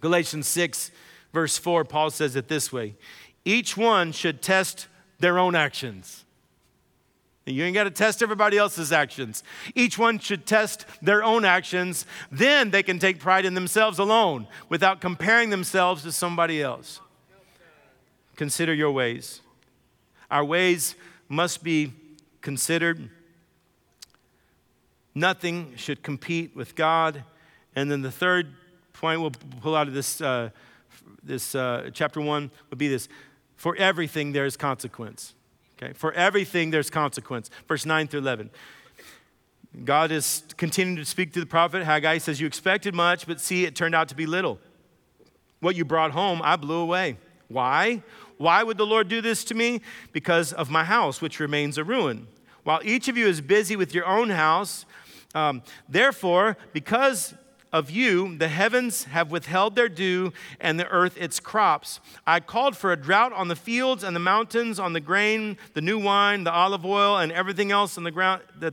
Galatians 0.00 0.46
6, 0.46 0.90
verse 1.32 1.56
4, 1.58 1.84
Paul 1.84 2.10
says 2.10 2.36
it 2.36 2.48
this 2.48 2.72
way 2.72 2.94
Each 3.44 3.76
one 3.76 4.12
should 4.12 4.42
test 4.42 4.86
their 5.18 5.38
own 5.38 5.54
actions. 5.54 6.24
You 7.46 7.64
ain't 7.64 7.74
got 7.74 7.84
to 7.84 7.90
test 7.90 8.22
everybody 8.22 8.58
else's 8.58 8.92
actions. 8.92 9.42
Each 9.74 9.98
one 9.98 10.18
should 10.18 10.46
test 10.46 10.84
their 11.02 11.24
own 11.24 11.44
actions. 11.44 12.06
Then 12.30 12.70
they 12.70 12.82
can 12.82 12.98
take 12.98 13.18
pride 13.18 13.44
in 13.44 13.54
themselves 13.54 13.98
alone 13.98 14.46
without 14.68 15.00
comparing 15.00 15.50
themselves 15.50 16.02
to 16.02 16.12
somebody 16.12 16.62
else. 16.62 17.00
Consider 18.36 18.72
your 18.72 18.92
ways. 18.92 19.40
Our 20.30 20.44
ways 20.44 20.94
must 21.28 21.64
be 21.64 21.92
considered. 22.40 23.10
Nothing 25.14 25.74
should 25.76 26.02
compete 26.02 26.54
with 26.54 26.74
God. 26.74 27.24
And 27.74 27.90
then 27.90 28.02
the 28.02 28.10
third 28.10 28.54
point 28.92 29.20
we'll 29.20 29.32
pull 29.60 29.74
out 29.74 29.88
of 29.88 29.94
this, 29.94 30.20
uh, 30.20 30.50
this 31.22 31.54
uh, 31.54 31.90
chapter 31.92 32.20
one 32.20 32.50
would 32.70 32.78
be 32.78 32.88
this 32.88 33.08
for 33.56 33.76
everything 33.76 34.32
there 34.32 34.46
is 34.46 34.56
consequence. 34.56 35.34
Okay? 35.76 35.92
For 35.92 36.12
everything 36.12 36.70
there's 36.70 36.88
consequence. 36.88 37.50
Verse 37.68 37.84
9 37.84 38.08
through 38.08 38.20
11. 38.20 38.50
God 39.84 40.10
is 40.10 40.42
continuing 40.56 40.96
to 40.96 41.04
speak 41.04 41.32
to 41.34 41.40
the 41.40 41.46
prophet 41.46 41.84
Haggai. 41.84 42.14
He 42.14 42.20
says, 42.20 42.40
You 42.40 42.46
expected 42.46 42.94
much, 42.94 43.26
but 43.26 43.40
see, 43.40 43.64
it 43.64 43.76
turned 43.76 43.94
out 43.94 44.08
to 44.08 44.14
be 44.14 44.26
little. 44.26 44.58
What 45.60 45.76
you 45.76 45.84
brought 45.84 46.12
home, 46.12 46.40
I 46.42 46.56
blew 46.56 46.78
away. 46.78 47.18
Why? 47.48 48.02
Why 48.40 48.62
would 48.62 48.78
the 48.78 48.86
Lord 48.86 49.08
do 49.08 49.20
this 49.20 49.44
to 49.44 49.54
me? 49.54 49.82
Because 50.12 50.54
of 50.54 50.70
my 50.70 50.82
house, 50.82 51.20
which 51.20 51.40
remains 51.40 51.76
a 51.76 51.84
ruin. 51.84 52.26
While 52.64 52.80
each 52.82 53.06
of 53.06 53.18
you 53.18 53.26
is 53.26 53.42
busy 53.42 53.76
with 53.76 53.94
your 53.94 54.06
own 54.06 54.30
house, 54.30 54.86
um, 55.34 55.62
therefore, 55.90 56.56
because 56.72 57.34
of 57.70 57.90
you, 57.90 58.38
the 58.38 58.48
heavens 58.48 59.04
have 59.04 59.30
withheld 59.30 59.74
their 59.76 59.90
dew 59.90 60.32
and 60.58 60.80
the 60.80 60.88
earth 60.88 61.18
its 61.18 61.38
crops. 61.38 62.00
I 62.26 62.40
called 62.40 62.78
for 62.78 62.92
a 62.92 62.96
drought 62.96 63.34
on 63.34 63.48
the 63.48 63.56
fields 63.56 64.02
and 64.02 64.16
the 64.16 64.20
mountains, 64.20 64.78
on 64.78 64.94
the 64.94 65.00
grain, 65.00 65.58
the 65.74 65.82
new 65.82 65.98
wine, 65.98 66.44
the 66.44 66.50
olive 66.50 66.86
oil, 66.86 67.18
and 67.18 67.30
everything 67.32 67.70
else 67.70 67.98
on 67.98 68.04
the 68.04 68.10
ground 68.10 68.40
that 68.58 68.72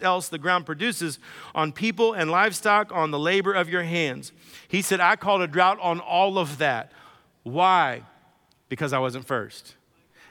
else 0.00 0.28
the 0.28 0.38
ground 0.38 0.66
produces, 0.66 1.20
on 1.54 1.70
people 1.70 2.12
and 2.12 2.28
livestock, 2.28 2.90
on 2.90 3.12
the 3.12 3.20
labor 3.20 3.52
of 3.52 3.68
your 3.68 3.84
hands. 3.84 4.32
He 4.66 4.82
said, 4.82 4.98
I 4.98 5.14
called 5.14 5.42
a 5.42 5.46
drought 5.46 5.78
on 5.80 6.00
all 6.00 6.38
of 6.38 6.58
that. 6.58 6.90
Why? 7.44 8.02
Because 8.70 8.94
I 8.94 8.98
wasn't 8.98 9.26
first. 9.26 9.74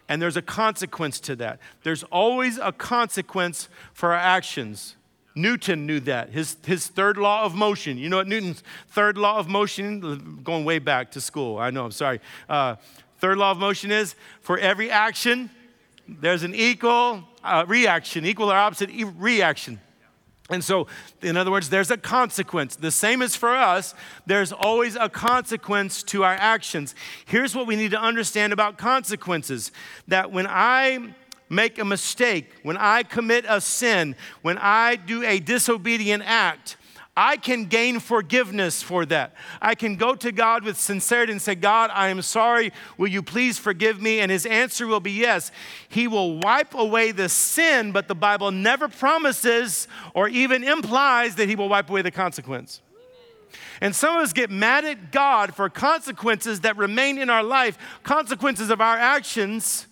And 0.07 0.19
there's 0.19 0.37
a 0.37 0.41
consequence 0.41 1.19
to 1.19 1.35
that. 1.35 1.59
There's 1.83 2.01
always 2.05 2.57
a 2.57 2.71
consequence 2.71 3.69
for 3.93 4.11
our 4.11 4.17
actions. 4.17 4.95
Newton 5.35 5.85
knew 5.85 5.99
that. 5.99 6.29
His, 6.29 6.57
his 6.65 6.87
third 6.87 7.17
law 7.17 7.43
of 7.43 7.53
motion. 7.53 7.99
You 7.99 8.09
know 8.09 8.17
what 8.17 8.27
Newton's 8.27 8.63
third 8.87 9.19
law 9.19 9.37
of 9.37 9.47
motion, 9.47 10.41
going 10.43 10.65
way 10.65 10.79
back 10.79 11.11
to 11.11 11.21
school. 11.21 11.59
I 11.59 11.69
know, 11.69 11.85
I'm 11.85 11.91
sorry. 11.91 12.21
Uh, 12.49 12.77
third 13.19 13.37
law 13.37 13.51
of 13.51 13.59
motion 13.59 13.91
is 13.91 14.15
for 14.41 14.57
every 14.57 14.89
action, 14.89 15.51
there's 16.07 16.41
an 16.41 16.55
equal 16.55 17.23
uh, 17.43 17.65
reaction, 17.67 18.25
equal 18.25 18.51
or 18.51 18.55
opposite 18.55 18.89
e- 18.89 19.03
reaction. 19.03 19.79
And 20.49 20.63
so, 20.63 20.87
in 21.21 21.37
other 21.37 21.51
words, 21.51 21.69
there's 21.69 21.91
a 21.91 21.97
consequence. 21.97 22.75
The 22.75 22.91
same 22.91 23.21
as 23.21 23.35
for 23.35 23.49
us, 23.49 23.93
there's 24.25 24.51
always 24.51 24.95
a 24.95 25.07
consequence 25.07 26.01
to 26.03 26.23
our 26.23 26.33
actions. 26.33 26.95
Here's 27.25 27.55
what 27.55 27.67
we 27.67 27.75
need 27.75 27.91
to 27.91 28.01
understand 28.01 28.51
about 28.51 28.77
consequences 28.77 29.71
that 30.07 30.31
when 30.31 30.47
I 30.47 31.13
make 31.49 31.79
a 31.79 31.85
mistake, 31.85 32.51
when 32.63 32.77
I 32.77 33.03
commit 33.03 33.45
a 33.47 33.61
sin, 33.61 34.15
when 34.41 34.57
I 34.57 34.95
do 34.95 35.23
a 35.23 35.39
disobedient 35.39 36.23
act, 36.25 36.77
I 37.21 37.35
can 37.35 37.65
gain 37.65 37.99
forgiveness 37.99 38.81
for 38.81 39.05
that. 39.07 39.33
I 39.61 39.75
can 39.75 39.97
go 39.97 40.15
to 40.15 40.31
God 40.31 40.63
with 40.63 40.79
sincerity 40.79 41.33
and 41.33 41.41
say, 41.41 41.53
God, 41.53 41.89
I 41.93 42.07
am 42.07 42.21
sorry. 42.21 42.71
Will 42.97 43.09
you 43.09 43.21
please 43.21 43.59
forgive 43.59 44.01
me? 44.01 44.21
And 44.21 44.31
his 44.31 44.45
answer 44.45 44.87
will 44.87 45.01
be 45.01 45.11
yes. 45.11 45.51
He 45.89 46.07
will 46.07 46.39
wipe 46.39 46.73
away 46.73 47.11
the 47.11 47.27
sin, 47.27 47.91
but 47.91 48.07
the 48.07 48.15
Bible 48.15 48.51
never 48.51 48.87
promises 48.87 49.89
or 50.13 50.29
even 50.29 50.63
implies 50.63 51.35
that 51.35 51.49
he 51.49 51.57
will 51.57 51.67
wipe 51.67 51.89
away 51.89 52.03
the 52.03 52.09
consequence. 52.09 52.81
And 53.81 53.93
some 53.93 54.15
of 54.15 54.21
us 54.21 54.31
get 54.31 54.49
mad 54.49 54.85
at 54.85 55.11
God 55.11 55.53
for 55.53 55.67
consequences 55.67 56.61
that 56.61 56.77
remain 56.77 57.17
in 57.17 57.29
our 57.29 57.43
life, 57.43 57.77
consequences 58.01 58.69
of 58.69 58.79
our 58.79 58.95
actions, 58.95 59.87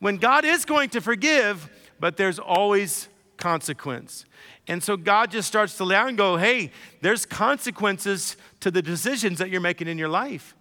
when 0.00 0.18
God 0.18 0.44
is 0.44 0.66
going 0.66 0.90
to 0.90 1.00
forgive, 1.00 1.70
but 1.98 2.18
there's 2.18 2.38
always 2.38 3.08
consequence. 3.38 4.26
And 4.68 4.82
so 4.82 4.96
God 4.96 5.30
just 5.30 5.48
starts 5.48 5.76
to 5.78 5.84
lay 5.84 5.96
out 5.96 6.08
and 6.08 6.16
go, 6.16 6.36
hey, 6.36 6.70
there's 7.00 7.24
consequences 7.24 8.36
to 8.60 8.70
the 8.70 8.82
decisions 8.82 9.38
that 9.38 9.48
you're 9.48 9.62
making 9.62 9.88
in 9.88 9.98
your 9.98 10.10
life. 10.10 10.54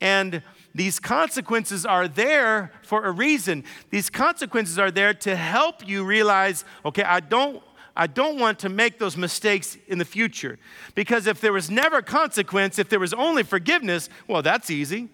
And 0.00 0.42
these 0.74 0.98
consequences 0.98 1.86
are 1.86 2.08
there 2.08 2.72
for 2.82 3.04
a 3.04 3.12
reason. 3.12 3.62
These 3.90 4.10
consequences 4.10 4.78
are 4.78 4.90
there 4.90 5.14
to 5.14 5.36
help 5.36 5.86
you 5.86 6.04
realize, 6.04 6.64
okay, 6.84 7.04
I 7.04 7.20
don't 7.20 7.62
I 7.94 8.06
don't 8.06 8.38
want 8.38 8.58
to 8.60 8.70
make 8.70 8.98
those 8.98 9.18
mistakes 9.18 9.76
in 9.86 9.98
the 9.98 10.04
future. 10.06 10.58
Because 10.94 11.26
if 11.26 11.42
there 11.42 11.52
was 11.52 11.70
never 11.70 12.00
consequence, 12.00 12.78
if 12.78 12.88
there 12.88 12.98
was 12.98 13.12
only 13.12 13.42
forgiveness, 13.42 14.08
well, 14.26 14.40
that's 14.40 14.70
easy, 14.70 15.10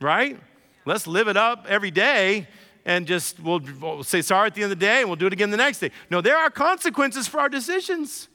right? 0.00 0.40
Let's 0.86 1.06
live 1.06 1.28
it 1.28 1.36
up 1.36 1.66
every 1.68 1.90
day 1.90 2.48
and 2.84 3.06
just 3.06 3.40
we'll, 3.40 3.60
we'll 3.80 4.04
say 4.04 4.22
sorry 4.22 4.48
at 4.48 4.54
the 4.54 4.62
end 4.62 4.72
of 4.72 4.78
the 4.78 4.84
day 4.84 5.00
and 5.00 5.08
we'll 5.08 5.16
do 5.16 5.26
it 5.26 5.32
again 5.32 5.50
the 5.50 5.56
next 5.56 5.78
day. 5.78 5.90
No, 6.10 6.20
there 6.20 6.36
are 6.36 6.50
consequences 6.50 7.28
for 7.28 7.40
our 7.40 7.48
decisions. 7.48 8.28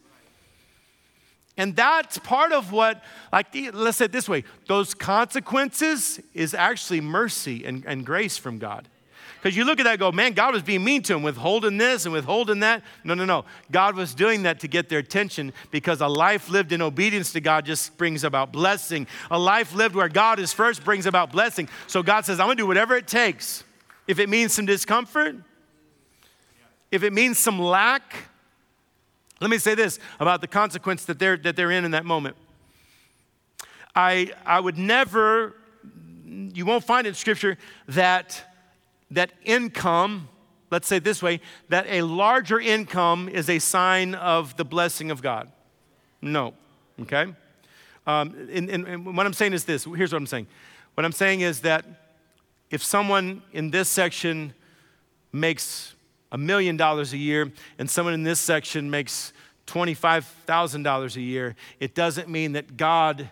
And 1.57 1.75
that's 1.75 2.19
part 2.19 2.51
of 2.51 2.71
what, 2.71 3.03
like, 3.33 3.47
let's 3.73 3.97
say 3.97 4.05
it 4.05 4.11
this 4.11 4.29
way 4.29 4.43
those 4.67 4.93
consequences 4.93 6.19
is 6.33 6.53
actually 6.53 7.01
mercy 7.01 7.65
and, 7.65 7.83
and 7.85 8.05
grace 8.05 8.37
from 8.37 8.59
God. 8.59 8.87
Because 9.41 9.55
you 9.55 9.65
look 9.65 9.79
at 9.79 9.83
that 9.83 9.91
and 9.91 9.99
go, 9.99 10.11
man, 10.11 10.33
God 10.33 10.53
was 10.53 10.63
being 10.63 10.83
mean 10.83 11.03
to 11.03 11.13
him, 11.13 11.21
withholding 11.21 11.77
this 11.77 12.05
and 12.05 12.13
withholding 12.13 12.61
that. 12.61 12.83
No, 13.03 13.13
no, 13.13 13.23
no. 13.23 13.45
God 13.71 13.95
was 13.95 14.15
doing 14.15 14.43
that 14.43 14.59
to 14.61 14.67
get 14.67 14.89
their 14.89 14.99
attention 14.99 15.53
because 15.69 16.01
a 16.01 16.07
life 16.07 16.49
lived 16.49 16.71
in 16.71 16.81
obedience 16.81 17.31
to 17.33 17.39
God 17.39 17.63
just 17.63 17.97
brings 17.97 18.23
about 18.23 18.51
blessing. 18.51 19.05
A 19.29 19.37
life 19.37 19.75
lived 19.75 19.95
where 19.95 20.09
God 20.09 20.39
is 20.39 20.53
first 20.53 20.83
brings 20.83 21.05
about 21.05 21.31
blessing. 21.31 21.69
So 21.85 22.01
God 22.01 22.25
says, 22.25 22.39
I'm 22.39 22.47
going 22.47 22.57
to 22.57 22.63
do 22.63 22.67
whatever 22.67 22.97
it 22.97 23.07
takes. 23.07 23.63
If 24.07 24.19
it 24.19 24.29
means 24.29 24.53
some 24.53 24.65
discomfort, 24.65 25.35
if 26.91 27.03
it 27.03 27.11
means 27.11 27.37
some 27.37 27.59
lack, 27.59 28.29
let 29.39 29.49
me 29.49 29.57
say 29.57 29.75
this 29.75 29.99
about 30.19 30.41
the 30.41 30.47
consequence 30.47 31.05
that 31.05 31.19
they're, 31.19 31.37
that 31.37 31.55
they're 31.55 31.71
in 31.71 31.85
in 31.85 31.91
that 31.91 32.05
moment. 32.05 32.35
I, 33.95 34.31
I 34.45 34.59
would 34.59 34.77
never, 34.77 35.55
you 36.25 36.65
won't 36.65 36.83
find 36.83 37.05
in 37.07 37.13
Scripture 37.13 37.57
that 37.87 38.43
that 39.11 39.31
income, 39.43 40.27
let's 40.69 40.87
say 40.87 40.99
this 40.99 41.23
way, 41.23 41.39
that 41.69 41.85
a 41.87 42.01
larger 42.01 42.59
income 42.59 43.29
is 43.29 43.49
a 43.49 43.59
sign 43.59 44.15
of 44.15 44.55
the 44.57 44.65
blessing 44.65 45.11
of 45.11 45.21
God. 45.21 45.51
No, 46.21 46.53
okay? 47.01 47.33
Um, 48.05 48.47
and, 48.51 48.69
and, 48.69 48.87
and 48.87 49.17
what 49.17 49.25
I'm 49.25 49.33
saying 49.33 49.53
is 49.53 49.65
this 49.65 49.85
here's 49.85 50.11
what 50.11 50.17
I'm 50.17 50.27
saying. 50.27 50.47
What 50.95 51.05
I'm 51.05 51.11
saying 51.11 51.41
is 51.41 51.61
that 51.61 51.85
if 52.69 52.83
someone 52.83 53.41
in 53.53 53.71
this 53.71 53.89
section 53.89 54.53
makes 55.31 55.95
a 56.31 56.37
million 56.37 56.77
dollars 56.77 57.13
a 57.13 57.17
year 57.17 57.51
and 57.79 57.89
someone 57.89 58.13
in 58.13 58.23
this 58.23 58.39
section 58.39 58.89
makes 58.89 59.33
$25,000 59.67 61.15
a 61.15 61.21
year, 61.21 61.55
it 61.79 61.95
doesn't 61.95 62.29
mean 62.29 62.53
that 62.53 62.77
God 62.77 63.29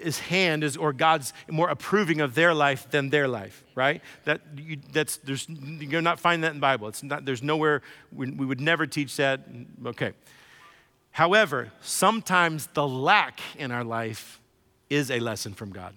his 0.00 0.18
hand 0.20 0.62
is 0.62 0.76
or 0.76 0.92
God's 0.92 1.32
more 1.50 1.68
approving 1.68 2.20
of 2.20 2.34
their 2.34 2.54
life 2.54 2.90
than 2.90 3.10
their 3.10 3.26
life, 3.26 3.64
right? 3.74 4.00
That 4.24 4.40
you, 4.56 4.78
that's 4.92 5.16
there's 5.18 5.48
you're 5.48 6.02
not 6.02 6.20
finding 6.20 6.42
that 6.42 6.50
in 6.50 6.56
the 6.56 6.60
Bible. 6.60 6.88
It's 6.88 7.02
not 7.02 7.24
there's 7.24 7.42
nowhere 7.42 7.82
we, 8.12 8.30
we 8.30 8.46
would 8.46 8.60
never 8.60 8.86
teach 8.86 9.16
that. 9.16 9.40
Okay. 9.84 10.12
However, 11.10 11.72
sometimes 11.82 12.68
the 12.68 12.86
lack 12.86 13.40
in 13.58 13.70
our 13.70 13.84
life 13.84 14.40
is 14.88 15.10
a 15.10 15.20
lesson 15.20 15.52
from 15.52 15.70
God. 15.70 15.94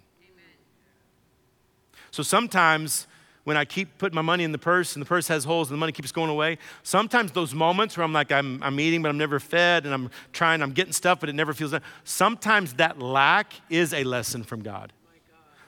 So 2.16 2.24
sometimes 2.24 3.08
when 3.44 3.58
I 3.58 3.66
keep 3.66 3.98
putting 3.98 4.16
my 4.16 4.22
money 4.22 4.46
in 4.46 4.54
the 4.54 4.58
purse 4.58 4.96
and 4.96 5.02
the 5.02 5.06
purse 5.06 5.28
has 5.28 5.44
holes 5.44 5.70
and 5.70 5.76
the 5.76 5.80
money 5.82 5.92
keeps 5.92 6.14
going 6.14 6.30
away. 6.30 6.60
Sometimes 6.82 7.34
those 7.34 7.54
moments 7.54 7.98
where 7.98 8.06
I'm 8.06 8.14
like, 8.14 8.32
I'm, 8.32 8.64
I'm 8.64 8.80
eating, 8.80 9.02
but 9.02 9.10
I'm 9.10 9.18
never 9.18 9.38
fed, 9.38 9.84
and 9.84 9.94
I'm 9.94 10.10
trying, 10.32 10.62
I'm 10.62 10.72
getting 10.72 10.94
stuff, 10.94 11.20
but 11.20 11.28
it 11.28 11.36
never 11.36 11.54
feels. 11.54 11.74
Sometimes 12.06 12.76
that 12.76 13.00
lack 13.00 13.52
is 13.70 13.94
a 13.94 14.06
lesson 14.06 14.44
from 14.44 14.62
God. 14.62 14.94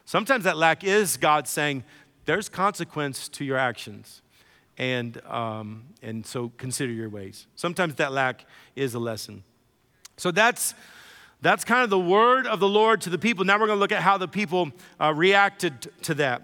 Sometimes 0.05 0.45
that 0.45 0.55
lack 0.55 0.85
is 0.85 1.17
God 1.17 1.49
saying, 1.49 1.83
there's 2.23 2.47
consequence 2.47 3.27
to 3.27 3.43
your 3.43 3.57
actions. 3.57 4.21
And, 4.77 5.21
um, 5.25 5.83
and 6.01 6.25
so 6.25 6.53
consider 6.55 6.93
your 6.93 7.09
ways. 7.09 7.45
Sometimes 7.55 7.95
that 7.95 8.13
lack 8.13 8.45
is 8.73 8.93
a 8.93 8.99
lesson. 8.99 9.43
So 10.15 10.31
that's, 10.31 10.75
that's 11.41 11.63
kind 11.63 11.83
of 11.83 11.89
the 11.89 11.99
word 11.99 12.47
of 12.47 12.59
the 12.59 12.67
Lord 12.67 13.01
to 13.01 13.09
the 13.09 13.19
people. 13.19 13.45
Now 13.45 13.59
we're 13.59 13.67
going 13.67 13.77
to 13.77 13.79
look 13.79 13.91
at 13.91 14.01
how 14.01 14.17
the 14.17 14.27
people 14.27 14.71
uh, 14.99 15.13
reacted 15.15 15.87
to 16.03 16.15
that. 16.15 16.41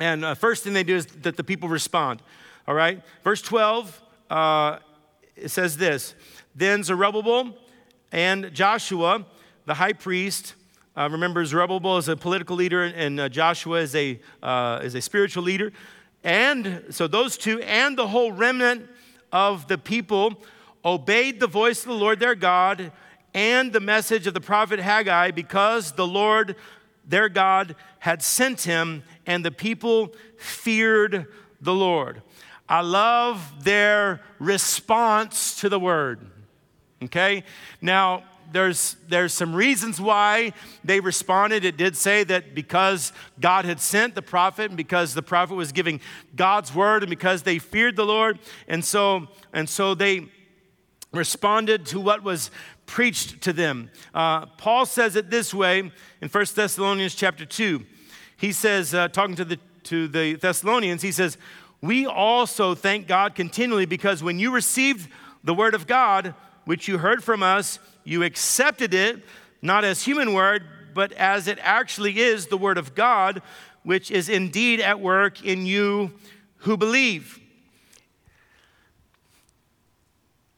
And 0.00 0.24
uh, 0.24 0.34
first 0.34 0.64
thing 0.64 0.72
they 0.72 0.84
do 0.84 0.96
is 0.96 1.06
that 1.06 1.36
the 1.36 1.44
people 1.44 1.68
respond. 1.68 2.22
All 2.66 2.74
right? 2.74 3.02
Verse 3.22 3.42
12, 3.42 4.02
uh, 4.30 4.78
it 5.36 5.50
says 5.50 5.76
this 5.76 6.14
Then 6.54 6.82
Zerubbabel 6.82 7.56
and 8.10 8.52
Joshua, 8.54 9.26
the 9.66 9.74
high 9.74 9.92
priest, 9.92 10.54
uh, 10.96 11.08
remember 11.10 11.44
Zerubbabel 11.44 11.98
is 11.98 12.08
a 12.08 12.16
political 12.16 12.56
leader 12.56 12.84
and 12.84 13.20
uh, 13.20 13.28
Joshua 13.28 13.80
is 13.80 13.94
a, 13.94 14.20
uh, 14.42 14.80
is 14.82 14.94
a 14.94 15.00
spiritual 15.00 15.42
leader. 15.42 15.72
And 16.22 16.84
so 16.90 17.06
those 17.06 17.36
two 17.36 17.60
and 17.60 17.98
the 17.98 18.06
whole 18.06 18.32
remnant 18.32 18.88
of 19.30 19.68
the 19.68 19.76
people 19.76 20.42
obeyed 20.84 21.38
the 21.38 21.46
voice 21.46 21.80
of 21.80 21.88
the 21.88 21.94
Lord 21.94 22.18
their 22.18 22.34
God 22.34 22.92
and 23.34 23.72
the 23.72 23.80
message 23.80 24.26
of 24.26 24.34
the 24.34 24.40
prophet 24.40 24.78
Haggai 24.78 25.32
because 25.32 25.92
the 25.92 26.06
Lord 26.06 26.56
their 27.06 27.28
God 27.28 27.76
had 27.98 28.22
sent 28.22 28.62
him 28.62 29.02
and 29.26 29.44
the 29.44 29.50
people 29.50 30.14
feared 30.38 31.26
the 31.60 31.74
Lord. 31.74 32.22
I 32.68 32.80
love 32.80 33.64
their 33.64 34.22
response 34.38 35.60
to 35.60 35.68
the 35.68 35.78
word. 35.78 36.20
Okay? 37.02 37.44
Now, 37.82 38.24
there's, 38.52 38.96
there's 39.08 39.34
some 39.34 39.54
reasons 39.54 40.00
why 40.00 40.52
they 40.84 41.00
responded. 41.00 41.64
It 41.64 41.76
did 41.76 41.96
say 41.96 42.24
that 42.24 42.54
because 42.54 43.12
God 43.40 43.64
had 43.64 43.80
sent 43.80 44.14
the 44.14 44.22
prophet 44.22 44.70
and 44.70 44.76
because 44.76 45.12
the 45.12 45.22
prophet 45.22 45.54
was 45.54 45.72
giving 45.72 46.00
God's 46.36 46.74
word 46.74 47.02
and 47.02 47.10
because 47.10 47.42
they 47.42 47.58
feared 47.58 47.96
the 47.96 48.06
Lord. 48.06 48.38
And 48.68 48.84
so, 48.84 49.28
and 49.52 49.68
so 49.68 49.94
they 49.94 50.28
responded 51.12 51.86
to 51.86 52.00
what 52.00 52.22
was 52.22 52.50
preached 52.86 53.40
to 53.42 53.52
them. 53.52 53.90
Uh, 54.14 54.46
Paul 54.46 54.86
says 54.86 55.16
it 55.16 55.30
this 55.30 55.54
way 55.54 55.90
in 56.20 56.28
1 56.28 56.46
Thessalonians 56.54 57.14
chapter 57.14 57.44
2 57.44 57.84
he 58.36 58.52
says, 58.52 58.94
uh, 58.94 59.08
talking 59.08 59.36
to 59.36 59.44
the, 59.44 59.58
to 59.84 60.08
the 60.08 60.34
Thessalonians, 60.34 61.02
he 61.02 61.12
says, 61.12 61.38
We 61.80 62.06
also 62.06 62.74
thank 62.74 63.06
God 63.06 63.34
continually 63.34 63.86
because 63.86 64.22
when 64.22 64.38
you 64.38 64.52
received 64.52 65.08
the 65.42 65.54
word 65.54 65.74
of 65.74 65.86
God, 65.86 66.34
which 66.64 66.88
you 66.88 66.98
heard 66.98 67.22
from 67.22 67.42
us, 67.42 67.78
you 68.04 68.22
accepted 68.22 68.94
it, 68.94 69.24
not 69.62 69.84
as 69.84 70.02
human 70.02 70.32
word, 70.32 70.62
but 70.94 71.12
as 71.12 71.48
it 71.48 71.58
actually 71.62 72.18
is 72.18 72.46
the 72.46 72.58
word 72.58 72.78
of 72.78 72.94
God, 72.94 73.42
which 73.82 74.10
is 74.10 74.28
indeed 74.28 74.80
at 74.80 75.00
work 75.00 75.44
in 75.44 75.66
you 75.66 76.12
who 76.58 76.76
believe. 76.76 77.40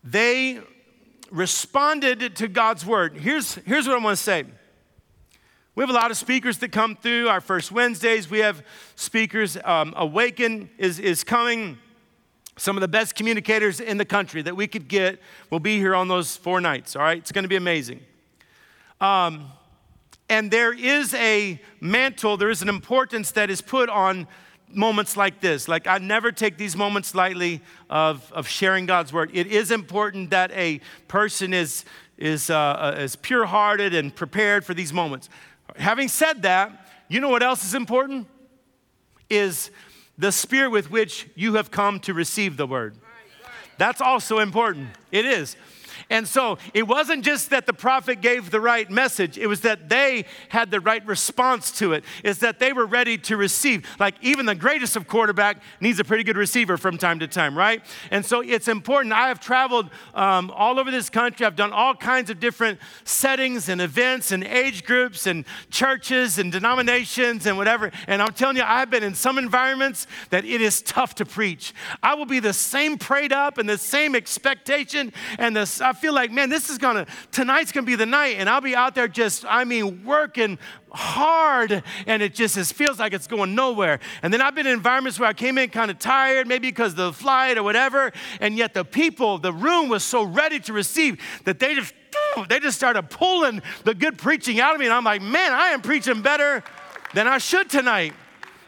They 0.03 0.61
responded 1.31 2.37
to 2.37 2.49
God's 2.49 2.85
word. 2.85 3.17
Here's, 3.17 3.55
here's 3.57 3.87
what 3.87 3.99
I 3.99 4.03
want 4.03 4.17
to 4.17 4.23
say 4.23 4.45
we 5.75 5.83
have 5.83 5.91
a 5.91 5.93
lot 5.93 6.11
of 6.11 6.17
speakers 6.17 6.57
that 6.59 6.73
come 6.73 6.97
through 6.97 7.29
our 7.29 7.43
first 7.43 7.71
Wednesdays. 7.71 8.31
We 8.31 8.39
have 8.39 8.65
speakers. 8.95 9.59
Um, 9.63 9.93
Awaken 9.95 10.71
is, 10.79 10.99
is 10.99 11.23
coming. 11.23 11.77
Some 12.57 12.79
of 12.79 12.81
the 12.81 12.89
best 12.89 13.15
communicators 13.15 13.79
in 13.79 13.99
the 13.99 14.07
country 14.07 14.41
that 14.41 14.57
we 14.57 14.67
could 14.67 14.89
get 14.89 15.21
will 15.51 15.61
be 15.61 15.77
here 15.77 15.95
on 15.95 16.09
those 16.09 16.35
four 16.35 16.63
nights, 16.63 16.97
all 16.97 17.03
right? 17.03 17.19
It's 17.19 17.31
going 17.31 17.43
to 17.43 17.49
be 17.49 17.57
amazing. 17.57 18.01
Um, 19.03 19.53
and 20.31 20.51
there 20.51 20.73
is 20.73 21.13
a 21.13 21.61
mantle, 21.79 22.39
there 22.39 22.49
is 22.49 22.63
an 22.63 22.71
importance 22.71 23.31
that 23.33 23.51
is 23.51 23.61
put 23.61 23.91
on 23.91 24.27
moments 24.73 25.17
like 25.17 25.41
this. 25.41 25.69
Like, 25.69 25.87
I 25.87 25.99
never 25.99 26.33
take 26.33 26.57
these 26.57 26.77
moments 26.77 27.15
lightly 27.15 27.63
of, 27.89 28.31
of 28.33 28.49
sharing 28.49 28.87
God's 28.87 29.13
word. 29.13 29.31
It 29.33 29.47
is 29.47 29.71
important 29.71 30.31
that 30.31 30.51
a 30.53 30.81
person 31.09 31.55
is, 31.55 31.85
is, 32.19 32.51
uh, 32.51 32.57
uh 32.57 32.97
is 32.99 33.17
pure 33.17 33.47
hearted 33.47 33.95
and 33.95 34.15
prepared 34.15 34.65
for 34.65 34.75
these 34.75 34.93
moments. 34.93 35.29
Having 35.77 36.09
said 36.09 36.43
that, 36.43 36.89
you 37.09 37.21
know 37.21 37.29
what 37.29 37.43
else 37.43 37.65
is 37.65 37.75
important? 37.75 38.27
Is 39.29 39.71
the 40.19 40.33
spirit 40.33 40.71
with 40.71 40.91
which 40.91 41.29
you 41.35 41.55
have 41.55 41.71
come 41.71 42.01
to 42.01 42.15
receive 42.15 42.57
the 42.57 42.67
word. 42.67 42.97
That's 43.79 44.01
also 44.01 44.39
important. 44.39 44.89
It 45.13 45.27
is. 45.27 45.57
And 46.09 46.29
so 46.29 46.59
it 46.73 46.87
wasn't 46.87 47.25
just 47.25 47.51
that 47.51 47.67
the 47.67 47.73
prophet 47.73 48.21
gave 48.21 48.51
the 48.51 48.61
right 48.61 48.89
message, 48.89 49.39
it 49.39 49.49
was 49.49 49.63
that 49.63 49.89
they 49.89 50.25
had 50.51 50.71
the 50.71 50.81
right 50.81 51.05
response 51.07 51.73
to 51.79 51.93
it, 51.93 52.05
is 52.23 52.39
that 52.39 52.59
they 52.59 52.73
were 52.73 52.87
ready 52.87 53.19
to 53.19 53.37
receive. 53.37 53.85
Like 53.99 54.15
even 54.23 54.47
the 54.47 54.55
greatest 54.55 54.95
of 54.95 55.09
quarterback 55.09 55.63
needs 55.81 55.99
a 55.99 56.05
pretty 56.05 56.23
good 56.23 56.37
receiver 56.37 56.77
from 56.77 56.97
time 56.97 57.19
to 57.21 57.27
time, 57.29 57.59
right? 57.59 57.83
And 58.11 58.25
so 58.25 58.41
it's 58.41 58.69
important. 58.69 59.13
I 59.13 59.29
have 59.29 59.41
traveled 59.41 59.91
um, 60.15 60.53
all 60.53 60.79
over 60.79 60.91
this 60.91 61.11
country, 61.11 61.45
I've 61.45 61.57
done 61.57 61.73
all 61.73 61.95
kinds 61.95 62.31
of 62.31 62.39
different 62.39 62.79
settings 63.05 63.69
and 63.69 63.81
events 63.81 64.31
and 64.31 64.45
age 64.45 64.85
groups 64.85 65.27
and 65.27 65.45
churches 65.71 66.39
and 66.39 66.53
denominations 66.53 67.47
and 67.47 67.57
whatever. 67.57 67.91
And 68.07 68.23
I'm 68.23 68.33
telling 68.33 68.57
you, 68.57 68.63
I've 68.65 68.91
been 68.91 69.03
in 69.03 69.15
some 69.15 69.39
environments 69.39 70.07
that 70.31 70.45
it 70.45 70.61
is 70.61 70.83
tough 70.83 71.17
to 71.17 71.25
preach. 71.25 71.75
I 72.03 72.15
will 72.15 72.27
be 72.27 72.39
the 72.39 72.53
same 72.53 72.97
prayed 72.97 73.33
up 73.33 73.59
and 73.59 73.69
the 73.69 73.79
same 73.79 74.15
expectation 74.15 75.13
and 75.39 75.57
the 75.57 75.67
feel 75.97 76.15
like, 76.15 76.31
man, 76.31 76.49
this 76.49 76.71
is 76.71 76.79
gonna, 76.79 77.07
tonight's 77.33 77.73
gonna 77.73 77.87
be 77.87 77.97
the 77.97 78.07
night, 78.07 78.37
and 78.39 78.49
I'll 78.49 78.61
be 78.61 78.77
out 78.77 78.95
there 78.95 79.09
just, 79.09 79.45
I 79.45 79.65
mean, 79.65 80.05
working 80.05 80.59
hard, 80.93 81.83
and 82.07 82.23
it 82.23 82.35
just 82.35 82.57
is, 82.57 82.71
feels 82.71 83.01
like 83.01 83.13
it's 83.13 83.27
going 83.27 83.57
nowhere. 83.57 83.99
And 84.23 84.33
then 84.33 84.41
I've 84.41 84.55
been 84.55 84.67
in 84.67 84.75
environments 84.75 85.19
where 85.19 85.29
I 85.29 85.33
came 85.33 85.59
in 85.59 85.71
kind 85.71 85.91
of 85.91 85.99
tired, 85.99 86.47
maybe 86.47 86.69
because 86.69 86.93
of 86.93 86.99
the 86.99 87.13
flight 87.13 87.59
or 87.59 87.65
whatever, 87.65 88.13
and 88.41 88.57
yet 88.57 88.73
the 88.73 88.85
people, 88.85 89.39
the 89.39 89.53
room 89.53 89.89
was 89.89 90.05
so 90.05 90.23
ready 90.23 90.61
to 90.61 90.73
receive 90.73 91.21
that 91.45 91.59
they 91.59 91.75
just, 91.75 91.93
they 92.49 92.61
just 92.61 92.77
started 92.77 93.11
pulling 93.11 93.61
the 93.83 93.95
good 93.95 94.17
preaching 94.19 94.61
out 94.61 94.75
of 94.75 94.79
me, 94.79 94.87
and 94.87 94.95
I'm 94.95 95.05
like, 95.05 95.23
man, 95.23 95.53
I 95.53 95.69
am 95.69 95.83
preaching 95.83 96.23
better 96.23 96.63
than 97.15 97.27
I 97.27 97.39
should 97.39 97.69
tonight. 97.69 98.15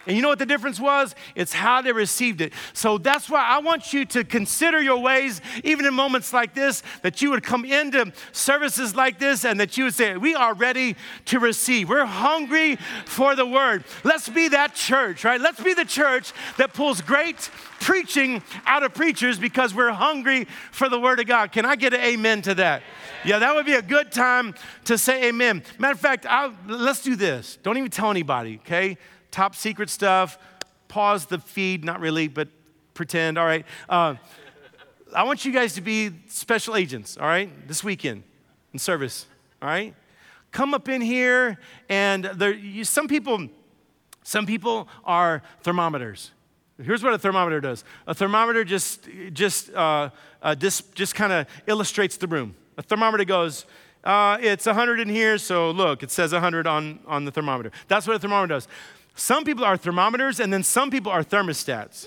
And 0.09 0.17
you 0.17 0.23
know 0.23 0.31
what 0.31 0.39
the 0.39 0.47
difference 0.47 0.81
was? 0.81 1.15
It's 1.35 1.53
how 1.53 1.83
they 1.83 1.93
received 1.93 2.41
it. 2.41 2.55
So 2.73 2.97
that's 2.97 3.29
why 3.29 3.47
I 3.47 3.59
want 3.59 3.93
you 3.93 4.07
to 4.07 4.25
consider 4.25 4.81
your 4.81 4.99
ways, 4.99 5.43
even 5.65 5.85
in 5.85 5.93
moments 5.93 6.33
like 6.33 6.55
this, 6.55 6.83
that 7.03 7.21
you 7.21 7.31
would 7.31 7.43
come 7.43 7.67
into 7.67 8.11
services 8.33 8.97
like 8.97 9.19
this 9.19 9.45
and 9.45 9.61
that 9.61 9.77
you 9.77 9.85
would 9.85 9.95
say, 9.95 10.17
We 10.17 10.35
are 10.35 10.55
ready 10.55 10.97
to 11.27 11.39
receive. 11.39 11.91
We're 11.91 12.07
hungry 12.07 12.77
for 13.05 13.37
the 13.37 13.45
word. 13.45 13.85
Let's 14.03 14.31
be 14.31 14.49
that 14.49 14.75
church, 14.75 15.25
right? 15.25 15.39
Let's 15.39 15.63
be 15.63 15.75
the 15.75 15.85
church 15.85 16.33
that 16.57 16.73
pulls 16.73 17.03
great 17.03 17.51
preaching 17.79 18.43
out 18.65 18.83
of 18.83 18.95
preachers 18.95 19.39
because 19.39 19.75
we're 19.75 19.93
hungry 19.93 20.47
for 20.73 20.89
the 20.89 20.99
word 20.99 21.21
of 21.21 21.27
God. 21.27 21.53
Can 21.53 21.67
I 21.67 21.77
get 21.77 21.93
an 21.93 22.01
amen 22.01 22.41
to 22.43 22.55
that? 22.55 22.83
Yeah, 23.27 23.41
that 23.41 23.55
would 23.55 23.67
be 23.67 23.75
a 23.75 23.83
good 23.83 24.11
time 24.11 24.55
to 24.87 24.97
say 24.97 25.29
amen. 25.29 25.63
Matter 25.79 25.93
of 25.93 26.01
fact, 26.01 26.25
I'll, 26.25 26.55
let's 26.67 27.03
do 27.03 27.15
this. 27.15 27.59
Don't 27.63 27.77
even 27.77 27.91
tell 27.91 28.11
anybody, 28.11 28.57
okay? 28.65 28.97
Top 29.39 29.55
secret 29.55 29.89
stuff. 29.89 30.36
Pause 30.89 31.26
the 31.26 31.39
feed, 31.39 31.84
not 31.84 32.01
really, 32.01 32.26
but 32.26 32.49
pretend, 32.93 33.39
all 33.39 33.47
right. 33.47 33.64
Uh, 33.89 34.16
I 35.14 35.22
want 35.22 35.45
you 35.45 35.53
guys 35.53 35.74
to 35.74 35.80
be 35.80 36.11
special 36.26 36.74
agents, 36.74 37.16
all 37.16 37.28
right, 37.28 37.49
this 37.68 37.84
weekend 37.84 38.24
in 38.72 38.80
service, 38.80 39.26
all 39.62 39.68
right? 39.68 39.95
Come 40.51 40.74
up 40.74 40.89
in 40.89 41.01
here, 41.01 41.57
and 41.89 42.24
there, 42.24 42.53
you, 42.53 42.82
some 42.82 43.07
people, 43.07 43.49
some 44.24 44.45
people 44.45 44.89
are 45.05 45.41
thermometers. 45.62 46.32
Here's 46.82 47.05
what 47.05 47.12
a 47.12 47.18
thermometer 47.18 47.61
does. 47.61 47.84
A 48.09 48.14
thermometer 48.14 48.64
just, 48.64 49.07
just, 49.32 49.72
uh, 49.72 50.11
uh, 50.43 50.57
just, 50.57 50.97
just 50.97 51.14
kind 51.14 51.32
of 51.32 51.47
illustrates 51.68 52.16
the 52.16 52.26
room. 52.26 52.57
A 52.76 52.82
thermometer 52.82 53.24
goes, 53.24 53.66
uh, 54.03 54.39
it's 54.41 54.66
100 54.66 54.99
in 54.99 55.09
here, 55.09 55.39
so 55.39 55.70
look, 55.70 56.03
it 56.03 56.11
says 56.11 56.32
100 56.32 56.66
on, 56.66 56.99
on 57.07 57.24
the 57.24 57.30
thermometer. 57.30 57.70
That's 57.86 58.05
what 58.05 58.16
a 58.16 58.18
thermometer 58.18 58.55
does. 58.55 58.66
Some 59.19 59.43
people 59.43 59.64
are 59.64 59.77
thermometers, 59.77 60.39
and 60.39 60.53
then 60.53 60.62
some 60.62 60.93
people 60.93 61.11
are 61.11 61.25
thermostats. 61.25 62.07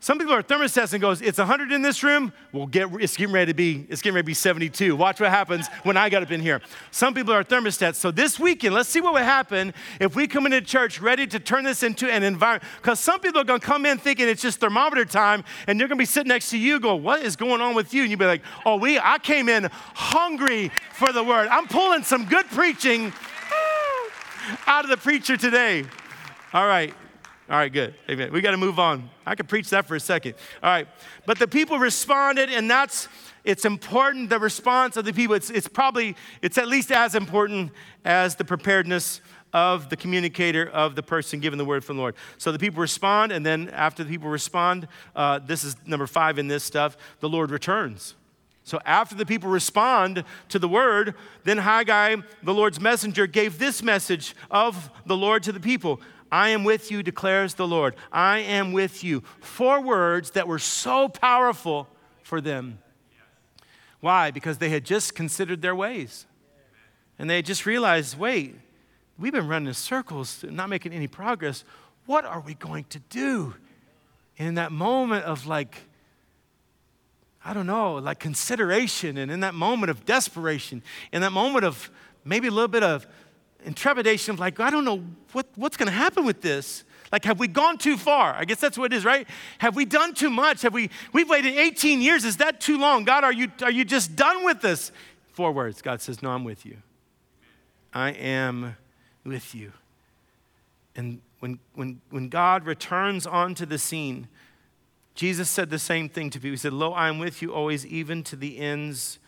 Some 0.00 0.18
people 0.18 0.34
are 0.34 0.42
thermostats 0.42 0.92
and 0.92 1.00
goes, 1.00 1.22
it's 1.22 1.38
100 1.38 1.72
in 1.72 1.80
this 1.80 2.02
room. 2.02 2.30
Well, 2.52 2.66
get, 2.66 2.92
it's 3.00 3.16
getting 3.16 3.32
ready 3.32 3.52
to 3.52 3.56
be, 3.56 3.86
it's 3.88 4.02
getting 4.02 4.16
ready 4.16 4.24
to 4.24 4.26
be 4.26 4.34
72. 4.34 4.94
Watch 4.94 5.18
what 5.18 5.30
happens 5.30 5.66
when 5.82 5.96
I 5.96 6.10
got 6.10 6.22
up 6.22 6.30
in 6.30 6.42
here. 6.42 6.60
Some 6.90 7.14
people 7.14 7.32
are 7.32 7.42
thermostats. 7.42 7.94
So 7.94 8.10
this 8.10 8.38
weekend, 8.38 8.74
let's 8.74 8.90
see 8.90 9.00
what 9.00 9.14
would 9.14 9.22
happen 9.22 9.72
if 9.98 10.14
we 10.14 10.26
come 10.26 10.44
into 10.44 10.60
church 10.60 11.00
ready 11.00 11.26
to 11.26 11.40
turn 11.40 11.64
this 11.64 11.82
into 11.82 12.06
an 12.12 12.22
environment. 12.22 12.70
Because 12.82 13.00
some 13.00 13.18
people 13.18 13.40
are 13.40 13.44
going 13.44 13.60
to 13.60 13.66
come 13.66 13.86
in 13.86 13.96
thinking 13.96 14.28
it's 14.28 14.42
just 14.42 14.60
thermometer 14.60 15.06
time, 15.06 15.42
and 15.66 15.80
they're 15.80 15.88
going 15.88 15.96
to 15.96 16.02
be 16.02 16.04
sitting 16.04 16.28
next 16.28 16.50
to 16.50 16.58
you, 16.58 16.78
go, 16.78 16.96
what 16.96 17.22
is 17.22 17.34
going 17.34 17.62
on 17.62 17.74
with 17.74 17.94
you? 17.94 18.02
And 18.02 18.10
you'll 18.10 18.20
be 18.20 18.26
like, 18.26 18.42
oh, 18.66 18.76
we, 18.76 18.98
I 18.98 19.16
came 19.18 19.48
in 19.48 19.70
hungry 19.72 20.70
for 20.92 21.14
the 21.14 21.24
word. 21.24 21.48
I'm 21.48 21.66
pulling 21.66 22.02
some 22.02 22.26
good 22.26 22.46
preaching 22.50 23.14
out 24.66 24.84
of 24.84 24.90
the 24.90 24.98
preacher 24.98 25.38
today. 25.38 25.86
All 26.56 26.66
right. 26.66 26.94
All 27.50 27.58
right, 27.58 27.70
good. 27.70 27.94
Amen. 28.08 28.32
We 28.32 28.40
got 28.40 28.52
to 28.52 28.56
move 28.56 28.78
on. 28.78 29.10
I 29.26 29.34
could 29.34 29.46
preach 29.46 29.68
that 29.68 29.84
for 29.84 29.94
a 29.94 30.00
second. 30.00 30.36
All 30.62 30.70
right. 30.70 30.88
But 31.26 31.38
the 31.38 31.46
people 31.46 31.78
responded, 31.78 32.48
and 32.48 32.70
that's 32.70 33.08
it's 33.44 33.66
important 33.66 34.30
the 34.30 34.38
response 34.38 34.96
of 34.96 35.04
the 35.04 35.12
people. 35.12 35.36
It's, 35.36 35.50
it's 35.50 35.68
probably, 35.68 36.16
it's 36.40 36.56
at 36.56 36.66
least 36.66 36.90
as 36.90 37.14
important 37.14 37.72
as 38.06 38.36
the 38.36 38.44
preparedness 38.46 39.20
of 39.52 39.90
the 39.90 39.98
communicator, 39.98 40.66
of 40.70 40.94
the 40.94 41.02
person 41.02 41.40
giving 41.40 41.58
the 41.58 41.64
word 41.66 41.84
from 41.84 41.96
the 41.96 42.00
Lord. 42.00 42.14
So 42.38 42.52
the 42.52 42.58
people 42.58 42.80
respond, 42.80 43.32
and 43.32 43.44
then 43.44 43.68
after 43.68 44.02
the 44.02 44.08
people 44.08 44.30
respond, 44.30 44.88
uh, 45.14 45.40
this 45.40 45.62
is 45.62 45.76
number 45.84 46.06
five 46.06 46.38
in 46.38 46.48
this 46.48 46.64
stuff, 46.64 46.96
the 47.20 47.28
Lord 47.28 47.50
returns. 47.50 48.14
So 48.66 48.80
after 48.84 49.14
the 49.14 49.26
people 49.26 49.48
respond 49.48 50.24
to 50.48 50.58
the 50.58 50.66
word, 50.68 51.14
then 51.44 51.58
Haggai, 51.58 52.16
the 52.42 52.54
Lord's 52.54 52.80
messenger, 52.80 53.28
gave 53.28 53.58
this 53.58 53.80
message 53.80 54.34
of 54.50 54.90
the 55.04 55.16
Lord 55.16 55.44
to 55.44 55.52
the 55.52 55.60
people 55.60 56.00
I 56.30 56.50
am 56.50 56.64
with 56.64 56.90
you, 56.90 57.02
declares 57.02 57.54
the 57.54 57.66
Lord. 57.66 57.94
I 58.12 58.38
am 58.38 58.72
with 58.72 59.04
you. 59.04 59.22
Four 59.40 59.80
words 59.80 60.32
that 60.32 60.48
were 60.48 60.58
so 60.58 61.08
powerful 61.08 61.88
for 62.22 62.40
them. 62.40 62.78
Why? 64.00 64.30
Because 64.30 64.58
they 64.58 64.68
had 64.68 64.84
just 64.84 65.14
considered 65.14 65.62
their 65.62 65.74
ways. 65.74 66.26
And 67.18 67.30
they 67.30 67.36
had 67.36 67.46
just 67.46 67.66
realized 67.66 68.18
wait, 68.18 68.56
we've 69.18 69.32
been 69.32 69.48
running 69.48 69.68
in 69.68 69.74
circles, 69.74 70.44
not 70.48 70.68
making 70.68 70.92
any 70.92 71.06
progress. 71.06 71.64
What 72.04 72.24
are 72.24 72.40
we 72.40 72.54
going 72.54 72.84
to 72.90 72.98
do? 72.98 73.54
And 74.38 74.48
in 74.48 74.54
that 74.56 74.70
moment 74.70 75.24
of 75.24 75.46
like, 75.46 75.76
I 77.44 77.54
don't 77.54 77.66
know, 77.66 77.94
like 77.94 78.18
consideration, 78.18 79.16
and 79.16 79.30
in 79.30 79.40
that 79.40 79.54
moment 79.54 79.90
of 79.90 80.04
desperation, 80.04 80.82
in 81.12 81.22
that 81.22 81.32
moment 81.32 81.64
of 81.64 81.90
maybe 82.24 82.48
a 82.48 82.50
little 82.50 82.68
bit 82.68 82.82
of 82.82 83.06
and 83.64 83.76
trepidation 83.76 84.34
of 84.34 84.40
like, 84.40 84.60
I 84.60 84.70
don't 84.70 84.84
know 84.84 85.02
what, 85.32 85.46
what's 85.56 85.76
going 85.76 85.86
to 85.86 85.92
happen 85.92 86.24
with 86.24 86.40
this. 86.40 86.84
Like, 87.12 87.24
have 87.24 87.38
we 87.38 87.48
gone 87.48 87.78
too 87.78 87.96
far? 87.96 88.34
I 88.34 88.44
guess 88.44 88.60
that's 88.60 88.76
what 88.76 88.92
it 88.92 88.96
is, 88.96 89.04
right? 89.04 89.28
Have 89.58 89.76
we 89.76 89.84
done 89.84 90.14
too 90.14 90.30
much? 90.30 90.62
Have 90.62 90.74
we, 90.74 90.90
we've 91.12 91.28
waited 91.28 91.54
18 91.54 92.00
years. 92.00 92.24
Is 92.24 92.38
that 92.38 92.60
too 92.60 92.78
long? 92.78 93.04
God, 93.04 93.24
are 93.24 93.32
you, 93.32 93.50
are 93.62 93.70
you 93.70 93.84
just 93.84 94.16
done 94.16 94.44
with 94.44 94.60
this? 94.60 94.90
Four 95.32 95.52
words. 95.52 95.82
God 95.82 96.00
says, 96.00 96.22
No, 96.22 96.30
I'm 96.30 96.44
with 96.44 96.66
you. 96.66 96.78
I 97.92 98.10
am 98.10 98.76
with 99.24 99.54
you. 99.54 99.72
And 100.96 101.20
when, 101.40 101.58
when, 101.74 102.00
when 102.10 102.28
God 102.28 102.64
returns 102.64 103.26
onto 103.26 103.66
the 103.66 103.78
scene, 103.78 104.28
Jesus 105.14 105.48
said 105.48 105.70
the 105.70 105.78
same 105.78 106.08
thing 106.08 106.30
to 106.30 106.38
people. 106.38 106.50
He 106.50 106.56
said, 106.56 106.72
Lo, 106.72 106.92
I 106.92 107.08
am 107.08 107.18
with 107.18 107.40
you 107.40 107.54
always, 107.54 107.86
even 107.86 108.22
to 108.24 108.36
the 108.36 108.58
ends 108.58 109.18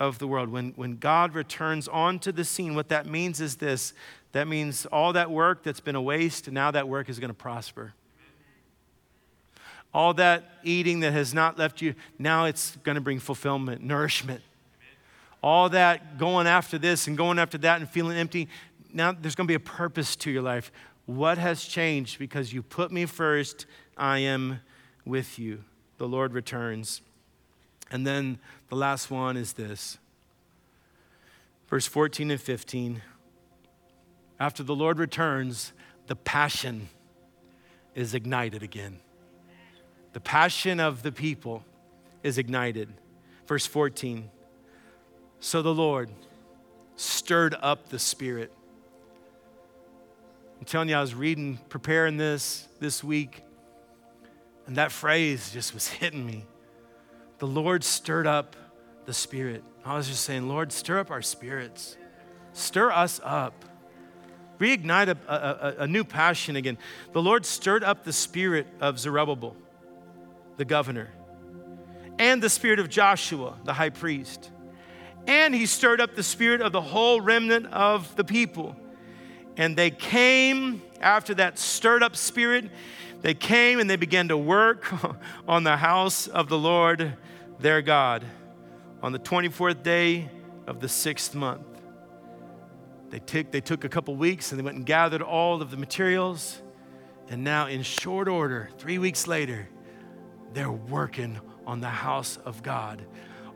of 0.00 0.18
the 0.18 0.26
world. 0.26 0.48
When, 0.48 0.72
when 0.74 0.96
God 0.96 1.34
returns 1.34 1.86
onto 1.86 2.32
the 2.32 2.44
scene, 2.44 2.74
what 2.74 2.88
that 2.88 3.06
means 3.06 3.40
is 3.40 3.56
this 3.56 3.92
that 4.32 4.48
means 4.48 4.86
all 4.86 5.12
that 5.12 5.30
work 5.30 5.62
that's 5.62 5.80
been 5.80 5.96
a 5.96 6.02
waste, 6.02 6.50
now 6.50 6.70
that 6.70 6.88
work 6.88 7.08
is 7.08 7.18
going 7.18 7.30
to 7.30 7.34
prosper. 7.34 7.92
All 9.92 10.14
that 10.14 10.44
eating 10.62 11.00
that 11.00 11.12
has 11.12 11.34
not 11.34 11.58
left 11.58 11.82
you, 11.82 11.94
now 12.16 12.44
it's 12.44 12.76
going 12.84 12.94
to 12.94 13.00
bring 13.00 13.18
fulfillment, 13.18 13.82
nourishment. 13.82 14.40
All 15.42 15.68
that 15.70 16.16
going 16.16 16.46
after 16.46 16.78
this 16.78 17.08
and 17.08 17.16
going 17.16 17.40
after 17.40 17.58
that 17.58 17.80
and 17.80 17.90
feeling 17.90 18.16
empty, 18.16 18.48
now 18.92 19.10
there's 19.12 19.34
going 19.34 19.48
to 19.48 19.50
be 19.50 19.56
a 19.56 19.60
purpose 19.60 20.14
to 20.16 20.30
your 20.30 20.42
life. 20.42 20.70
What 21.06 21.38
has 21.38 21.64
changed? 21.64 22.20
Because 22.20 22.52
you 22.52 22.62
put 22.62 22.92
me 22.92 23.04
first, 23.04 23.66
I 23.96 24.18
am 24.18 24.60
with 25.04 25.40
you. 25.40 25.64
The 25.98 26.06
Lord 26.06 26.34
returns. 26.34 27.00
And 27.90 28.06
then 28.06 28.38
the 28.68 28.76
last 28.76 29.10
one 29.10 29.36
is 29.36 29.54
this 29.54 29.98
verse 31.68 31.86
14 31.86 32.30
and 32.30 32.40
15. 32.40 33.02
After 34.38 34.62
the 34.62 34.74
Lord 34.74 34.98
returns, 34.98 35.72
the 36.06 36.16
passion 36.16 36.88
is 37.94 38.14
ignited 38.14 38.62
again. 38.62 39.00
The 40.12 40.20
passion 40.20 40.80
of 40.80 41.02
the 41.02 41.12
people 41.12 41.64
is 42.22 42.38
ignited. 42.38 42.88
Verse 43.46 43.66
14. 43.66 44.30
So 45.40 45.62
the 45.62 45.74
Lord 45.74 46.10
stirred 46.96 47.54
up 47.60 47.88
the 47.88 47.98
Spirit. 47.98 48.52
I'm 50.58 50.66
telling 50.66 50.88
you, 50.88 50.96
I 50.96 51.00
was 51.00 51.14
reading, 51.14 51.58
preparing 51.68 52.16
this 52.16 52.68
this 52.80 53.02
week, 53.02 53.42
and 54.66 54.76
that 54.76 54.92
phrase 54.92 55.50
just 55.52 55.72
was 55.72 55.88
hitting 56.00 56.26
me 56.26 56.44
the 57.40 57.46
Lord 57.46 57.82
stirred 57.82 58.26
up 58.26 58.54
the 59.06 59.14
spirit. 59.14 59.64
I 59.84 59.96
was 59.96 60.06
just 60.06 60.24
saying, 60.24 60.46
Lord, 60.46 60.70
stir 60.70 61.00
up 61.00 61.10
our 61.10 61.22
spirits, 61.22 61.96
stir 62.52 62.92
us 62.92 63.18
up, 63.24 63.64
reignite 64.60 65.08
a, 65.08 65.16
a, 65.26 65.82
a, 65.84 65.86
new 65.86 66.04
passion 66.04 66.54
again. 66.54 66.76
The 67.12 67.22
Lord 67.22 67.46
stirred 67.46 67.82
up 67.82 68.04
the 68.04 68.12
spirit 68.12 68.66
of 68.78 68.98
Zerubbabel, 68.98 69.56
the 70.58 70.66
governor, 70.66 71.08
and 72.18 72.42
the 72.42 72.50
spirit 72.50 72.78
of 72.78 72.90
Joshua, 72.90 73.56
the 73.64 73.72
high 73.72 73.90
priest. 73.90 74.50
And 75.26 75.54
he 75.54 75.64
stirred 75.64 76.00
up 76.00 76.14
the 76.14 76.22
spirit 76.22 76.60
of 76.60 76.72
the 76.72 76.80
whole 76.82 77.22
remnant 77.22 77.66
of 77.66 78.14
the 78.16 78.24
people. 78.24 78.76
And 79.56 79.76
they 79.76 79.90
came 79.90 80.82
after 81.00 81.34
that 81.34 81.58
stirred 81.58 82.02
up 82.02 82.16
spirit, 82.16 82.70
they 83.22 83.34
came 83.34 83.80
and 83.80 83.88
they 83.88 83.96
began 83.96 84.28
to 84.28 84.36
work 84.36 84.92
on 85.48 85.64
the 85.64 85.76
house 85.76 86.26
of 86.26 86.48
the 86.48 86.58
Lord 86.58 87.16
their 87.58 87.82
God 87.82 88.24
on 89.02 89.12
the 89.12 89.18
24th 89.18 89.82
day 89.82 90.30
of 90.66 90.80
the 90.80 90.88
sixth 90.88 91.34
month. 91.34 91.66
They 93.10 93.18
took, 93.18 93.50
they 93.50 93.60
took 93.60 93.84
a 93.84 93.88
couple 93.88 94.14
weeks 94.14 94.52
and 94.52 94.58
they 94.58 94.62
went 94.62 94.76
and 94.76 94.86
gathered 94.86 95.22
all 95.22 95.60
of 95.60 95.70
the 95.70 95.76
materials. 95.76 96.62
And 97.28 97.44
now, 97.44 97.66
in 97.66 97.82
short 97.82 98.28
order, 98.28 98.70
three 98.78 98.98
weeks 98.98 99.26
later, 99.26 99.68
they're 100.52 100.70
working 100.70 101.40
on 101.66 101.80
the 101.80 101.88
house 101.88 102.38
of 102.44 102.62
God. 102.62 103.04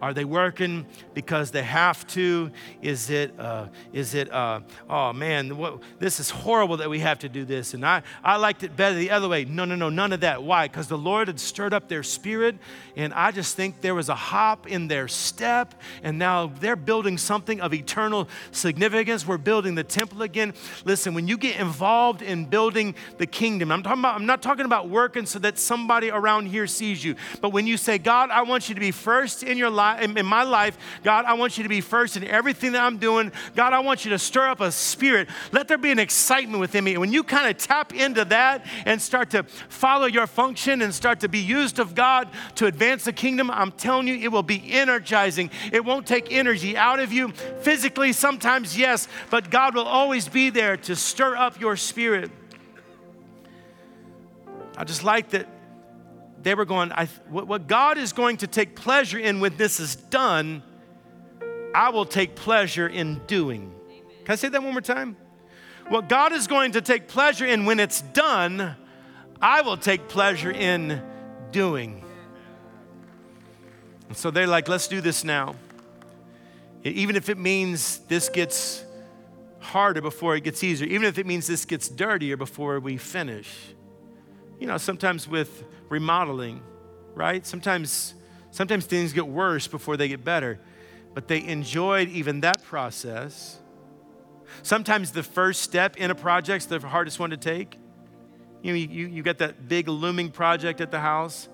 Are 0.05 0.12
they 0.12 0.26
working 0.26 0.84
because 1.14 1.50
they 1.50 1.62
have 1.62 2.07
to? 2.09 2.50
Is 2.82 3.09
it, 3.09 3.32
uh, 3.40 3.68
is 3.94 4.12
it 4.14 4.30
uh, 4.30 4.61
oh 4.90 5.14
man, 5.14 5.57
what, 5.57 5.80
this 5.98 6.20
is 6.20 6.28
horrible 6.28 6.76
that 6.76 6.90
we 6.90 6.98
have 6.98 7.20
to 7.20 7.28
do 7.30 7.46
this. 7.46 7.72
And 7.72 7.86
I, 7.86 8.02
I 8.22 8.36
liked 8.36 8.64
it 8.64 8.76
better 8.76 8.96
the 8.96 9.11
other 9.11 9.30
way. 9.30 9.46
No, 9.46 9.64
no, 9.64 9.76
no, 9.76 9.88
none 9.88 10.12
of 10.12 10.20
that. 10.20 10.42
Why? 10.42 10.68
Because 10.68 10.88
the 10.88 10.98
Lord 10.98 11.28
had 11.28 11.40
stirred 11.40 11.72
up 11.72 11.88
their 11.88 12.02
spirit. 12.02 12.59
And 12.96 13.14
I 13.14 13.30
just 13.30 13.57
think 13.57 13.80
there 13.80 13.94
was 13.94 14.11
a 14.11 14.14
hop 14.14 14.66
in 14.66 14.88
their 14.88 15.09
step. 15.09 15.74
And 16.02 16.18
now 16.18 16.48
they're 16.61 16.76
building 16.76 17.16
something 17.16 17.62
of 17.62 17.72
eternal 17.72 18.28
significance. 18.50 19.26
We're 19.26 19.38
building 19.38 19.74
the 19.74 19.84
temple 19.84 20.20
again. 20.20 20.52
Listen, 20.84 21.14
when 21.14 21.28
you 21.28 21.38
get 21.38 21.59
involved 21.59 22.20
in 22.20 22.44
building 22.44 22.94
the 23.16 23.26
kingdom, 23.26 23.72
I'm, 23.72 23.82
talking 23.82 24.00
about, 24.00 24.16
I'm 24.16 24.26
not 24.26 24.42
talking 24.42 24.66
about 24.66 24.90
working 24.90 25.24
so 25.24 25.38
that 25.38 25.59
somebody 25.59 26.11
around 26.11 26.48
here 26.48 26.66
sees 26.66 27.02
you. 27.02 27.16
But 27.40 27.55
when 27.55 27.66
you 27.66 27.78
say, 27.78 27.96
God, 27.96 28.28
I 28.28 28.42
want 28.42 28.68
you 28.68 28.74
to 28.74 28.80
be 28.80 28.90
first 28.90 29.42
in 29.42 29.57
your 29.57 29.70
life, 29.70 29.93
in 30.01 30.26
my 30.26 30.42
life, 30.42 30.76
God, 31.03 31.24
I 31.24 31.34
want 31.34 31.57
you 31.57 31.62
to 31.62 31.68
be 31.68 31.80
first 31.80 32.16
in 32.16 32.24
everything 32.24 32.72
that 32.72 32.82
I'm 32.82 32.99
doing. 32.99 33.32
God, 33.55 33.72
I 33.72 33.80
want 33.80 34.05
you 34.05 34.11
to 34.11 34.18
stir 34.18 34.49
up 34.49 34.61
a 34.61 34.70
spirit. 34.72 35.28
Let 35.53 35.68
there 35.68 35.78
be 35.78 35.90
an 35.90 35.99
excitement 35.99 36.61
within 36.61 36.84
me. 36.84 36.92
And 36.92 37.01
when 37.01 37.12
you 37.12 37.22
kind 37.22 37.49
of 37.49 37.57
tap 37.57 37.95
into 37.95 38.24
that 38.26 38.66
and 38.84 39.01
start 39.01 39.30
to 39.30 39.45
follow 39.68 40.07
your 40.07 40.26
function 40.26 40.82
and 40.82 40.95
start 40.95 41.20
to 41.20 41.28
be 41.28 41.38
used 41.38 41.78
of 41.78 41.95
God 41.95 42.28
to 42.57 42.66
advance 42.66 43.05
the 43.05 43.12
kingdom, 43.12 43.51
I'm 43.51 43.72
telling 43.72 44.09
you, 44.09 44.16
it 44.16 44.32
will 44.32 44.42
be 44.42 44.72
energizing. 44.72 45.51
It 45.72 45.84
won't 45.84 46.07
take 46.07 46.32
energy 46.32 46.76
out 46.76 47.01
of 47.01 47.12
you. 47.12 47.32
Physically, 47.61 48.12
sometimes, 48.12 48.76
yes, 48.76 49.09
but 49.30 49.51
God 49.51 49.74
will 49.74 49.86
always 49.86 50.28
be 50.28 50.51
there 50.51 50.76
to 50.78 50.97
stir 50.97 51.36
up 51.36 51.61
your 51.61 51.76
spirit. 51.76 52.30
I 54.76 54.84
just 54.84 55.05
like 55.05 55.30
that 55.30 55.49
they 56.45 56.55
were 56.55 56.66
going, 56.66 56.90
what 57.28 57.66
God 57.66 57.99
is 57.99 58.12
going 58.12 58.36
to 58.38 58.47
take 58.47 58.76
pleasure 58.76 59.18
in 59.18 59.40
when 59.40 59.57
this 59.57 59.80
is 59.80 59.97
done, 59.97 60.62
I 61.74 61.90
will 61.90 62.05
take 62.05 62.36
pleasure 62.36 62.86
in 62.86 63.22
doing. 63.26 63.74
Can 64.24 64.32
I 64.32 64.36
say 64.36 64.49
that 64.51 64.62
one 64.62 64.72
more 64.72 64.80
time? 64.80 65.16
What 65.88 66.09
God 66.09 66.32
is 66.32 66.47
going 66.47 66.72
to 66.72 66.80
take 66.80 67.09
pleasure 67.09 67.47
in 67.47 67.64
when 67.64 67.80
it's 67.80 68.03
done, 68.03 68.76
I 69.40 69.62
will 69.62 69.76
take 69.76 70.07
pleasure 70.07 70.51
in 70.51 71.03
doing. 71.51 72.05
And 74.09 74.16
so 74.16 74.30
they're 74.30 74.47
like, 74.47 74.68
let's 74.68 74.86
do 74.86 75.01
this 75.01 75.24
now. 75.24 75.57
Even 76.84 77.16
if 77.16 77.30
it 77.30 77.38
means 77.38 77.99
this 78.09 78.28
gets 78.28 78.84
harder 79.61 80.03
before 80.03 80.36
it 80.36 80.45
gets 80.45 80.62
easier, 80.62 80.86
even 80.88 81.07
if 81.07 81.18
it 81.18 81.26
means 81.26 81.47
this 81.47 81.64
gets 81.64 81.88
dirtier 81.88 82.36
before 82.36 82.80
we 82.80 82.99
finish. 82.99 83.74
You 84.59 84.66
know, 84.66 84.78
sometimes 84.78 85.28
with 85.28 85.64
remodeling, 85.88 86.62
right? 87.14 87.44
Sometimes, 87.46 88.14
sometimes 88.50 88.86
things 88.86 89.12
get 89.12 89.26
worse 89.26 89.66
before 89.66 89.96
they 89.96 90.09
get 90.09 90.24
better, 90.24 90.59
but 91.14 91.28
they 91.28 91.44
enjoyed 91.44 92.09
even 92.09 92.40
that 92.40 92.62
process. 92.62 93.59
Sometimes 94.62 95.12
the 95.12 95.22
first 95.22 95.62
step 95.62 95.96
in 95.96 96.11
a 96.11 96.14
project's 96.14 96.66
the 96.66 96.80
hardest 96.80 97.18
one 97.18 97.30
to 97.30 97.36
take. 97.36 97.78
You 98.62 98.72
know, 98.72 98.78
you, 98.78 99.07
you 99.09 99.22
got 99.22 99.38
that 99.38 99.68
big 99.68 99.88
looming 99.88 100.30
project 100.30 100.80
at 100.80 100.90
the 100.90 101.00
house, 101.00 101.48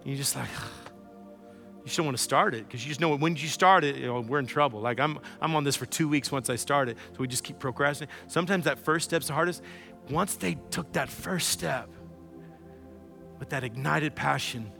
and 0.00 0.06
you're 0.06 0.16
just 0.16 0.36
like, 0.36 0.48
you 1.84 1.90
don't 1.96 2.06
want 2.06 2.16
to 2.16 2.22
start 2.22 2.54
it 2.54 2.66
because 2.66 2.84
you 2.84 2.88
just 2.88 3.00
know 3.00 3.16
when 3.16 3.36
you 3.36 3.48
start 3.48 3.84
it, 3.84 3.96
you 3.96 4.06
know, 4.06 4.20
we're 4.20 4.38
in 4.38 4.46
trouble. 4.46 4.80
Like 4.80 5.00
I'm, 5.00 5.18
I'm 5.40 5.56
on 5.56 5.64
this 5.64 5.76
for 5.76 5.86
two 5.86 6.08
weeks 6.08 6.30
once 6.30 6.50
I 6.50 6.56
start 6.56 6.88
it, 6.88 6.96
so 7.12 7.18
we 7.18 7.28
just 7.28 7.42
keep 7.42 7.58
procrastinating. 7.58 8.14
Sometimes 8.28 8.64
that 8.64 8.78
first 8.78 9.06
step's 9.06 9.26
the 9.26 9.32
hardest. 9.32 9.62
Once 10.10 10.36
they 10.36 10.56
took 10.70 10.92
that 10.92 11.08
first 11.08 11.48
step, 11.48 11.88
with 13.40 13.48
that 13.48 13.64
ignited 13.64 14.14
passion, 14.14 14.70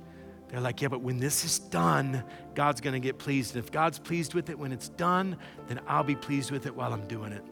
they're 0.48 0.61
like, 0.61 0.82
yeah, 0.82 0.88
but 0.88 1.00
when 1.00 1.18
this 1.18 1.44
is 1.44 1.58
done, 1.58 2.22
God's 2.54 2.80
going 2.80 2.94
to 2.94 3.00
get 3.00 3.18
pleased. 3.18 3.56
And 3.56 3.64
if 3.64 3.70
God's 3.70 3.98
pleased 3.98 4.34
with 4.34 4.50
it 4.50 4.58
when 4.58 4.70
it's 4.70 4.88
done, 4.90 5.36
then 5.68 5.80
I'll 5.88 6.04
be 6.04 6.16
pleased 6.16 6.50
with 6.50 6.66
it 6.66 6.74
while 6.74 6.92
I'm 6.92 7.06
doing 7.06 7.32
it. 7.32 7.44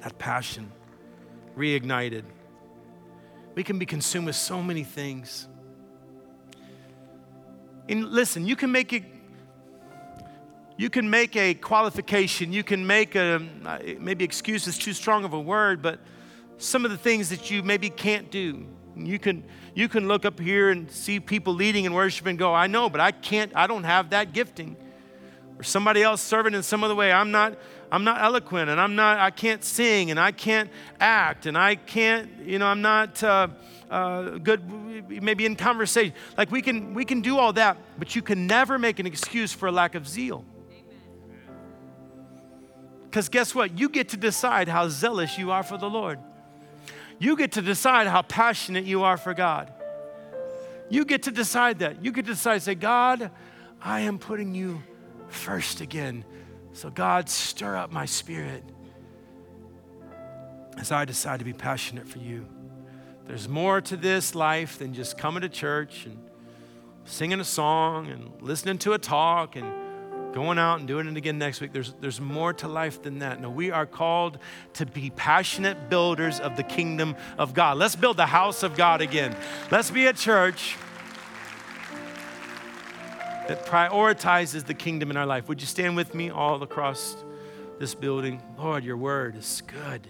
That 0.00 0.18
passion 0.18 0.72
reignited. 1.56 2.24
We 3.54 3.62
can 3.62 3.78
be 3.78 3.86
consumed 3.86 4.26
with 4.26 4.36
so 4.36 4.62
many 4.62 4.84
things. 4.84 5.48
And 7.88 8.08
listen, 8.08 8.46
you 8.46 8.56
can 8.56 8.72
make 8.72 8.92
it 8.92 9.04
you 10.78 10.90
can 10.90 11.08
make 11.08 11.36
a 11.36 11.54
qualification 11.54 12.52
you 12.52 12.62
can 12.62 12.86
make 12.86 13.14
a 13.14 13.40
maybe 13.98 14.26
excuse 14.26 14.66
is 14.66 14.76
too 14.76 14.92
strong 14.92 15.24
of 15.24 15.32
a 15.32 15.40
word 15.40 15.80
but 15.80 15.98
some 16.58 16.84
of 16.84 16.90
the 16.90 16.98
things 16.98 17.30
that 17.30 17.50
you 17.50 17.62
maybe 17.62 17.88
can't 17.88 18.30
do 18.30 18.66
you 18.96 19.18
can, 19.18 19.44
you 19.74 19.88
can 19.88 20.08
look 20.08 20.24
up 20.24 20.40
here 20.40 20.70
and 20.70 20.90
see 20.90 21.20
people 21.20 21.52
leading 21.52 21.86
and 21.86 21.94
worship 21.94 22.26
and 22.26 22.38
go, 22.38 22.54
I 22.54 22.66
know, 22.66 22.88
but 22.88 23.00
I 23.00 23.10
can't, 23.12 23.52
I 23.54 23.66
don't 23.66 23.84
have 23.84 24.10
that 24.10 24.32
gifting. 24.32 24.76
Or 25.58 25.62
somebody 25.62 26.02
else 26.02 26.20
serving 26.20 26.54
in 26.54 26.62
some 26.62 26.84
other 26.84 26.94
way. 26.94 27.12
I'm 27.12 27.30
not, 27.30 27.58
I'm 27.90 28.04
not 28.04 28.20
eloquent 28.20 28.70
and 28.70 28.80
I'm 28.80 28.94
not, 28.94 29.18
I 29.18 29.30
can't 29.30 29.64
sing 29.64 30.10
and 30.10 30.20
I 30.20 30.32
can't 30.32 30.70
act 31.00 31.46
and 31.46 31.56
I 31.56 31.76
can't, 31.76 32.30
you 32.44 32.58
know, 32.58 32.66
I'm 32.66 32.82
not 32.82 33.22
uh, 33.22 33.48
uh, 33.90 34.22
good 34.38 34.62
maybe 35.22 35.46
in 35.46 35.56
conversation. 35.56 36.14
Like 36.36 36.50
we 36.50 36.62
can, 36.62 36.94
we 36.94 37.04
can 37.04 37.20
do 37.20 37.38
all 37.38 37.52
that, 37.54 37.78
but 37.98 38.14
you 38.14 38.22
can 38.22 38.46
never 38.46 38.78
make 38.78 38.98
an 38.98 39.06
excuse 39.06 39.52
for 39.52 39.66
a 39.66 39.72
lack 39.72 39.94
of 39.94 40.06
zeal. 40.06 40.44
Because 43.04 43.28
guess 43.28 43.54
what? 43.54 43.78
You 43.78 43.88
get 43.88 44.10
to 44.10 44.16
decide 44.16 44.68
how 44.68 44.88
zealous 44.88 45.38
you 45.38 45.50
are 45.50 45.62
for 45.62 45.78
the 45.78 45.88
Lord. 45.88 46.18
You 47.18 47.36
get 47.36 47.52
to 47.52 47.62
decide 47.62 48.06
how 48.06 48.22
passionate 48.22 48.84
you 48.84 49.04
are 49.04 49.16
for 49.16 49.34
God. 49.34 49.72
You 50.88 51.04
get 51.04 51.24
to 51.24 51.30
decide 51.30 51.80
that. 51.80 52.04
You 52.04 52.12
get 52.12 52.26
to 52.26 52.32
decide, 52.32 52.62
say, 52.62 52.74
God, 52.74 53.30
I 53.80 54.00
am 54.00 54.18
putting 54.18 54.54
you 54.54 54.82
first 55.28 55.80
again. 55.80 56.24
So, 56.72 56.90
God, 56.90 57.28
stir 57.28 57.76
up 57.76 57.90
my 57.90 58.04
spirit 58.04 58.62
as 60.78 60.92
I 60.92 61.04
decide 61.04 61.38
to 61.38 61.44
be 61.44 61.54
passionate 61.54 62.06
for 62.06 62.18
you. 62.18 62.46
There's 63.24 63.48
more 63.48 63.80
to 63.80 63.96
this 63.96 64.34
life 64.34 64.78
than 64.78 64.94
just 64.94 65.18
coming 65.18 65.40
to 65.40 65.48
church 65.48 66.06
and 66.06 66.18
singing 67.04 67.40
a 67.40 67.44
song 67.44 68.08
and 68.08 68.30
listening 68.40 68.78
to 68.78 68.92
a 68.92 68.98
talk 68.98 69.56
and 69.56 69.85
going 70.36 70.58
out 70.58 70.78
and 70.78 70.86
doing 70.86 71.08
it 71.08 71.16
again 71.16 71.38
next 71.38 71.62
week. 71.62 71.72
There's, 71.72 71.94
there's 71.98 72.20
more 72.20 72.52
to 72.52 72.68
life 72.68 73.00
than 73.00 73.20
that. 73.20 73.40
No, 73.40 73.48
we 73.48 73.70
are 73.70 73.86
called 73.86 74.36
to 74.74 74.84
be 74.84 75.08
passionate 75.08 75.88
builders 75.88 76.40
of 76.40 76.56
the 76.58 76.62
kingdom 76.62 77.16
of 77.38 77.54
God. 77.54 77.78
Let's 77.78 77.96
build 77.96 78.18
the 78.18 78.26
house 78.26 78.62
of 78.62 78.76
God 78.76 79.00
again. 79.00 79.34
Let's 79.70 79.90
be 79.90 80.04
a 80.04 80.12
church 80.12 80.76
that 83.48 83.64
prioritizes 83.64 84.66
the 84.66 84.74
kingdom 84.74 85.10
in 85.10 85.16
our 85.16 85.24
life. 85.24 85.48
Would 85.48 85.62
you 85.62 85.66
stand 85.66 85.96
with 85.96 86.14
me 86.14 86.28
all 86.28 86.62
across 86.62 87.16
this 87.78 87.94
building? 87.94 88.42
Lord, 88.58 88.84
your 88.84 88.98
word 88.98 89.36
is 89.36 89.62
good. 89.66 90.06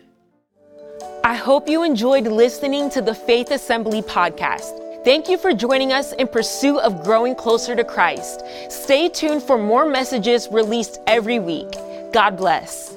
I 1.22 1.37
hope 1.37 1.68
you 1.68 1.85
enjoyed 1.85 2.27
listening 2.27 2.91
to 2.91 3.01
the 3.01 3.14
Faith 3.14 3.53
Assembly 3.53 4.03
podcast. 4.03 4.86
Thank 5.07 5.29
you 5.29 5.39
for 5.39 5.55
joining 5.55 5.93
us 5.93 6.13
in 6.15 6.27
pursuit 6.27 6.81
of 6.81 7.05
growing 7.05 7.37
closer 7.37 7.77
to 7.77 7.85
Christ. 7.85 8.43
Stay 8.69 9.09
tuned 9.09 9.41
for 9.41 9.57
more 9.57 9.87
messages 9.87 10.49
released 10.51 11.01
every 11.07 11.39
week. 11.39 11.71
God 12.13 12.37
bless. 12.37 12.95